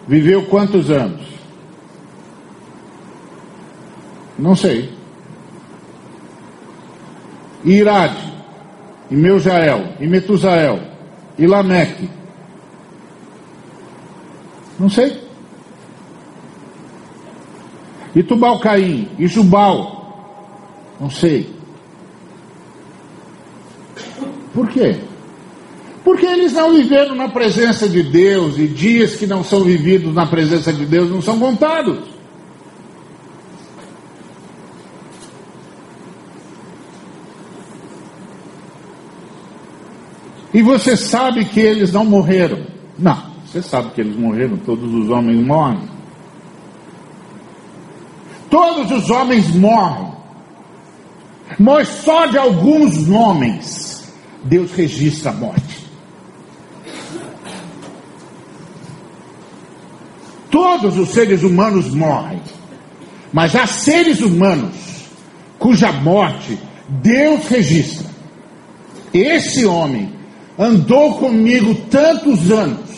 viveu 0.06 0.44
quantos 0.44 0.90
anos? 0.90 1.22
Não 4.38 4.54
sei. 4.54 4.90
Irade, 7.64 8.32
e 9.10 9.16
Meujael, 9.16 9.94
e 9.98 10.06
Metusael, 10.06 10.80
e 11.38 11.46
Lameque, 11.46 12.10
não 14.78 14.88
sei. 14.88 15.22
E 18.14 18.22
Tubal 18.22 18.60
Caim, 18.60 19.08
e 19.18 19.26
Jubal, 19.26 20.94
não 21.00 21.10
sei. 21.10 21.52
Por 24.52 24.68
quê? 24.68 25.00
Porque 26.04 26.26
eles 26.26 26.52
não 26.52 26.72
viveram 26.72 27.14
na 27.14 27.28
presença 27.28 27.88
de 27.88 28.02
Deus 28.02 28.56
e 28.58 28.68
dias 28.68 29.16
que 29.16 29.26
não 29.26 29.42
são 29.42 29.64
vividos 29.64 30.14
na 30.14 30.26
presença 30.26 30.72
de 30.72 30.84
Deus 30.86 31.10
não 31.10 31.20
são 31.20 31.40
contados. 31.40 32.14
E 40.52 40.62
você 40.62 40.96
sabe 40.96 41.46
que 41.46 41.58
eles 41.58 41.92
não 41.92 42.04
morreram? 42.04 42.64
Não. 42.96 43.33
Você 43.54 43.62
sabe 43.62 43.90
que 43.90 44.00
eles 44.00 44.16
morreram, 44.16 44.56
todos 44.56 44.92
os 44.92 45.08
homens 45.10 45.46
morrem. 45.46 45.88
Todos 48.50 48.90
os 48.90 49.08
homens 49.10 49.54
morrem. 49.54 50.12
Mas 51.56 51.86
só 51.86 52.26
de 52.26 52.36
alguns 52.36 53.08
homens 53.08 54.12
Deus 54.42 54.72
registra 54.72 55.30
a 55.30 55.34
morte. 55.34 55.86
Todos 60.50 60.98
os 60.98 61.10
seres 61.10 61.44
humanos 61.44 61.94
morrem. 61.94 62.42
Mas 63.32 63.54
há 63.54 63.68
seres 63.68 64.20
humanos 64.20 64.74
cuja 65.60 65.92
morte 65.92 66.58
Deus 66.88 67.46
registra. 67.46 68.10
Esse 69.12 69.64
homem 69.64 70.12
andou 70.58 71.18
comigo 71.18 71.72
tantos 71.88 72.50
anos 72.50 72.93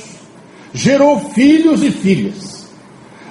gerou 0.77 1.19
filhos 1.31 1.83
e 1.83 1.91
filhas, 1.91 2.69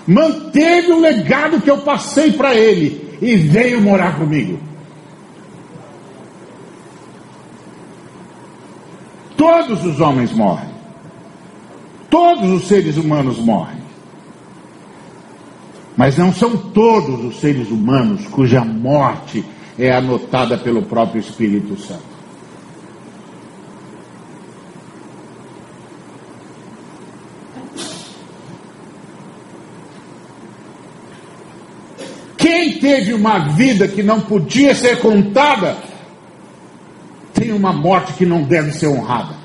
manteve 0.07 0.91
o 0.91 0.99
legado 0.99 1.61
que 1.61 1.69
eu 1.69 1.77
passei 1.77 2.31
para 2.31 2.55
ele 2.55 3.17
e 3.21 3.35
veio 3.35 3.79
morar 3.79 4.17
comigo. 4.17 4.59
Todos 9.37 9.85
os 9.85 9.99
homens 9.99 10.31
morrem, 10.31 10.69
todos 12.09 12.49
os 12.49 12.67
seres 12.67 12.97
humanos 12.97 13.37
morrem. 13.37 13.85
Mas 15.95 16.17
não 16.17 16.33
são 16.33 16.57
todos 16.57 17.23
os 17.23 17.39
seres 17.39 17.69
humanos 17.69 18.25
cuja 18.27 18.65
morte 18.65 19.45
é 19.77 19.91
anotada 19.91 20.57
pelo 20.57 20.81
próprio 20.81 21.19
Espírito 21.19 21.79
Santo. 21.79 22.14
Teve 32.85 33.15
uma 33.15 33.39
vida 33.55 33.87
que 33.87 34.03
não 34.03 34.21
podia 34.21 34.75
ser 34.75 34.99
contada, 34.99 35.75
tem 37.33 37.51
uma 37.51 37.73
morte 37.73 38.13
que 38.13 38.27
não 38.27 38.43
deve 38.43 38.71
ser 38.71 38.85
honrada. 38.85 39.35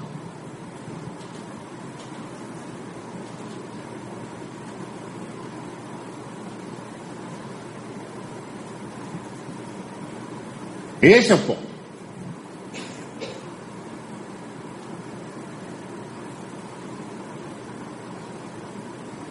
Esse 11.01 11.32
é 11.32 11.34
o 11.34 11.38
ponto. 11.38 11.70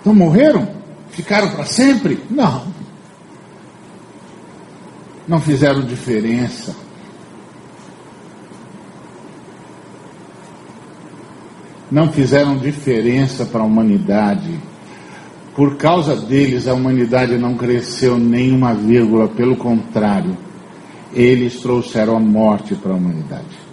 Então 0.01 0.15
morreram? 0.15 0.67
Ficaram 1.11 1.51
para 1.51 1.65
sempre? 1.65 2.19
Não. 2.31 2.78
Não 5.29 5.39
fizeram 5.39 5.83
diferença. 5.83 6.75
Não 11.91 12.11
fizeram 12.11 12.57
diferença 12.57 13.45
para 13.45 13.61
a 13.61 13.63
humanidade. 13.63 14.59
Por 15.55 15.77
causa 15.77 16.15
deles, 16.15 16.67
a 16.67 16.73
humanidade 16.73 17.37
não 17.37 17.55
cresceu 17.55 18.17
nem 18.17 18.51
uma 18.51 18.73
vírgula, 18.73 19.27
pelo 19.27 19.55
contrário, 19.55 20.35
eles 21.13 21.59
trouxeram 21.59 22.17
a 22.17 22.19
morte 22.19 22.73
para 22.73 22.91
a 22.91 22.95
humanidade. 22.95 23.69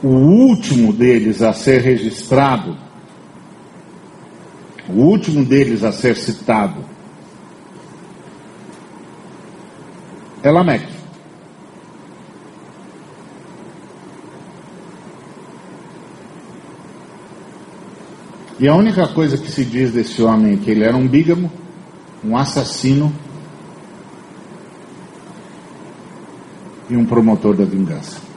o 0.00 0.06
último 0.10 0.92
deles 0.92 1.42
a 1.42 1.52
ser 1.52 1.80
registrado, 1.80 2.76
o 4.98 5.02
último 5.02 5.44
deles 5.44 5.84
a 5.84 5.92
ser 5.92 6.16
citado, 6.16 6.84
é 10.42 10.50
Lameque. 10.50 10.92
E 18.58 18.66
a 18.66 18.74
única 18.74 19.06
coisa 19.06 19.38
que 19.38 19.48
se 19.52 19.64
diz 19.64 19.92
desse 19.92 20.20
homem 20.20 20.54
é 20.54 20.56
que 20.56 20.68
ele 20.68 20.82
era 20.82 20.96
um 20.96 21.06
bígamo, 21.06 21.48
um 22.24 22.36
assassino 22.36 23.14
e 26.90 26.96
um 26.96 27.06
promotor 27.06 27.54
da 27.54 27.64
vingança. 27.64 28.27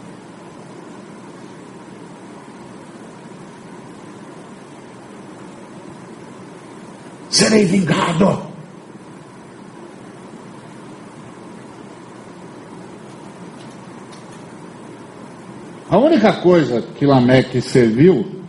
Serei 7.51 7.65
vingado. 7.65 8.49
A 15.89 15.97
única 15.97 16.31
coisa 16.33 16.81
que 16.81 17.05
Lameque 17.05 17.61
serviu 17.61 18.41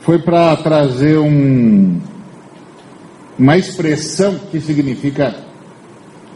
foi 0.00 0.18
para 0.18 0.56
trazer 0.56 1.18
um, 1.18 2.00
uma 3.38 3.56
expressão 3.56 4.36
que 4.50 4.60
significa 4.60 5.44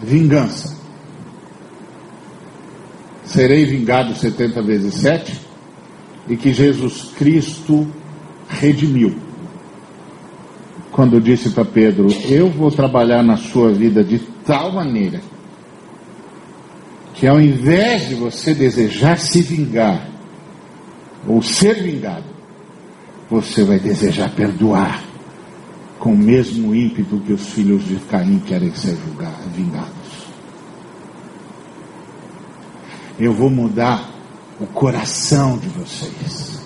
vingança. 0.01 0.80
Serei 3.24 3.64
vingado 3.64 4.14
70 4.14 4.62
vezes 4.62 4.95
7 4.95 5.40
e 6.28 6.36
que 6.36 6.53
Jesus 6.53 7.11
Cristo 7.16 7.88
redimiu 8.49 9.32
quando 10.93 11.20
disse 11.20 11.51
para 11.51 11.64
Pedro: 11.64 12.07
Eu 12.28 12.51
vou 12.51 12.70
trabalhar 12.70 13.22
na 13.22 13.36
sua 13.36 13.72
vida 13.72 14.05
de 14.05 14.18
tal 14.45 14.72
maneira 14.72 15.20
que 17.14 17.26
ao 17.26 17.40
invés 17.40 18.09
de 18.09 18.14
você 18.14 18.55
desejar 18.55 19.18
se 19.18 19.40
vingar 19.43 20.09
ou 21.26 21.40
ser 21.40 21.82
vingado, 21.82 22.24
você 23.30 23.64
vai 23.64 23.78
desejar 23.78 24.30
perdoar 24.30 25.03
com 25.99 26.14
o 26.14 26.18
mesmo 26.18 26.74
ímpeto 26.74 27.20
que 27.20 27.32
os 27.32 27.47
filhos 27.51 27.86
de 27.86 27.95
Caim 28.11 28.40
querem 28.40 28.74
ser 28.74 28.99
vingados. 29.55 30.26
Eu 33.18 33.32
vou 33.32 33.49
mudar 33.49 34.11
o 34.61 34.66
coração 34.66 35.57
de 35.59 35.68
vocês. 35.68 36.61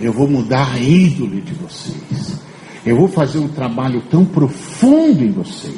Eu 0.00 0.12
vou 0.12 0.26
mudar 0.26 0.72
a 0.72 0.78
índole 0.78 1.42
de 1.42 1.52
vocês. 1.52 2.47
Eu 2.88 2.96
vou 2.96 3.08
fazer 3.08 3.38
um 3.38 3.48
trabalho 3.48 4.02
tão 4.10 4.24
profundo 4.24 5.22
em 5.22 5.30
vocês, 5.30 5.76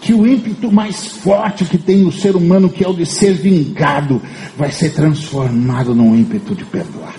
que 0.00 0.12
o 0.12 0.26
ímpeto 0.26 0.72
mais 0.72 1.06
forte 1.06 1.64
que 1.64 1.78
tem 1.78 1.98
no 1.98 2.10
ser 2.10 2.34
humano, 2.34 2.68
que 2.68 2.82
é 2.82 2.88
o 2.88 2.92
de 2.92 3.06
ser 3.06 3.34
vingado, 3.34 4.20
vai 4.56 4.72
ser 4.72 4.90
transformado 4.90 5.94
num 5.94 6.16
ímpeto 6.16 6.52
de 6.52 6.64
perdoar. 6.64 7.14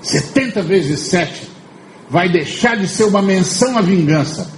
70 0.00 0.62
vezes 0.62 1.00
7 1.00 1.50
vai 2.08 2.30
deixar 2.30 2.78
de 2.78 2.88
ser 2.88 3.04
uma 3.04 3.20
menção 3.20 3.76
à 3.76 3.82
vingança 3.82 4.50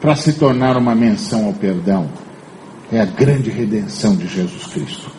para 0.00 0.16
se 0.16 0.32
tornar 0.32 0.76
uma 0.76 0.96
menção 0.96 1.46
ao 1.46 1.52
perdão. 1.52 2.10
É 2.90 3.00
a 3.00 3.04
grande 3.04 3.50
redenção 3.50 4.16
de 4.16 4.26
Jesus 4.26 4.66
Cristo. 4.66 5.15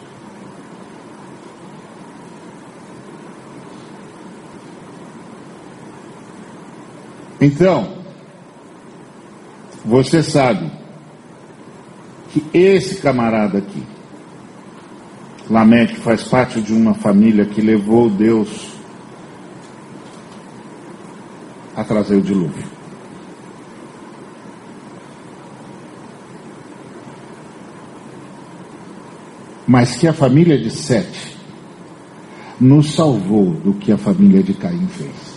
Então, 7.40 7.98
você 9.86 10.24
sabe 10.24 10.72
que 12.32 12.44
esse 12.54 13.00
camarada 13.00 13.60
aqui, 13.60 13.84
Lameque, 15.50 15.96
faz 15.98 16.24
parte 16.24 16.62
de 16.62 16.74
uma 16.74 16.94
família 16.94 17.46
que 17.46 17.62
levou 17.62 18.10
Deus 18.10 18.76
a 21.76 21.84
trazer 21.84 22.16
o 22.16 22.22
dilúvio. 22.22 22.66
Mas 29.68 29.96
que 29.96 30.08
a 30.08 30.14
família 30.14 30.58
de 30.58 30.72
Sete 30.72 31.38
nos 32.60 32.94
salvou 32.94 33.52
do 33.52 33.74
que 33.74 33.92
a 33.92 33.98
família 33.98 34.42
de 34.42 34.54
Caim 34.54 34.88
fez. 34.88 35.37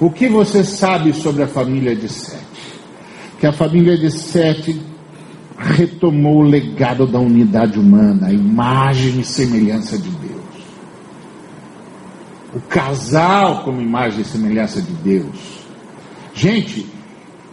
O 0.00 0.10
que 0.10 0.28
você 0.28 0.62
sabe 0.62 1.12
sobre 1.12 1.42
a 1.42 1.48
família 1.48 1.94
de 1.94 2.08
Sete? 2.08 2.44
Que 3.40 3.46
a 3.46 3.52
família 3.52 3.96
de 3.96 4.10
Sete 4.10 4.80
retomou 5.58 6.38
o 6.38 6.42
legado 6.42 7.04
da 7.06 7.18
unidade 7.18 7.78
humana, 7.78 8.28
a 8.28 8.32
imagem 8.32 9.18
e 9.20 9.24
semelhança 9.24 9.98
de 9.98 10.08
Deus. 10.08 10.38
O 12.54 12.60
casal 12.60 13.64
como 13.64 13.80
imagem 13.80 14.20
e 14.20 14.24
semelhança 14.24 14.80
de 14.80 14.92
Deus. 14.92 15.66
Gente, 16.32 16.86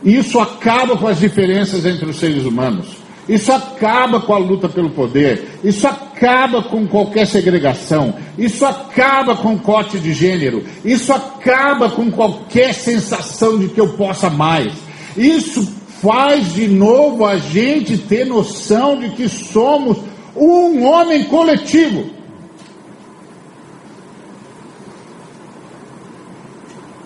isso 0.04 0.40
acaba 0.40 0.96
com 0.96 1.08
as 1.08 1.20
diferenças 1.20 1.84
entre 1.84 2.06
os 2.06 2.18
seres 2.18 2.46
humanos. 2.46 3.05
Isso 3.28 3.52
acaba 3.52 4.22
com 4.22 4.34
a 4.34 4.38
luta 4.38 4.70
pelo 4.70 4.92
poder. 4.92 5.60
Isso 5.64 5.88
acaba 5.88 6.62
com 6.62 6.88
qualquer 6.88 7.26
segregação. 7.26 8.14
Isso 8.38 8.64
acaba 8.66 9.36
com 9.36 9.58
corte 9.58 10.00
de 10.00 10.14
gênero. 10.14 10.64
Isso 10.84 11.12
acaba 11.12 11.90
com 11.90 12.12
qualquer 12.12 12.74
sensação 12.74 13.58
de 13.58 13.70
que 13.70 13.82
eu 13.82 13.94
possa 13.94 14.30
mais. 14.30 14.74
Isso 15.18 15.68
faz 16.02 16.54
de 16.54 16.68
novo 16.68 17.26
a 17.26 17.38
gente 17.38 17.98
ter 17.98 18.26
noção 18.26 19.00
de 19.00 19.10
que 19.10 19.28
somos 19.28 19.98
um 20.36 20.86
homem 20.86 21.24
coletivo. 21.24 22.12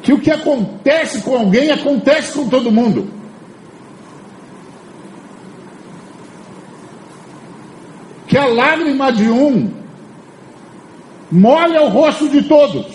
Que 0.01 0.11
o 0.11 0.19
que 0.19 0.31
acontece 0.31 1.21
com 1.21 1.37
alguém 1.37 1.71
acontece 1.71 2.33
com 2.33 2.49
todo 2.49 2.71
mundo. 2.71 3.18
Que 8.29 8.37
a 8.37 8.45
lágrima 8.45 9.11
de 9.11 9.27
um 9.27 9.73
molha 11.31 11.81
o 11.81 11.89
rosto 11.89 12.29
de 12.29 12.43
todos. 12.43 12.85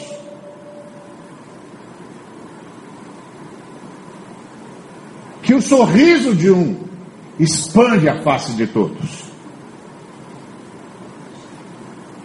Que 5.43 5.55
o 5.55 5.61
sorriso 5.61 6.37
de 6.37 6.53
um 6.53 6.77
expande 7.39 8.09
a 8.09 8.23
face 8.23 8.53
de 8.53 8.65
todos. 8.69 9.25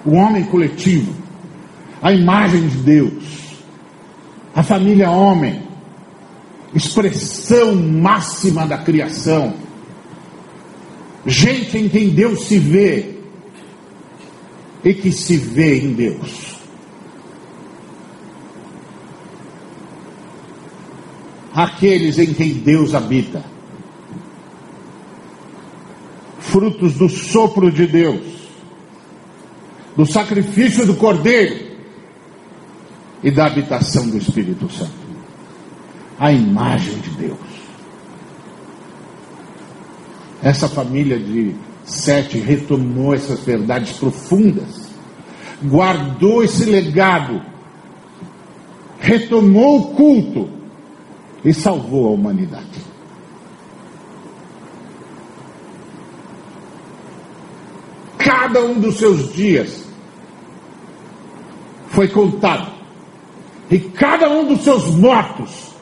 O 0.06 0.12
homem 0.14 0.44
coletivo, 0.46 1.12
a 2.04 2.14
imagem 2.14 2.68
de 2.68 2.78
Deus, 2.78 3.64
a 4.56 4.62
família 4.62 5.10
homem, 5.10 5.64
expressão 6.76 7.76
máxima 7.76 8.68
da 8.68 8.78
criação 8.78 9.68
gente 11.26 11.78
em 11.78 11.90
quem 11.90 12.10
Deus 12.10 12.46
se 12.46 12.58
vê 12.58 13.16
e 14.84 14.94
que 14.94 15.12
se 15.12 15.38
vê 15.38 15.80
em 15.80 15.94
Deus. 15.94 16.60
aqueles 21.54 22.18
em 22.18 22.34
quem 22.34 22.54
Deus 22.54 22.94
habita. 22.94 23.44
Frutos 26.40 26.94
do 26.94 27.08
sopro 27.08 27.72
de 27.72 27.86
Deus, 27.86 28.22
do 29.96 30.06
sacrifício 30.06 30.86
do 30.86 30.96
Cordeiro 30.96 31.70
e 33.24 33.30
da 33.30 33.46
habitação 33.46 34.10
do 34.10 34.18
Espírito 34.18 34.72
Santo. 34.72 35.10
A 36.18 36.32
imagem 36.32 36.98
de 37.00 37.10
Deus. 37.12 37.49
Essa 40.42 40.68
família 40.70 41.20
de 41.20 41.56
Sete 41.90 42.38
retomou 42.38 43.16
essas 43.16 43.40
verdades 43.40 43.98
profundas, 43.98 44.90
guardou 45.64 46.44
esse 46.44 46.66
legado, 46.66 47.42
retomou 49.00 49.80
o 49.80 49.96
culto 49.96 50.50
e 51.44 51.52
salvou 51.52 52.10
a 52.10 52.12
humanidade. 52.12 52.80
Cada 58.20 58.64
um 58.64 58.80
dos 58.80 58.98
seus 58.98 59.34
dias 59.34 59.84
foi 61.88 62.08
contado, 62.08 62.72
e 63.72 63.80
cada 63.80 64.30
um 64.30 64.48
dos 64.48 64.62
seus 64.62 64.94
mortos 64.94 65.74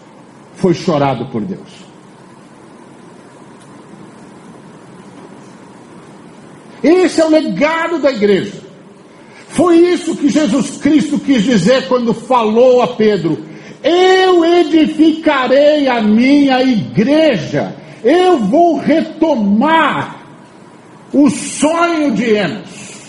foi 0.55 0.73
chorado 0.73 1.25
por 1.25 1.41
Deus. 1.41 1.86
Esse 6.83 7.21
é 7.21 7.25
o 7.25 7.29
legado 7.29 7.99
da 7.99 8.11
igreja. 8.11 8.67
Foi 9.49 9.77
isso 9.77 10.15
que 10.15 10.29
Jesus 10.29 10.77
Cristo 10.77 11.19
quis 11.19 11.43
dizer 11.43 11.87
quando 11.87 12.13
falou 12.13 12.81
a 12.81 12.87
Pedro: 12.95 13.43
Eu 13.83 14.45
edificarei 14.45 15.87
a 15.87 16.01
minha 16.01 16.61
igreja, 16.61 17.75
eu 18.03 18.37
vou 18.37 18.77
retomar 18.77 20.17
o 21.13 21.29
sonho 21.29 22.11
de 22.11 22.35
Enos, 22.35 23.01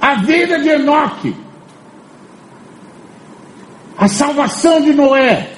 a 0.00 0.16
vida 0.22 0.58
de 0.58 0.70
Enoque, 0.70 1.36
a 3.96 4.08
salvação 4.08 4.80
de 4.80 4.92
Noé. 4.92 5.50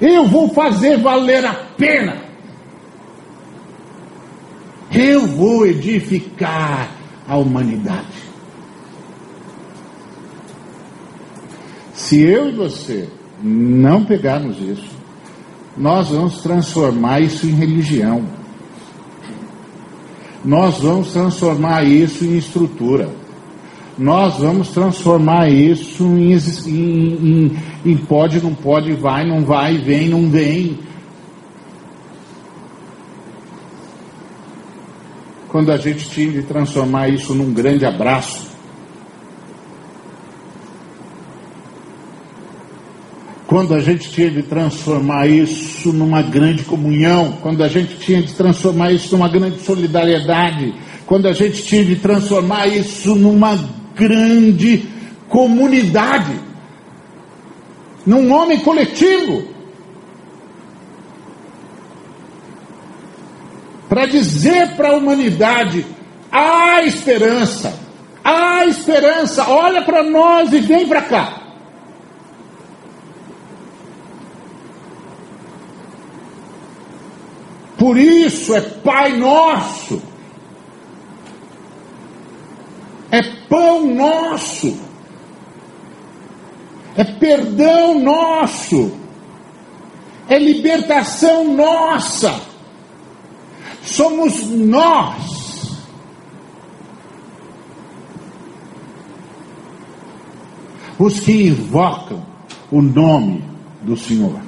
Eu 0.00 0.26
vou 0.26 0.48
fazer 0.48 0.98
valer 0.98 1.44
a 1.44 1.54
pena. 1.76 2.29
Eu 4.92 5.26
vou 5.26 5.66
edificar 5.66 6.90
a 7.26 7.36
humanidade. 7.36 8.06
Se 11.94 12.20
eu 12.20 12.48
e 12.48 12.52
você 12.52 13.08
não 13.42 14.04
pegarmos 14.04 14.58
isso, 14.58 14.90
nós 15.76 16.08
vamos 16.08 16.42
transformar 16.42 17.20
isso 17.20 17.46
em 17.46 17.52
religião. 17.52 18.24
Nós 20.44 20.80
vamos 20.80 21.12
transformar 21.12 21.84
isso 21.84 22.24
em 22.24 22.36
estrutura. 22.36 23.08
Nós 23.96 24.38
vamos 24.38 24.70
transformar 24.70 25.50
isso 25.50 26.04
em, 26.04 26.32
em, 26.32 27.14
em, 27.22 27.52
em 27.84 27.96
pode, 27.96 28.42
não 28.42 28.54
pode, 28.54 28.92
vai, 28.94 29.26
não 29.26 29.44
vai, 29.44 29.78
vem, 29.78 30.08
não 30.08 30.28
vem. 30.28 30.78
Quando 35.50 35.72
a 35.72 35.76
gente 35.76 36.08
tinha 36.08 36.30
de 36.30 36.42
transformar 36.42 37.08
isso 37.08 37.34
num 37.34 37.52
grande 37.52 37.84
abraço. 37.84 38.48
Quando 43.48 43.74
a 43.74 43.80
gente 43.80 44.08
tinha 44.10 44.30
de 44.30 44.44
transformar 44.44 45.26
isso 45.26 45.92
numa 45.92 46.22
grande 46.22 46.62
comunhão, 46.62 47.36
quando 47.42 47.64
a 47.64 47.68
gente 47.68 47.96
tinha 47.96 48.22
de 48.22 48.32
transformar 48.32 48.92
isso 48.92 49.16
numa 49.16 49.28
grande 49.28 49.60
solidariedade, 49.62 50.72
quando 51.04 51.26
a 51.26 51.32
gente 51.32 51.64
tinha 51.64 51.84
de 51.84 51.96
transformar 51.96 52.68
isso 52.68 53.16
numa 53.16 53.58
grande 53.96 54.88
comunidade, 55.28 56.38
num 58.06 58.32
homem 58.32 58.60
coletivo. 58.60 59.49
Para 63.90 64.06
dizer 64.06 64.76
para 64.76 64.90
a 64.90 64.96
humanidade: 64.96 65.84
há 66.30 66.84
esperança, 66.84 67.76
há 68.22 68.64
esperança, 68.64 69.50
olha 69.50 69.82
para 69.82 70.04
nós 70.04 70.52
e 70.52 70.60
vem 70.60 70.86
para 70.86 71.02
cá. 71.02 71.36
Por 77.76 77.98
isso 77.98 78.54
é 78.54 78.60
Pai 78.60 79.16
Nosso, 79.16 80.00
é 83.10 83.22
pão 83.48 83.86
nosso, 83.86 84.78
é 86.96 87.02
perdão 87.02 87.98
nosso, 87.98 88.92
é 90.28 90.38
libertação 90.38 91.56
nossa 91.56 92.49
somos 93.90 94.48
nós. 94.50 95.78
Os 100.98 101.18
que 101.20 101.48
invocam 101.48 102.24
o 102.70 102.80
nome 102.80 103.42
do 103.82 103.96
Senhor. 103.96 104.40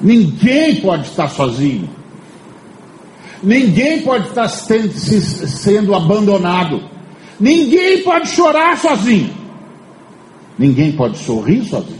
Ninguém 0.00 0.80
pode 0.80 1.06
estar 1.08 1.28
sozinho. 1.28 1.88
Ninguém 3.42 4.02
pode 4.02 4.28
estar 4.28 4.48
sendo 4.48 5.94
abandonado. 5.94 6.82
Ninguém 7.38 8.02
pode 8.02 8.28
chorar 8.28 8.76
sozinho. 8.78 9.32
Ninguém 10.58 10.92
pode 10.92 11.18
sorrir 11.18 11.64
sozinho. 11.64 11.99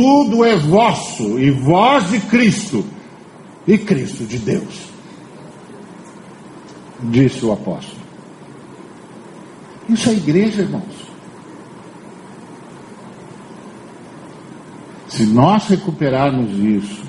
Tudo 0.00 0.46
é 0.46 0.56
vosso, 0.56 1.38
e 1.38 1.50
vós 1.50 2.08
de 2.08 2.20
Cristo, 2.20 2.82
e 3.66 3.76
Cristo 3.76 4.24
de 4.24 4.38
Deus. 4.38 4.88
Disse 7.02 7.44
o 7.44 7.52
apóstolo. 7.52 8.00
Isso 9.90 10.08
é 10.08 10.12
igreja, 10.14 10.62
irmãos. 10.62 11.10
Se 15.06 15.24
nós 15.24 15.66
recuperarmos 15.66 16.50
isso, 16.56 17.02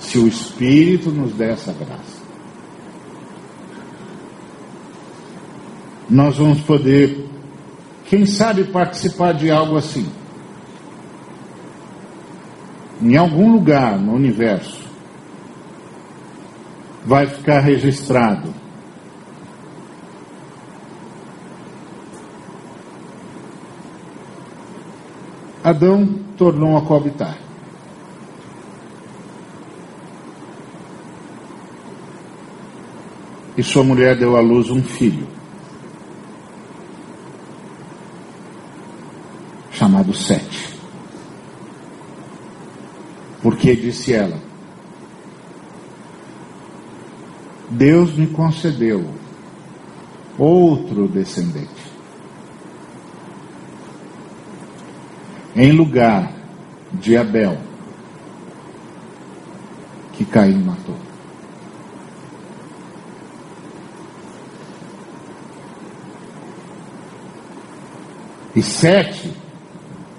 se 0.00 0.18
o 0.18 0.26
Espírito 0.26 1.12
nos 1.12 1.34
der 1.34 1.50
essa 1.50 1.72
graça, 1.72 2.24
nós 6.10 6.36
vamos 6.36 6.60
poder, 6.62 7.28
quem 8.06 8.26
sabe, 8.26 8.64
participar 8.64 9.34
de 9.34 9.52
algo 9.52 9.76
assim 9.76 10.23
em 13.00 13.16
algum 13.16 13.52
lugar 13.52 13.98
no 13.98 14.14
universo, 14.14 14.84
vai 17.04 17.26
ficar 17.26 17.60
registrado. 17.60 18.54
Adão 25.62 26.06
tornou 26.36 26.76
a 26.76 26.82
coabitar. 26.82 27.38
E 33.56 33.62
sua 33.62 33.84
mulher 33.84 34.16
deu 34.16 34.36
à 34.36 34.40
luz 34.40 34.68
um 34.68 34.82
filho, 34.82 35.26
chamado 39.70 40.12
Sete. 40.12 40.73
Porque 43.44 43.76
disse 43.76 44.14
ela: 44.14 44.40
Deus 47.68 48.16
me 48.16 48.26
concedeu 48.28 49.04
outro 50.38 51.06
descendente. 51.06 51.68
Em 55.54 55.72
lugar 55.72 56.32
de 56.90 57.18
Abel, 57.18 57.58
que 60.14 60.24
Caim 60.24 60.62
matou. 60.62 60.96
E 68.56 68.62
Sete 68.62 69.30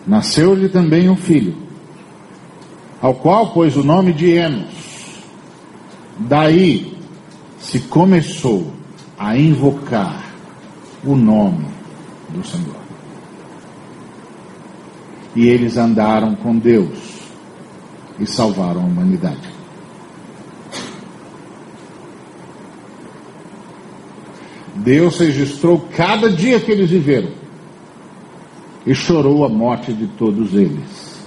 nasceu-lhe 0.05 0.69
também 0.69 1.09
um 1.09 1.15
filho 1.15 1.64
ao 3.05 3.13
qual 3.13 3.51
pôs 3.51 3.77
o 3.77 3.83
nome 3.83 4.11
de 4.11 4.31
Enos. 4.31 4.73
Daí 6.17 6.97
se 7.59 7.81
começou 7.81 8.73
a 9.15 9.37
invocar 9.37 10.33
o 11.03 11.15
nome 11.15 11.67
do 12.29 12.43
Senhor. 12.43 12.81
E 15.35 15.45
eles 15.47 15.77
andaram 15.77 16.33
com 16.33 16.57
Deus 16.57 16.97
e 18.19 18.25
salvaram 18.25 18.81
a 18.81 18.85
humanidade. 18.85 19.53
Deus 24.77 25.19
registrou 25.19 25.87
cada 25.95 26.27
dia 26.31 26.59
que 26.59 26.71
eles 26.71 26.89
viveram 26.89 27.29
e 28.83 28.95
chorou 28.95 29.45
a 29.45 29.49
morte 29.49 29.93
de 29.93 30.07
todos 30.07 30.55
eles 30.55 31.19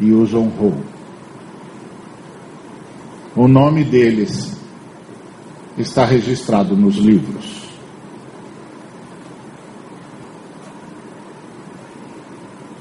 e 0.00 0.10
os 0.10 0.34
honrou. 0.34 0.95
O 3.36 3.46
nome 3.46 3.84
deles 3.84 4.56
está 5.76 6.06
registrado 6.06 6.74
nos 6.74 6.96
livros. 6.96 7.66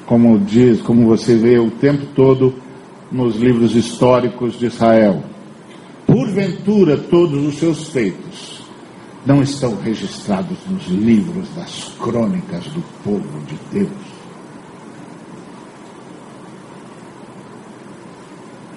Como 0.05 0.39
diz, 0.39 0.81
como 0.81 1.07
você 1.07 1.35
vê 1.35 1.59
o 1.59 1.69
tempo 1.71 2.05
todo 2.15 2.55
nos 3.11 3.35
livros 3.35 3.75
históricos 3.75 4.57
de 4.57 4.67
Israel. 4.67 5.23
Porventura, 6.07 6.97
todos 6.97 7.45
os 7.45 7.59
seus 7.59 7.89
feitos 7.89 8.63
não 9.25 9.41
estão 9.41 9.75
registrados 9.75 10.57
nos 10.69 10.87
livros 10.87 11.49
das 11.55 11.91
crônicas 11.99 12.63
do 12.67 12.81
povo 13.03 13.41
de 13.45 13.57
Deus. 13.71 14.15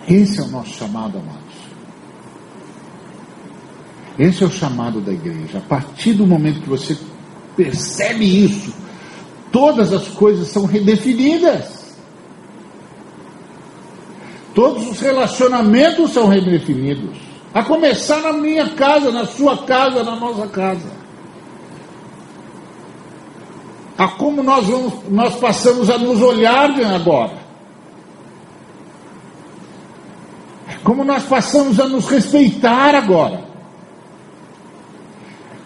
Esse 0.08 0.40
é 0.40 0.42
o 0.42 0.48
nosso 0.48 0.70
chamado, 0.70 1.18
amados. 1.18 1.47
Esse 4.18 4.42
é 4.42 4.46
o 4.46 4.50
chamado 4.50 5.00
da 5.00 5.12
igreja. 5.12 5.58
A 5.58 5.60
partir 5.60 6.14
do 6.14 6.26
momento 6.26 6.60
que 6.60 6.68
você 6.68 6.96
percebe 7.56 8.24
isso, 8.44 8.74
todas 9.52 9.92
as 9.92 10.08
coisas 10.08 10.48
são 10.48 10.64
redefinidas. 10.64 11.96
Todos 14.54 14.88
os 14.88 15.00
relacionamentos 15.00 16.12
são 16.12 16.26
redefinidos. 16.26 17.16
A 17.54 17.62
começar 17.62 18.20
na 18.20 18.32
minha 18.32 18.70
casa, 18.70 19.12
na 19.12 19.24
sua 19.24 19.58
casa, 19.58 20.02
na 20.02 20.16
nossa 20.16 20.48
casa. 20.48 20.90
A 23.96 24.08
como 24.08 24.42
nós, 24.42 24.66
vamos, 24.66 24.94
nós 25.08 25.36
passamos 25.36 25.88
a 25.88 25.96
nos 25.96 26.20
olhar 26.20 26.70
agora. 26.92 27.38
Como 30.82 31.04
nós 31.04 31.24
passamos 31.24 31.78
a 31.78 31.86
nos 31.86 32.08
respeitar 32.08 32.94
agora. 32.96 33.47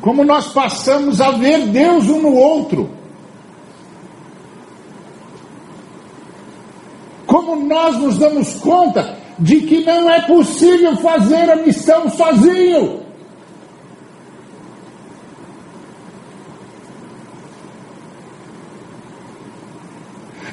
Como 0.03 0.25
nós 0.25 0.53
passamos 0.53 1.21
a 1.21 1.31
ver 1.31 1.69
Deus 1.69 2.09
um 2.09 2.23
no 2.23 2.35
outro. 2.35 2.91
Como 7.25 7.55
nós 7.65 7.97
nos 7.97 8.19
damos 8.19 8.57
conta 8.57 9.17
de 9.39 9.61
que 9.61 9.81
não 9.85 10.11
é 10.11 10.23
possível 10.23 10.97
fazer 10.97 11.49
a 11.49 11.57
missão 11.57 12.11
sozinho. 12.11 13.01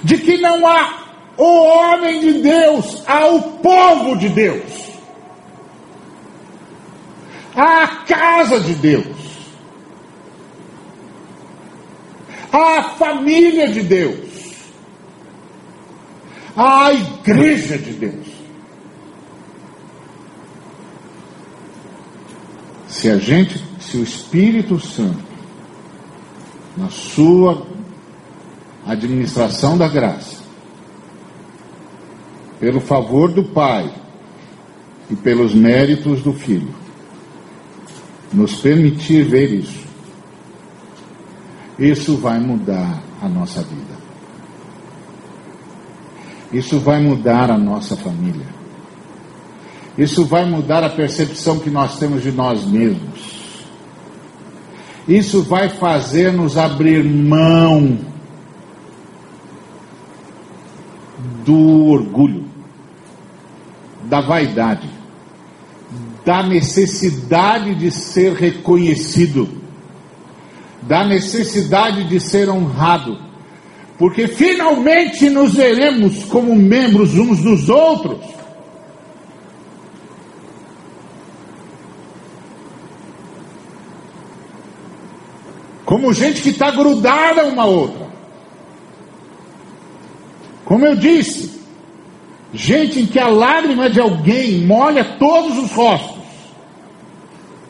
De 0.03 0.17
que 0.19 0.37
não 0.37 0.65
há 0.65 1.09
o 1.35 1.43
homem 1.43 2.19
de 2.19 2.33
Deus, 2.41 3.03
há 3.07 3.25
o 3.25 3.41
povo 3.41 4.15
de 4.15 4.29
Deus, 4.29 4.91
há 7.55 7.83
a 7.83 7.87
casa 8.05 8.59
de 8.59 8.75
Deus, 8.75 9.18
a 12.51 12.83
família 12.97 13.71
de 13.71 13.81
Deus, 13.81 14.71
a 16.55 16.91
igreja 16.93 17.77
de 17.77 17.91
Deus. 17.93 18.27
Se 22.87 23.09
a 23.09 23.17
gente, 23.17 23.63
se 23.79 23.97
o 23.97 24.03
Espírito 24.03 24.79
Santo, 24.79 25.29
na 26.75 26.89
sua 26.89 27.65
administração 28.85 29.77
da 29.77 29.87
graça, 29.87 30.43
pelo 32.59 32.81
favor 32.81 33.31
do 33.31 33.43
Pai 33.43 33.93
e 35.09 35.15
pelos 35.15 35.53
méritos 35.53 36.21
do 36.21 36.33
Filho, 36.33 36.73
nos 38.33 38.55
permitir 38.55 39.23
ver 39.23 39.51
isso, 39.53 39.88
isso 41.79 42.17
vai 42.17 42.39
mudar 42.39 43.01
a 43.21 43.29
nossa 43.29 43.61
vida. 43.61 43.97
Isso 46.51 46.79
vai 46.79 47.01
mudar 47.01 47.49
a 47.49 47.57
nossa 47.57 47.95
família. 47.95 48.47
Isso 49.97 50.25
vai 50.25 50.45
mudar 50.45 50.83
a 50.83 50.89
percepção 50.89 51.59
que 51.59 51.69
nós 51.69 51.97
temos 51.97 52.23
de 52.23 52.31
nós 52.31 52.65
mesmos. 52.65 53.39
Isso 55.07 55.41
vai 55.43 55.69
fazer 55.69 56.31
nos 56.31 56.57
abrir 56.57 57.03
mão 57.03 57.97
do 61.43 61.87
orgulho, 61.87 62.45
da 64.03 64.21
vaidade, 64.21 64.89
da 66.23 66.43
necessidade 66.43 67.73
de 67.75 67.89
ser 67.89 68.33
reconhecido, 68.33 69.58
da 70.89 71.05
necessidade 71.05 72.05
de 72.05 72.19
ser 72.19 72.49
honrado, 72.49 73.15
porque 73.99 74.27
finalmente 74.27 75.29
nos 75.29 75.53
veremos 75.53 76.23
como 76.23 76.55
membros 76.55 77.13
uns 77.15 77.43
dos 77.43 77.69
outros. 77.69 78.39
como 85.85 86.13
gente 86.13 86.43
que 86.43 86.49
está 86.49 86.69
grudada 86.69 87.45
uma 87.45 87.65
outra. 87.65 88.07
Como 90.63 90.85
eu 90.85 90.95
disse, 90.95 91.63
gente 92.53 92.99
em 92.99 93.07
que 93.07 93.17
a 93.17 93.27
lágrima 93.27 93.89
de 93.89 93.99
alguém 93.99 94.67
molha 94.67 95.03
todos 95.17 95.57
os 95.57 95.71
rostos 95.71 96.21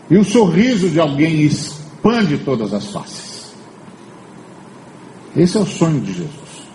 e 0.09 0.17
o 0.17 0.25
sorriso 0.25 0.89
de 0.89 0.99
alguém 0.99 1.43
expande 1.99 2.37
todas 2.39 2.73
as 2.73 2.85
faces. 2.91 3.53
Esse 5.35 5.57
é 5.57 5.59
o 5.59 5.65
sonho 5.65 6.01
de 6.01 6.13
Jesus. 6.13 6.67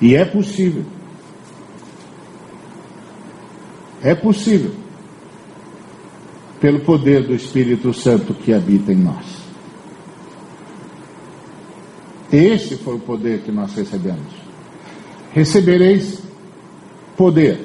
E 0.00 0.14
é 0.14 0.24
possível. 0.24 0.84
É 4.02 4.14
possível. 4.14 4.72
Pelo 6.60 6.80
poder 6.80 7.26
do 7.26 7.34
Espírito 7.34 7.92
Santo 7.92 8.34
que 8.34 8.52
habita 8.52 8.92
em 8.92 8.96
nós. 8.96 9.24
Este 12.30 12.76
foi 12.76 12.96
o 12.96 13.00
poder 13.00 13.40
que 13.40 13.50
nós 13.50 13.74
recebemos. 13.74 14.34
Recebereis 15.32 16.20
poder 17.16 17.64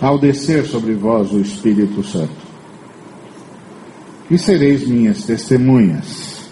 ao 0.00 0.18
descer 0.18 0.64
sobre 0.66 0.94
vós 0.94 1.32
o 1.32 1.40
Espírito 1.40 2.02
Santo. 2.04 2.47
E 4.30 4.36
sereis 4.36 4.86
minhas 4.86 5.24
testemunhas, 5.24 6.48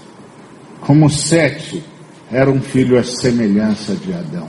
como 0.80 1.10
Sete 1.10 1.84
era 2.30 2.50
um 2.50 2.60
filho 2.60 2.98
à 2.98 3.04
semelhança 3.04 3.94
de 3.94 4.12
Adão. 4.12 4.48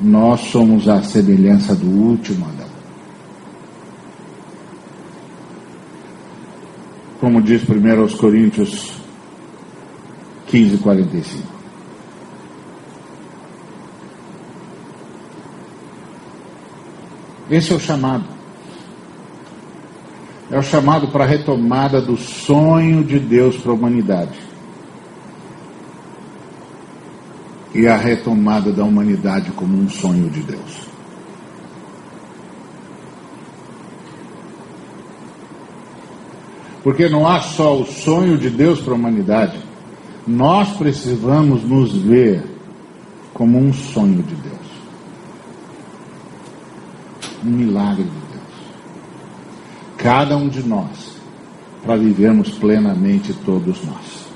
Nós 0.00 0.40
somos 0.40 0.88
a 0.88 1.02
semelhança 1.02 1.74
do 1.74 1.86
último 1.86 2.46
Adão. 2.46 2.70
como 7.20 7.42
diz 7.42 7.62
1 7.68 8.00
aos 8.00 8.14
Coríntios 8.14 8.92
15, 10.46 10.78
45. 10.78 11.46
Esse 17.50 17.72
é 17.72 17.76
o 17.76 17.80
chamado. 17.80 18.39
É 20.50 20.58
o 20.58 20.62
chamado 20.62 21.08
para 21.08 21.24
a 21.24 21.26
retomada 21.26 22.00
do 22.00 22.16
sonho 22.16 23.04
de 23.04 23.20
Deus 23.20 23.56
para 23.56 23.70
a 23.70 23.74
humanidade. 23.74 24.38
E 27.72 27.86
a 27.86 27.96
retomada 27.96 28.72
da 28.72 28.82
humanidade 28.82 29.52
como 29.52 29.78
um 29.78 29.88
sonho 29.88 30.28
de 30.28 30.40
Deus. 30.40 30.90
Porque 36.82 37.08
não 37.08 37.28
há 37.28 37.40
só 37.40 37.76
o 37.78 37.86
sonho 37.86 38.36
de 38.36 38.50
Deus 38.50 38.80
para 38.80 38.94
a 38.94 38.96
humanidade. 38.96 39.58
Nós 40.26 40.70
precisamos 40.76 41.62
nos 41.62 41.92
ver 41.96 42.42
como 43.32 43.56
um 43.56 43.72
sonho 43.72 44.22
de 44.22 44.34
Deus. 44.34 44.56
Um 47.44 47.50
milagre 47.50 48.04
de. 48.04 48.19
Cada 50.02 50.34
um 50.34 50.48
de 50.48 50.66
nós, 50.66 51.14
para 51.82 51.94
vivermos 51.94 52.48
plenamente 52.52 53.34
todos 53.44 53.84
nós. 53.84 54.26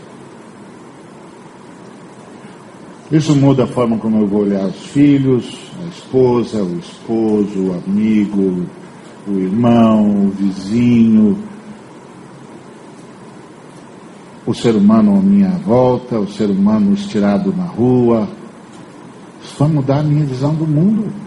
Isso 3.11 3.35
muda 3.35 3.65
a 3.65 3.67
forma 3.67 3.97
como 3.97 4.21
eu 4.21 4.27
vou 4.27 4.43
olhar 4.43 4.67
os 4.67 4.87
filhos, 4.87 5.59
a 5.83 5.89
esposa, 5.89 6.63
o 6.63 6.79
esposo, 6.79 7.69
o 7.69 7.83
amigo, 7.83 8.67
o 9.27 9.39
irmão, 9.39 10.27
o 10.27 10.31
vizinho, 10.33 11.39
o 14.47 14.53
ser 14.53 14.77
humano 14.77 15.17
à 15.17 15.23
minha 15.23 15.51
volta, 15.65 16.19
o 16.19 16.31
ser 16.31 16.51
humano 16.51 16.93
estirado 16.93 17.55
na 17.57 17.65
rua. 17.65 18.29
Isso 19.43 19.55
vai 19.59 19.69
mudar 19.69 20.01
a 20.01 20.03
minha 20.03 20.27
visão 20.27 20.55
do 20.55 20.67
mundo. 20.67 21.24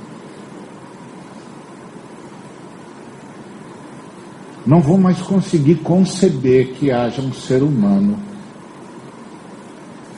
Não 4.68 4.82
vou 4.82 4.97
mais 4.97 5.22
conseguir 5.22 5.76
conceber 5.76 6.74
que 6.74 6.91
haja 6.91 7.22
um 7.22 7.32
ser 7.32 7.63
humano 7.63 8.20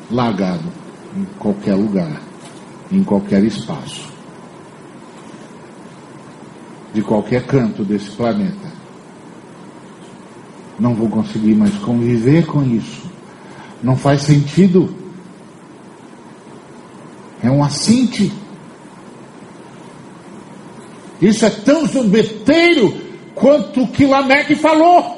largado 0.10 0.64
em 1.16 1.24
qualquer 1.38 1.76
lugar, 1.76 2.20
em 2.92 3.04
qualquer 3.04 3.44
espaço, 3.44 4.12
de 6.92 7.04
qualquer 7.04 7.46
canto 7.46 7.86
desse 7.86 8.10
planeta. 8.10 8.74
Não 10.80 10.96
vou 10.96 11.10
conseguir 11.10 11.54
mais 11.54 11.76
conviver 11.76 12.48
com 12.48 12.64
isso. 12.64 13.08
Não 13.84 13.96
faz 13.96 14.24
sentido. 14.24 14.90
É 17.44 17.52
um 17.52 17.64
assinte. 17.64 18.34
Isso 21.22 21.46
é 21.46 21.52
tão 21.52 21.86
zombeteiro 21.86 23.09
quanto 23.40 23.88
que 23.88 24.06
Lameque 24.06 24.56
falou. 24.56 25.18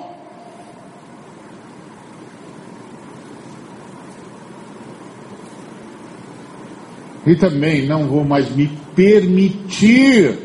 E 7.25 7.35
também 7.35 7.87
não 7.87 8.07
vou 8.07 8.23
mais 8.23 8.49
me 8.55 8.67
permitir 8.95 10.39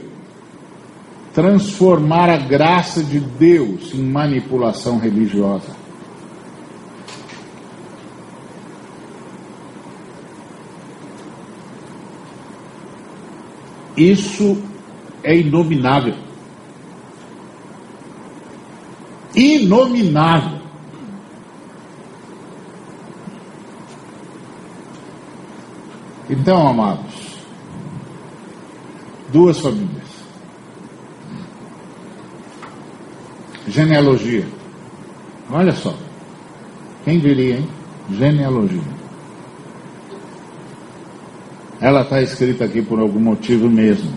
transformar 1.33 2.31
a 2.31 2.37
graça 2.37 3.03
de 3.03 3.19
Deus 3.19 3.95
em 3.95 4.03
manipulação 4.03 4.99
religiosa. 4.99 5.77
Isso 13.97 14.63
é 15.25 15.35
inominável. 15.37 16.26
Inominável. 19.37 20.59
Então, 26.29 26.67
amados, 26.67 27.39
duas 29.31 29.61
famílias. 29.61 30.07
Genealogia. 33.69 34.47
Olha 35.51 35.73
só. 35.73 35.95
Quem 37.05 37.21
diria, 37.21 37.59
hein? 37.59 37.69
Genealogia. 38.11 38.97
Ela 41.81 42.03
está 42.03 42.23
escrita 42.23 42.65
aqui 42.65 42.83
por 42.83 42.99
algum 42.99 43.21
motivo 43.21 43.69
mesmo. 43.69 44.11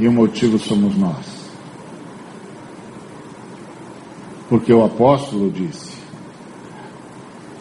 E 0.00 0.08
o 0.08 0.12
motivo 0.12 0.58
somos 0.58 0.96
nós. 0.96 1.31
Porque 4.52 4.70
o 4.70 4.84
apóstolo 4.84 5.50
disse: 5.50 5.96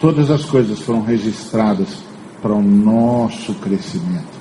todas 0.01 0.29
as 0.29 0.43
coisas 0.43 0.81
foram 0.81 1.01
registradas 1.01 2.03
para 2.41 2.53
o 2.53 2.61
nosso 2.61 3.53
crescimento. 3.53 4.37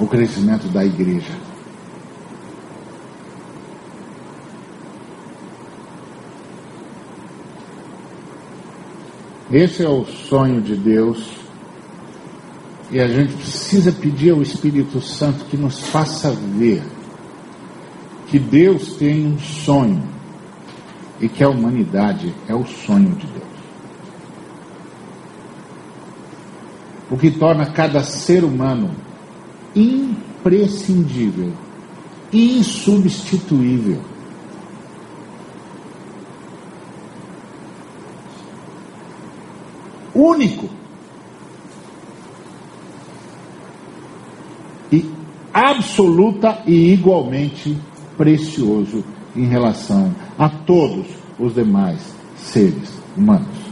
O 0.00 0.08
crescimento 0.08 0.66
da 0.66 0.84
igreja. 0.84 1.32
Esse 9.48 9.84
é 9.84 9.88
o 9.88 10.04
sonho 10.04 10.60
de 10.60 10.74
Deus. 10.74 11.24
E 12.90 12.98
a 12.98 13.06
gente 13.06 13.32
precisa 13.34 13.92
pedir 13.92 14.32
ao 14.32 14.42
Espírito 14.42 15.00
Santo 15.00 15.44
que 15.44 15.56
nos 15.56 15.86
faça 15.86 16.32
ver 16.32 16.82
que 18.34 18.38
Deus 18.40 18.96
tem 18.96 19.28
um 19.28 19.38
sonho 19.38 20.02
e 21.20 21.28
que 21.28 21.44
a 21.44 21.48
humanidade 21.48 22.34
é 22.48 22.52
o 22.52 22.66
sonho 22.66 23.10
de 23.10 23.28
Deus. 23.28 23.44
O 27.08 27.16
que 27.16 27.30
torna 27.30 27.70
cada 27.70 28.02
ser 28.02 28.42
humano 28.42 28.90
imprescindível, 29.72 31.52
insubstituível. 32.32 34.02
Único. 40.12 40.68
E 44.90 45.08
absoluta 45.52 46.64
e 46.66 46.92
igualmente 46.92 47.93
precioso 48.16 49.04
em 49.34 49.46
relação 49.46 50.14
a 50.38 50.48
todos 50.48 51.06
os 51.38 51.54
demais 51.54 52.14
seres 52.36 52.98
humanos. 53.16 53.64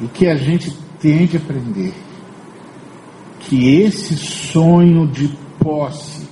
E 0.00 0.06
que 0.08 0.26
a 0.26 0.36
gente 0.36 0.76
tente 1.00 1.36
aprender 1.36 1.94
que 3.40 3.80
esse 3.80 4.16
sonho 4.16 5.06
de 5.06 5.28
posse 5.58 6.28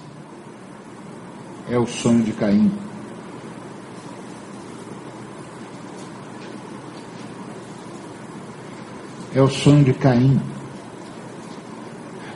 é 1.70 1.78
o 1.78 1.86
sonho 1.86 2.22
de 2.22 2.32
Caim. 2.32 2.70
É 9.34 9.40
o 9.40 9.48
sonho 9.48 9.84
de 9.84 9.94
Caim. 9.94 10.51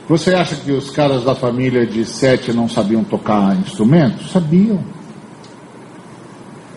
Você 0.07 0.33
acha 0.33 0.55
que 0.55 0.71
os 0.71 0.89
caras 0.89 1.23
da 1.25 1.35
família 1.35 1.85
de 1.85 2.05
Sete 2.05 2.53
não 2.53 2.69
sabiam 2.69 3.03
tocar 3.03 3.55
instrumentos? 3.57 4.31
Sabiam. 4.31 4.81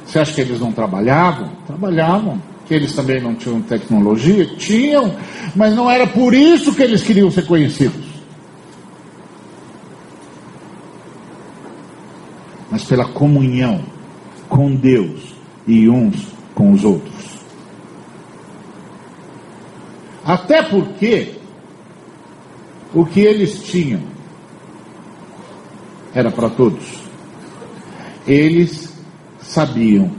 Você 0.04 0.18
acha 0.18 0.34
que 0.34 0.40
eles 0.40 0.58
não 0.58 0.72
trabalhavam? 0.72 1.50
Trabalhavam 1.64 2.42
que 2.66 2.74
eles 2.74 2.92
também 2.92 3.20
não 3.20 3.34
tinham 3.34 3.62
tecnologia? 3.62 4.46
Tinham, 4.56 5.14
mas 5.54 5.74
não 5.74 5.88
era 5.88 6.06
por 6.08 6.34
isso 6.34 6.74
que 6.74 6.82
eles 6.82 7.02
queriam 7.02 7.30
ser 7.30 7.46
conhecidos. 7.46 8.04
Mas 12.68 12.84
pela 12.84 13.04
comunhão 13.04 13.84
com 14.48 14.74
Deus 14.74 15.34
e 15.66 15.88
uns 15.88 16.28
com 16.52 16.72
os 16.72 16.84
outros. 16.84 17.38
Até 20.24 20.62
porque 20.62 21.39
o 22.94 23.04
que 23.04 23.20
eles 23.20 23.62
tinham 23.62 24.00
era 26.14 26.30
para 26.30 26.50
todos. 26.50 27.00
Eles 28.26 28.92
sabiam 29.40 30.10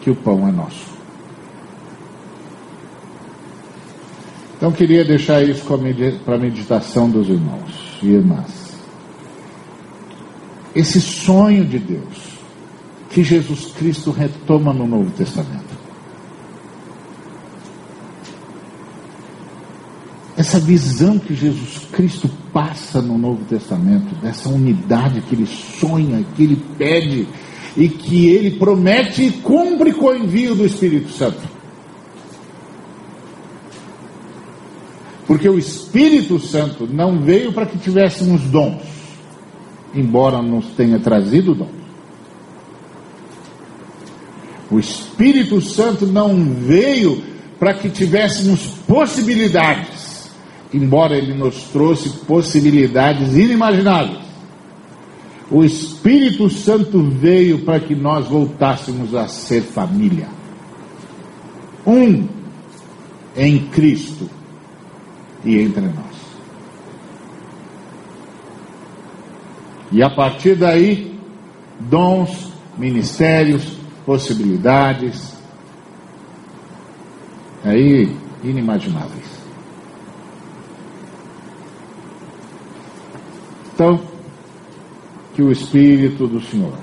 que 0.00 0.10
o 0.10 0.14
pão 0.14 0.46
é 0.48 0.52
nosso. 0.52 0.94
Então 4.56 4.72
queria 4.72 5.04
deixar 5.04 5.42
isso 5.42 5.64
para 6.24 6.36
a 6.36 6.38
meditação 6.38 7.10
dos 7.10 7.28
irmãos 7.28 7.98
e 8.02 8.08
irmãs. 8.08 8.72
Esse 10.74 11.00
sonho 11.00 11.64
de 11.64 11.78
Deus 11.78 12.34
que 13.10 13.22
Jesus 13.22 13.66
Cristo 13.66 14.10
retoma 14.10 14.72
no 14.72 14.86
Novo 14.86 15.10
Testamento. 15.10 15.73
Essa 20.44 20.60
visão 20.60 21.18
que 21.18 21.34
Jesus 21.34 21.86
Cristo 21.90 22.28
passa 22.52 23.00
no 23.00 23.16
Novo 23.16 23.46
Testamento, 23.46 24.14
dessa 24.16 24.46
unidade 24.50 25.22
que 25.22 25.34
ele 25.34 25.46
sonha, 25.46 26.22
que 26.36 26.42
ele 26.42 26.62
pede 26.76 27.26
e 27.74 27.88
que 27.88 28.26
ele 28.26 28.50
promete 28.58 29.22
e 29.22 29.32
cumpre 29.32 29.94
com 29.94 30.04
o 30.04 30.14
envio 30.14 30.54
do 30.54 30.66
Espírito 30.66 31.10
Santo. 31.12 31.40
Porque 35.26 35.48
o 35.48 35.58
Espírito 35.58 36.38
Santo 36.38 36.86
não 36.86 37.22
veio 37.22 37.50
para 37.54 37.64
que 37.64 37.78
tivéssemos 37.78 38.42
dons, 38.42 38.82
embora 39.94 40.42
nos 40.42 40.66
tenha 40.76 40.98
trazido 40.98 41.54
dons. 41.54 41.70
O 44.70 44.78
Espírito 44.78 45.58
Santo 45.62 46.04
não 46.04 46.36
veio 46.52 47.22
para 47.58 47.72
que 47.72 47.88
tivéssemos 47.88 48.66
possibilidades, 48.86 49.93
embora 50.74 51.16
ele 51.16 51.34
nos 51.34 51.64
trouxe 51.64 52.08
possibilidades 52.26 53.36
inimagináveis. 53.36 54.24
O 55.50 55.62
Espírito 55.62 56.48
Santo 56.50 57.02
veio 57.02 57.60
para 57.60 57.78
que 57.78 57.94
nós 57.94 58.26
voltássemos 58.26 59.14
a 59.14 59.28
ser 59.28 59.62
família. 59.62 60.28
Um 61.86 62.26
em 63.36 63.66
Cristo 63.66 64.28
e 65.44 65.58
entre 65.60 65.82
nós. 65.82 66.14
E 69.92 70.02
a 70.02 70.10
partir 70.10 70.56
daí, 70.56 71.16
dons, 71.78 72.52
ministérios, 72.76 73.76
possibilidades, 74.04 75.34
aí 77.62 78.16
inimagináveis. 78.42 79.33
Então, 83.74 84.00
que 85.34 85.42
o 85.42 85.50
Espírito 85.50 86.28
do 86.28 86.40
Senhor, 86.40 86.78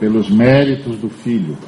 pelos 0.00 0.30
méritos 0.30 0.96
do 0.96 1.10
Filho, 1.10 1.58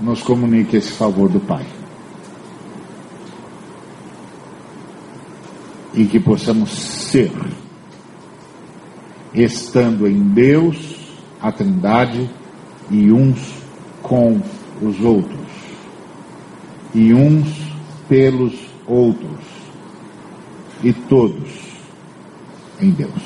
nos 0.00 0.22
comunique 0.22 0.76
esse 0.76 0.92
favor 0.92 1.28
do 1.28 1.40
Pai. 1.40 1.66
E 5.94 6.04
que 6.04 6.20
possamos 6.20 6.70
ser, 6.70 7.32
estando 9.34 10.06
em 10.06 10.20
Deus, 10.28 10.96
a 11.40 11.50
Trindade, 11.50 12.30
e 12.88 13.10
uns 13.10 13.52
com 14.00 14.40
os 14.80 15.00
outros, 15.00 15.48
e 16.94 17.12
uns 17.12 17.48
pelos 18.08 18.54
outros, 18.86 19.43
e 20.84 20.92
todos 20.92 21.50
em 22.80 22.90
Deus. 22.90 23.22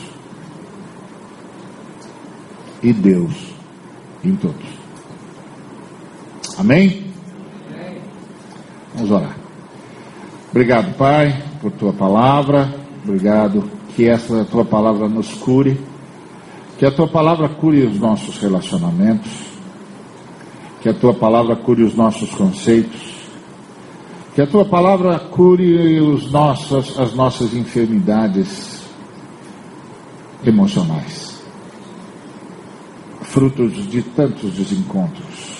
E 2.82 2.92
Deus 2.92 3.34
em 4.24 4.36
todos. 4.36 4.66
Amém? 6.56 7.04
Vamos 8.94 9.10
orar. 9.10 9.36
Obrigado, 10.50 10.96
Pai, 10.96 11.42
por 11.60 11.72
tua 11.72 11.92
palavra. 11.92 12.72
Obrigado 13.04 13.68
que 13.94 14.08
essa 14.08 14.44
tua 14.44 14.64
palavra 14.64 15.08
nos 15.08 15.34
cure. 15.34 15.78
Que 16.78 16.86
a 16.86 16.92
tua 16.92 17.08
palavra 17.08 17.48
cure 17.48 17.84
os 17.84 17.98
nossos 17.98 18.38
relacionamentos. 18.38 19.30
Que 20.80 20.88
a 20.88 20.94
tua 20.94 21.12
palavra 21.12 21.56
cure 21.56 21.82
os 21.82 21.94
nossos 21.94 22.30
conceitos. 22.30 23.17
Que 24.38 24.42
a 24.42 24.46
tua 24.46 24.64
palavra 24.64 25.18
cure 25.18 26.00
os 26.00 26.30
nossos, 26.30 26.96
as 26.96 27.12
nossas 27.12 27.52
enfermidades 27.54 28.84
emocionais. 30.46 31.42
Frutos 33.20 33.90
de 33.90 34.00
tantos 34.00 34.52
desencontros 34.52 35.58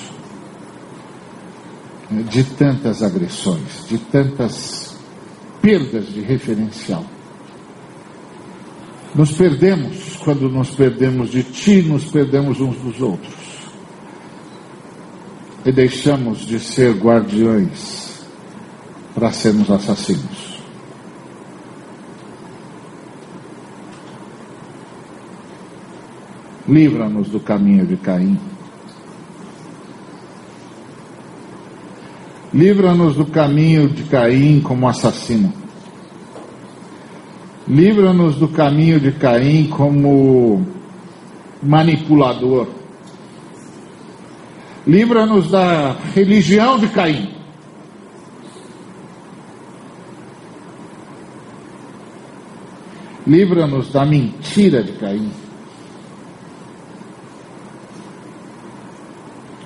de 2.31 2.45
tantas 2.45 3.03
agressões, 3.03 3.89
de 3.89 3.99
tantas 3.99 4.97
perdas 5.61 6.07
de 6.07 6.21
referencial. 6.21 7.05
Nos 9.13 9.33
perdemos 9.33 10.17
quando 10.19 10.49
nos 10.49 10.71
perdemos 10.71 11.33
de 11.33 11.43
ti, 11.43 11.83
nos 11.83 12.05
perdemos 12.05 12.61
uns 12.61 12.77
dos 12.79 13.01
outros. 13.01 13.35
E 15.67 15.73
deixamos 15.73 16.47
de 16.47 16.61
ser 16.61 16.93
guardiões 16.93 18.08
para 19.19 19.33
sermos 19.33 19.69
assassinos. 19.69 20.63
Livra-nos 26.69 27.29
do 27.29 27.41
caminho 27.41 27.85
de 27.85 27.97
Caim. 27.97 28.39
Livra-nos 32.55 33.17
do 33.17 33.27
caminho 33.27 33.89
de 33.89 34.05
Caim 34.05 34.61
como 34.61 34.89
assassino. 34.89 35.53
Livra-nos 37.67 38.37
do 38.37 38.47
caminho 38.47 39.01
de 39.01 39.11
Caim 39.13 39.67
como 39.67 40.65
manipulador. 41.61 42.69
Livra-nos 44.87 45.51
da 45.51 45.97
religião 46.15 46.79
de 46.79 46.87
Caim. 46.89 47.38
Livra-nos 53.29 53.93
da 53.93 54.05
mentira 54.05 54.83
de 54.83 54.93
Caim. 54.93 55.31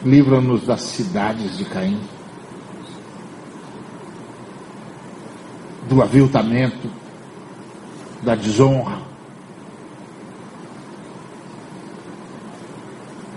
Livra-nos 0.04 0.66
das 0.66 0.82
cidades 0.82 1.56
de 1.56 1.64
Caim. 1.64 1.98
do 5.92 6.00
aviltamento, 6.00 6.88
da 8.22 8.34
desonra. 8.34 8.98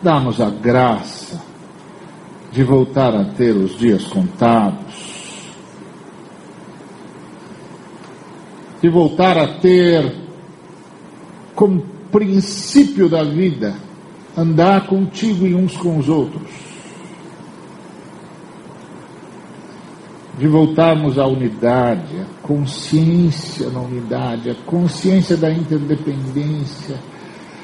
Dá-nos 0.02 0.40
a 0.40 0.50
graça 0.50 1.42
de 2.52 2.64
voltar 2.64 3.14
a 3.14 3.26
ter 3.26 3.52
os 3.52 3.78
dias 3.78 4.06
contados, 4.06 5.15
de 8.86 8.90
voltar 8.90 9.36
a 9.36 9.48
ter 9.48 10.14
como 11.56 11.84
princípio 12.12 13.10
da 13.10 13.24
vida 13.24 13.74
andar 14.38 14.86
contigo 14.86 15.48
e 15.48 15.56
uns 15.56 15.76
com 15.76 15.98
os 15.98 16.08
outros. 16.08 16.66
de 20.38 20.50
voltarmos 20.50 21.18
à 21.18 21.26
unidade, 21.26 22.20
à 22.20 22.26
consciência 22.46 23.70
na 23.70 23.80
unidade, 23.80 24.50
à 24.50 24.56
consciência 24.66 25.38
da 25.38 25.50
interdependência, 25.50 27.00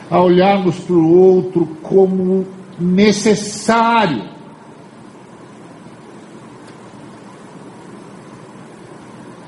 a 0.09 0.21
olharmos 0.21 0.79
para 0.79 0.95
o 0.95 1.17
outro 1.17 1.65
como 1.83 2.47
necessário. 2.79 4.23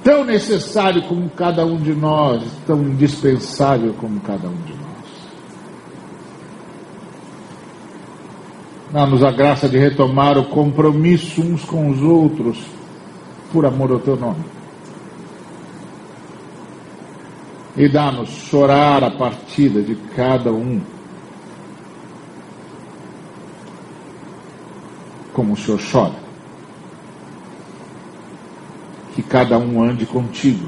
Tão 0.03 0.25
necessário 0.25 1.01
como 1.03 1.29
cada 1.29 1.65
um 1.65 1.77
de 1.77 1.93
nós, 1.93 2.43
tão 2.67 2.81
indispensável 2.81 3.93
como 3.93 4.19
cada 4.19 4.49
um 4.49 4.55
de 4.63 4.73
nós. 4.73 4.83
Dá-nos 8.91 9.23
a 9.23 9.31
graça 9.31 9.69
de 9.69 9.77
retomar 9.77 10.37
o 10.37 10.43
compromisso 10.43 11.41
uns 11.41 11.63
com 11.63 11.89
os 11.89 12.01
outros 12.01 12.63
por 13.51 13.65
amor 13.65 13.91
ao 13.91 13.99
teu 13.99 14.17
nome. 14.17 14.43
E 17.77 17.87
dá-nos 17.87 18.29
chorar 18.29 19.03
a 19.03 19.09
partida 19.09 19.81
de 19.81 19.95
cada 20.15 20.51
um, 20.51 20.81
como 25.33 25.53
o 25.53 25.57
Senhor 25.57 25.79
chora. 25.91 26.22
Que 29.13 29.21
cada 29.21 29.57
um 29.57 29.81
ande 29.81 30.05
contigo, 30.05 30.67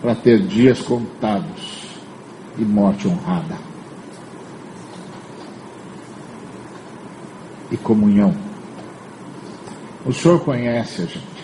para 0.00 0.14
ter 0.14 0.40
dias 0.40 0.80
contados 0.80 1.88
e 2.58 2.62
morte 2.62 3.08
honrada. 3.08 3.56
E 7.70 7.76
comunhão. 7.76 8.34
O 10.06 10.12
Senhor 10.12 10.40
conhece 10.40 11.02
a 11.02 11.06
gente. 11.06 11.34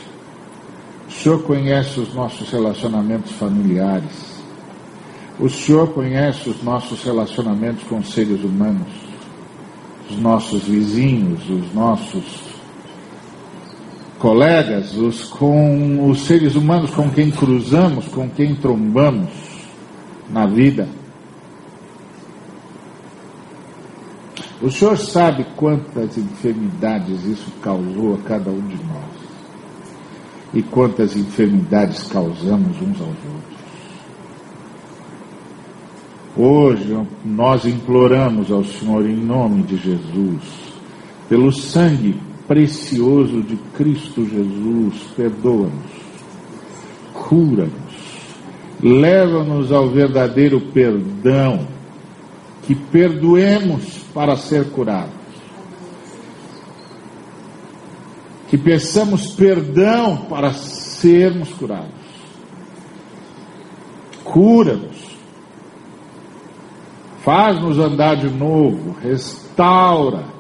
O 1.09 1.13
Senhor 1.13 1.43
conhece 1.43 1.99
os 1.99 2.15
nossos 2.15 2.51
relacionamentos 2.51 3.33
familiares. 3.33 4.31
O 5.39 5.49
Senhor 5.49 5.89
conhece 5.89 6.51
os 6.51 6.63
nossos 6.63 7.03
relacionamentos 7.03 7.83
com 7.85 8.05
seres 8.05 8.45
humanos, 8.45 8.89
os 10.11 10.19
nossos 10.19 10.65
vizinhos, 10.65 11.49
os 11.49 11.73
nossos 11.75 12.50
colegas, 14.21 14.95
os 14.95 15.25
com 15.25 16.09
os 16.11 16.21
seres 16.27 16.55
humanos 16.55 16.91
com 16.91 17.11
quem 17.11 17.31
cruzamos, 17.31 18.07
com 18.09 18.29
quem 18.29 18.55
trombamos 18.55 19.31
na 20.29 20.47
vida. 20.47 20.87
O 24.61 24.71
Senhor 24.71 24.99
sabe 24.99 25.47
quantas 25.57 26.19
enfermidades 26.19 27.25
isso 27.25 27.51
causou 27.63 28.15
a 28.15 28.19
cada 28.19 28.51
um 28.51 28.61
de 28.61 28.77
nós 28.77 29.21
e 30.53 30.63
quantas 30.63 31.17
enfermidades 31.17 32.03
causamos 32.03 32.77
uns 32.77 33.01
aos 33.01 33.09
outros. 33.09 33.61
Hoje 36.37 37.07
nós 37.25 37.65
imploramos 37.65 38.51
ao 38.53 38.63
Senhor 38.65 39.09
em 39.09 39.17
nome 39.17 39.63
de 39.63 39.79
Jesus, 39.79 40.43
pelo 41.27 41.51
sangue 41.51 42.21
precioso 42.51 43.43
de 43.43 43.55
Cristo 43.77 44.25
Jesus, 44.25 45.05
perdoa-nos, 45.15 45.93
cura-nos, 47.15 47.71
leva-nos 48.83 49.71
ao 49.71 49.89
verdadeiro 49.89 50.61
perdão, 50.61 51.69
que 52.65 52.75
perdoemos 52.75 53.99
para 54.13 54.35
ser 54.35 54.69
curados. 54.71 55.15
Que 58.49 58.59
peçamos 58.59 59.33
perdão 59.37 60.27
para 60.29 60.53
sermos 60.53 61.51
curados. 61.51 61.89
Cura-nos 64.25 65.09
faz-nos 67.23 67.79
andar 67.79 68.17
de 68.17 68.29
novo, 68.29 68.97
restaura 69.01 70.40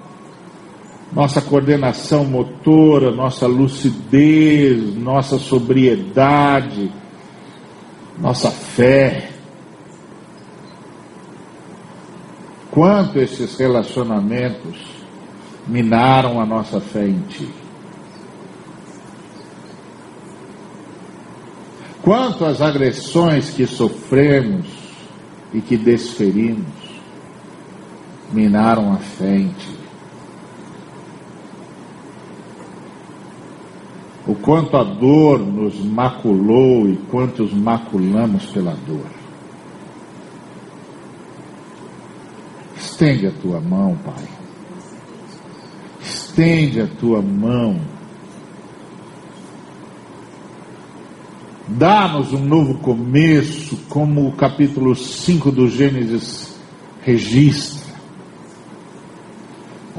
nossa 1.13 1.41
coordenação 1.41 2.25
motora, 2.25 3.11
nossa 3.11 3.47
lucidez, 3.47 4.95
nossa 4.97 5.39
sobriedade, 5.39 6.91
nossa 8.19 8.51
fé. 8.51 9.31
Quanto 12.71 13.19
esses 13.19 13.57
relacionamentos 13.57 14.77
minaram 15.67 16.41
a 16.41 16.47
nossa 16.47 16.81
fé 16.81 17.09
em 17.09 17.21
Ti. 17.29 17.49
Quanto 22.03 22.45
as 22.45 22.63
agressões 22.63 23.51
que 23.51 23.67
sofremos 23.67 24.67
e 25.53 25.61
que 25.61 25.77
desferimos 25.77 26.65
minaram 28.33 28.93
a 28.93 28.97
fé 28.97 29.37
em 29.37 29.49
ti. 29.49 29.80
O 34.31 34.35
quanto 34.37 34.77
a 34.77 34.85
dor 34.85 35.41
nos 35.41 35.83
maculou 35.85 36.89
e 36.89 36.97
quantos 37.11 37.53
maculamos 37.53 38.47
pela 38.47 38.77
dor. 38.87 39.07
Estende 42.77 43.27
a 43.27 43.33
tua 43.33 43.61
mão, 43.61 43.99
Pai. 44.05 44.29
Estende 46.01 46.81
a 46.81 46.87
tua 46.87 47.21
mão 47.21 47.81
Dá-nos 51.73 52.33
um 52.33 52.45
novo 52.45 52.75
começo, 52.79 53.77
como 53.89 54.27
o 54.27 54.33
capítulo 54.33 54.97
5 54.97 55.53
do 55.53 55.69
Gênesis 55.69 56.59
registra. 57.01 57.80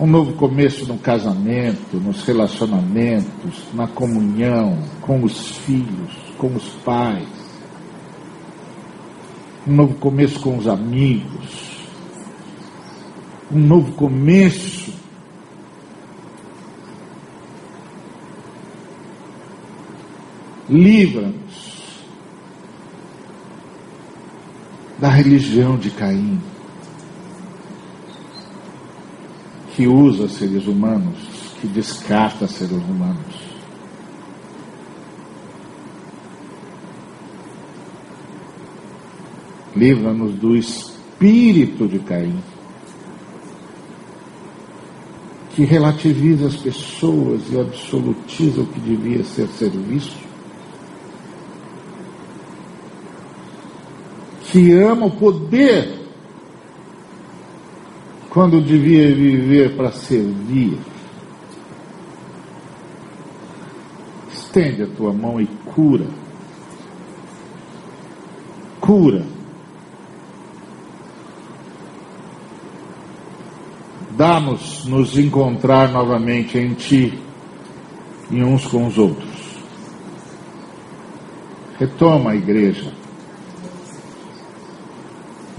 Um 0.02 0.07
novo 0.07 0.34
começo 0.34 0.88
no 0.88 0.98
casamento, 0.98 1.98
nos 1.98 2.23
relacionamentos, 2.23 3.72
na 3.72 3.88
comunhão 3.88 4.80
com 4.99 5.23
os 5.23 5.57
filhos, 5.57 6.11
com 6.40 6.48
os 6.56 6.69
pais. 6.84 7.28
Um 9.68 9.76
novo 9.76 9.94
começo 9.99 10.40
com 10.40 10.57
os 10.57 10.68
amigos. 10.68 11.86
Um 13.52 13.60
novo 13.60 13.91
começo 13.91 14.91
livra-nos 20.68 22.02
da 24.98 25.10
religião 25.10 25.78
de 25.78 25.91
Caim, 25.91 26.41
que 29.82 29.88
usa 29.88 30.30
seres 30.30 30.68
humanos, 30.68 31.18
que 31.60 31.66
descarta 31.66 32.48
seres 32.48 32.78
humanos. 32.88 33.36
Livra-nos 39.76 40.36
do 40.36 40.56
espírito 40.56 41.88
de 41.88 41.98
Caim, 41.98 42.38
que 45.56 45.64
relativiza 45.64 46.45
as 46.45 46.58
pessoas 46.58 47.41
e 47.52 47.60
absolutiza 47.60 48.62
o 48.62 48.68
que 48.68 48.80
devia 48.82 49.24
ser 49.24 49.48
serviço 49.48 50.16
que 54.52 54.74
ama 54.74 55.08
o 55.08 55.12
poder 55.12 56.01
quando 58.32 58.62
devia 58.62 59.14
viver 59.14 59.76
para 59.76 59.91
servir. 59.91 60.80
Estende 64.32 64.84
a 64.84 64.88
tua 64.88 65.12
mão 65.12 65.41
e 65.41 65.45
cura. 65.45 66.08
Cura. 68.80 69.26
Dá-nos 74.12 74.86
nos 74.86 75.18
encontrar 75.18 75.91
novamente 75.91 76.58
em 76.58 76.74
Ti 76.74 77.20
e 78.30 78.41
uns 78.41 78.66
com 78.66 78.88
os 78.88 78.98
outros. 78.98 79.60
Retoma 81.78 82.32
a 82.32 82.36
igreja 82.38 83.01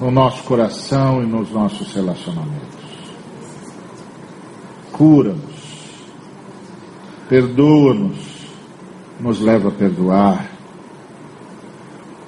no 0.03 0.11
nosso 0.11 0.43
coração 0.43 1.23
e 1.23 1.27
nos 1.27 1.53
nossos 1.53 1.95
relacionamentos. 1.95 2.83
Cura-nos, 4.91 6.03
perdoa-nos, 7.29 8.19
nos 9.21 9.41
leva 9.41 9.69
a 9.69 9.71
perdoar. 9.71 10.51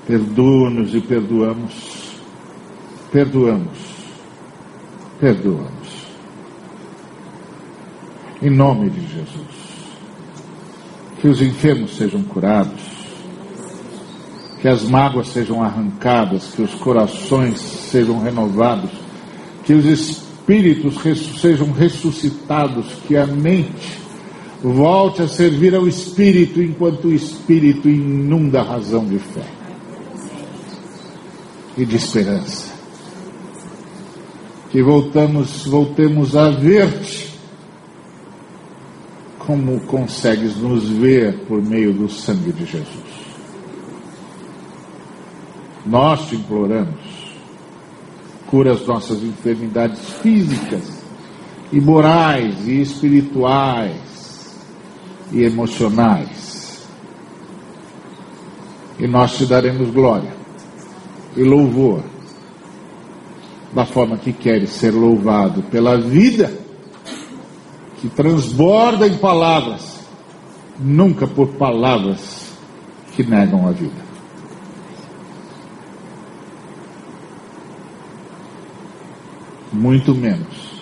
Perdoa-nos 0.07 0.95
e 0.95 1.01
perdoamos. 1.01 2.21
Perdoamos. 3.11 3.79
Perdoamos. 5.19 6.07
Em 8.41 8.51
nome 8.51 8.89
de 8.89 9.01
Jesus. 9.01 9.65
Que 11.21 11.27
os 11.27 11.43
enfermos 11.43 11.97
sejam 11.97 12.23
curados 12.23 12.94
que 14.65 14.69
as 14.69 14.83
mágoas 14.83 15.29
sejam 15.29 15.63
arrancadas, 15.63 16.55
que 16.55 16.63
os 16.63 16.73
corações 16.77 17.61
sejam 17.61 18.19
renovados, 18.19 18.91
que 19.63 19.75
os 19.75 19.85
espíritos 19.85 20.95
sejam 21.39 21.71
ressuscitados, 21.71 22.87
que 23.07 23.15
a 23.15 23.27
mente 23.27 24.01
volte 24.63 25.21
a 25.21 25.29
servir 25.29 25.75
ao 25.75 25.87
espírito 25.87 26.63
enquanto 26.63 27.09
o 27.09 27.13
espírito 27.13 27.91
inunda 27.91 28.63
a 28.63 28.65
razão 28.65 29.05
de 29.05 29.19
fé 29.19 29.45
e 31.77 31.85
de 31.85 31.97
esperança. 31.97 32.73
Que 34.71 34.83
voltamos, 34.83 35.67
voltemos 35.67 36.35
a 36.35 36.49
ver-te 36.49 37.39
como 39.41 39.79
consegues 39.81 40.57
nos 40.57 40.89
ver 40.89 41.41
por 41.41 41.63
meio 41.63 41.93
do 41.93 42.09
sangue 42.09 42.51
de 42.51 42.65
Jesus. 42.65 43.24
Nós 45.87 46.29
te 46.29 46.37
imploramos. 46.37 47.35
Cura 48.47 48.73
as 48.73 48.87
nossas 48.87 49.23
enfermidades 49.23 50.01
físicas 50.23 51.03
e 51.73 51.81
morais 51.81 52.67
e 52.67 52.81
espirituais 52.81 54.55
e 55.33 55.43
emocionais. 55.43 56.87
E 58.99 59.07
nós 59.07 59.37
te 59.37 59.45
daremos 59.47 59.91
glória 59.91 60.33
e 61.37 61.43
louvor 61.43 62.03
da 63.73 63.85
forma 63.85 64.17
que 64.17 64.33
queres 64.33 64.71
ser 64.71 64.93
louvado 64.93 65.63
pela 65.65 65.99
vida 65.99 66.65
que 68.01 68.09
transborda 68.09 69.09
em 69.09 69.17
palavras, 69.17 69.99
nunca 70.79 71.27
por 71.27 71.49
palavras 71.55 72.53
que 73.17 73.25
negam 73.25 73.67
a 73.67 73.73
vida. 73.73 74.04
Muito 79.75 80.15
menos 80.15 80.75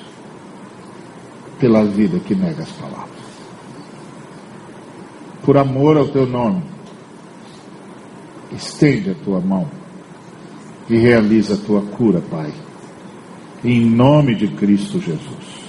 pela 1.59 1.85
vida 1.85 2.19
que 2.19 2.35
nega 2.35 2.63
as 2.63 2.73
palavras. 2.73 3.09
Por 5.45 5.57
amor 5.57 5.97
ao 5.97 6.09
teu 6.09 6.27
nome, 6.27 6.63
estende 8.53 9.11
a 9.11 9.15
tua 9.15 9.41
mão 9.41 9.69
e 10.89 10.97
realiza 10.97 11.55
a 11.55 11.57
tua 11.57 11.83
cura, 11.83 12.21
Pai. 12.21 12.53
Em 13.65 13.85
nome 13.85 14.35
de 14.35 14.49
Cristo 14.49 15.01
Jesus. 15.01 15.63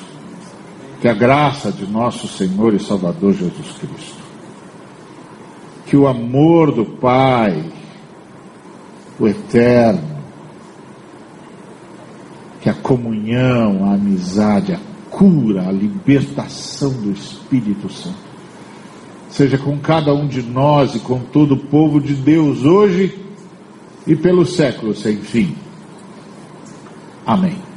Que 1.00 1.08
a 1.08 1.14
graça 1.14 1.72
de 1.72 1.86
nosso 1.86 2.28
Senhor 2.28 2.74
e 2.74 2.80
Salvador 2.80 3.34
Jesus 3.34 3.72
Cristo, 3.74 4.24
que 5.86 5.98
o 5.98 6.08
amor 6.08 6.72
do 6.72 6.86
Pai, 6.86 7.64
o 9.20 9.28
eterno, 9.28 10.13
que 12.64 12.70
a 12.70 12.74
comunhão, 12.74 13.84
a 13.84 13.96
amizade, 13.96 14.72
a 14.72 14.80
cura, 15.12 15.68
a 15.68 15.72
libertação 15.72 16.94
do 16.94 17.12
Espírito 17.12 17.92
Santo 17.92 18.16
seja 19.30 19.58
com 19.58 19.78
cada 19.80 20.14
um 20.14 20.26
de 20.26 20.42
nós 20.42 20.96
e 20.96 21.00
com 21.00 21.20
todo 21.20 21.56
o 21.56 21.58
povo 21.58 22.00
de 22.00 22.14
Deus 22.14 22.64
hoje 22.64 23.20
e 24.08 24.16
pelos 24.16 24.56
séculos 24.56 25.02
sem 25.02 25.18
fim. 25.18 25.54
Amém. 27.26 27.73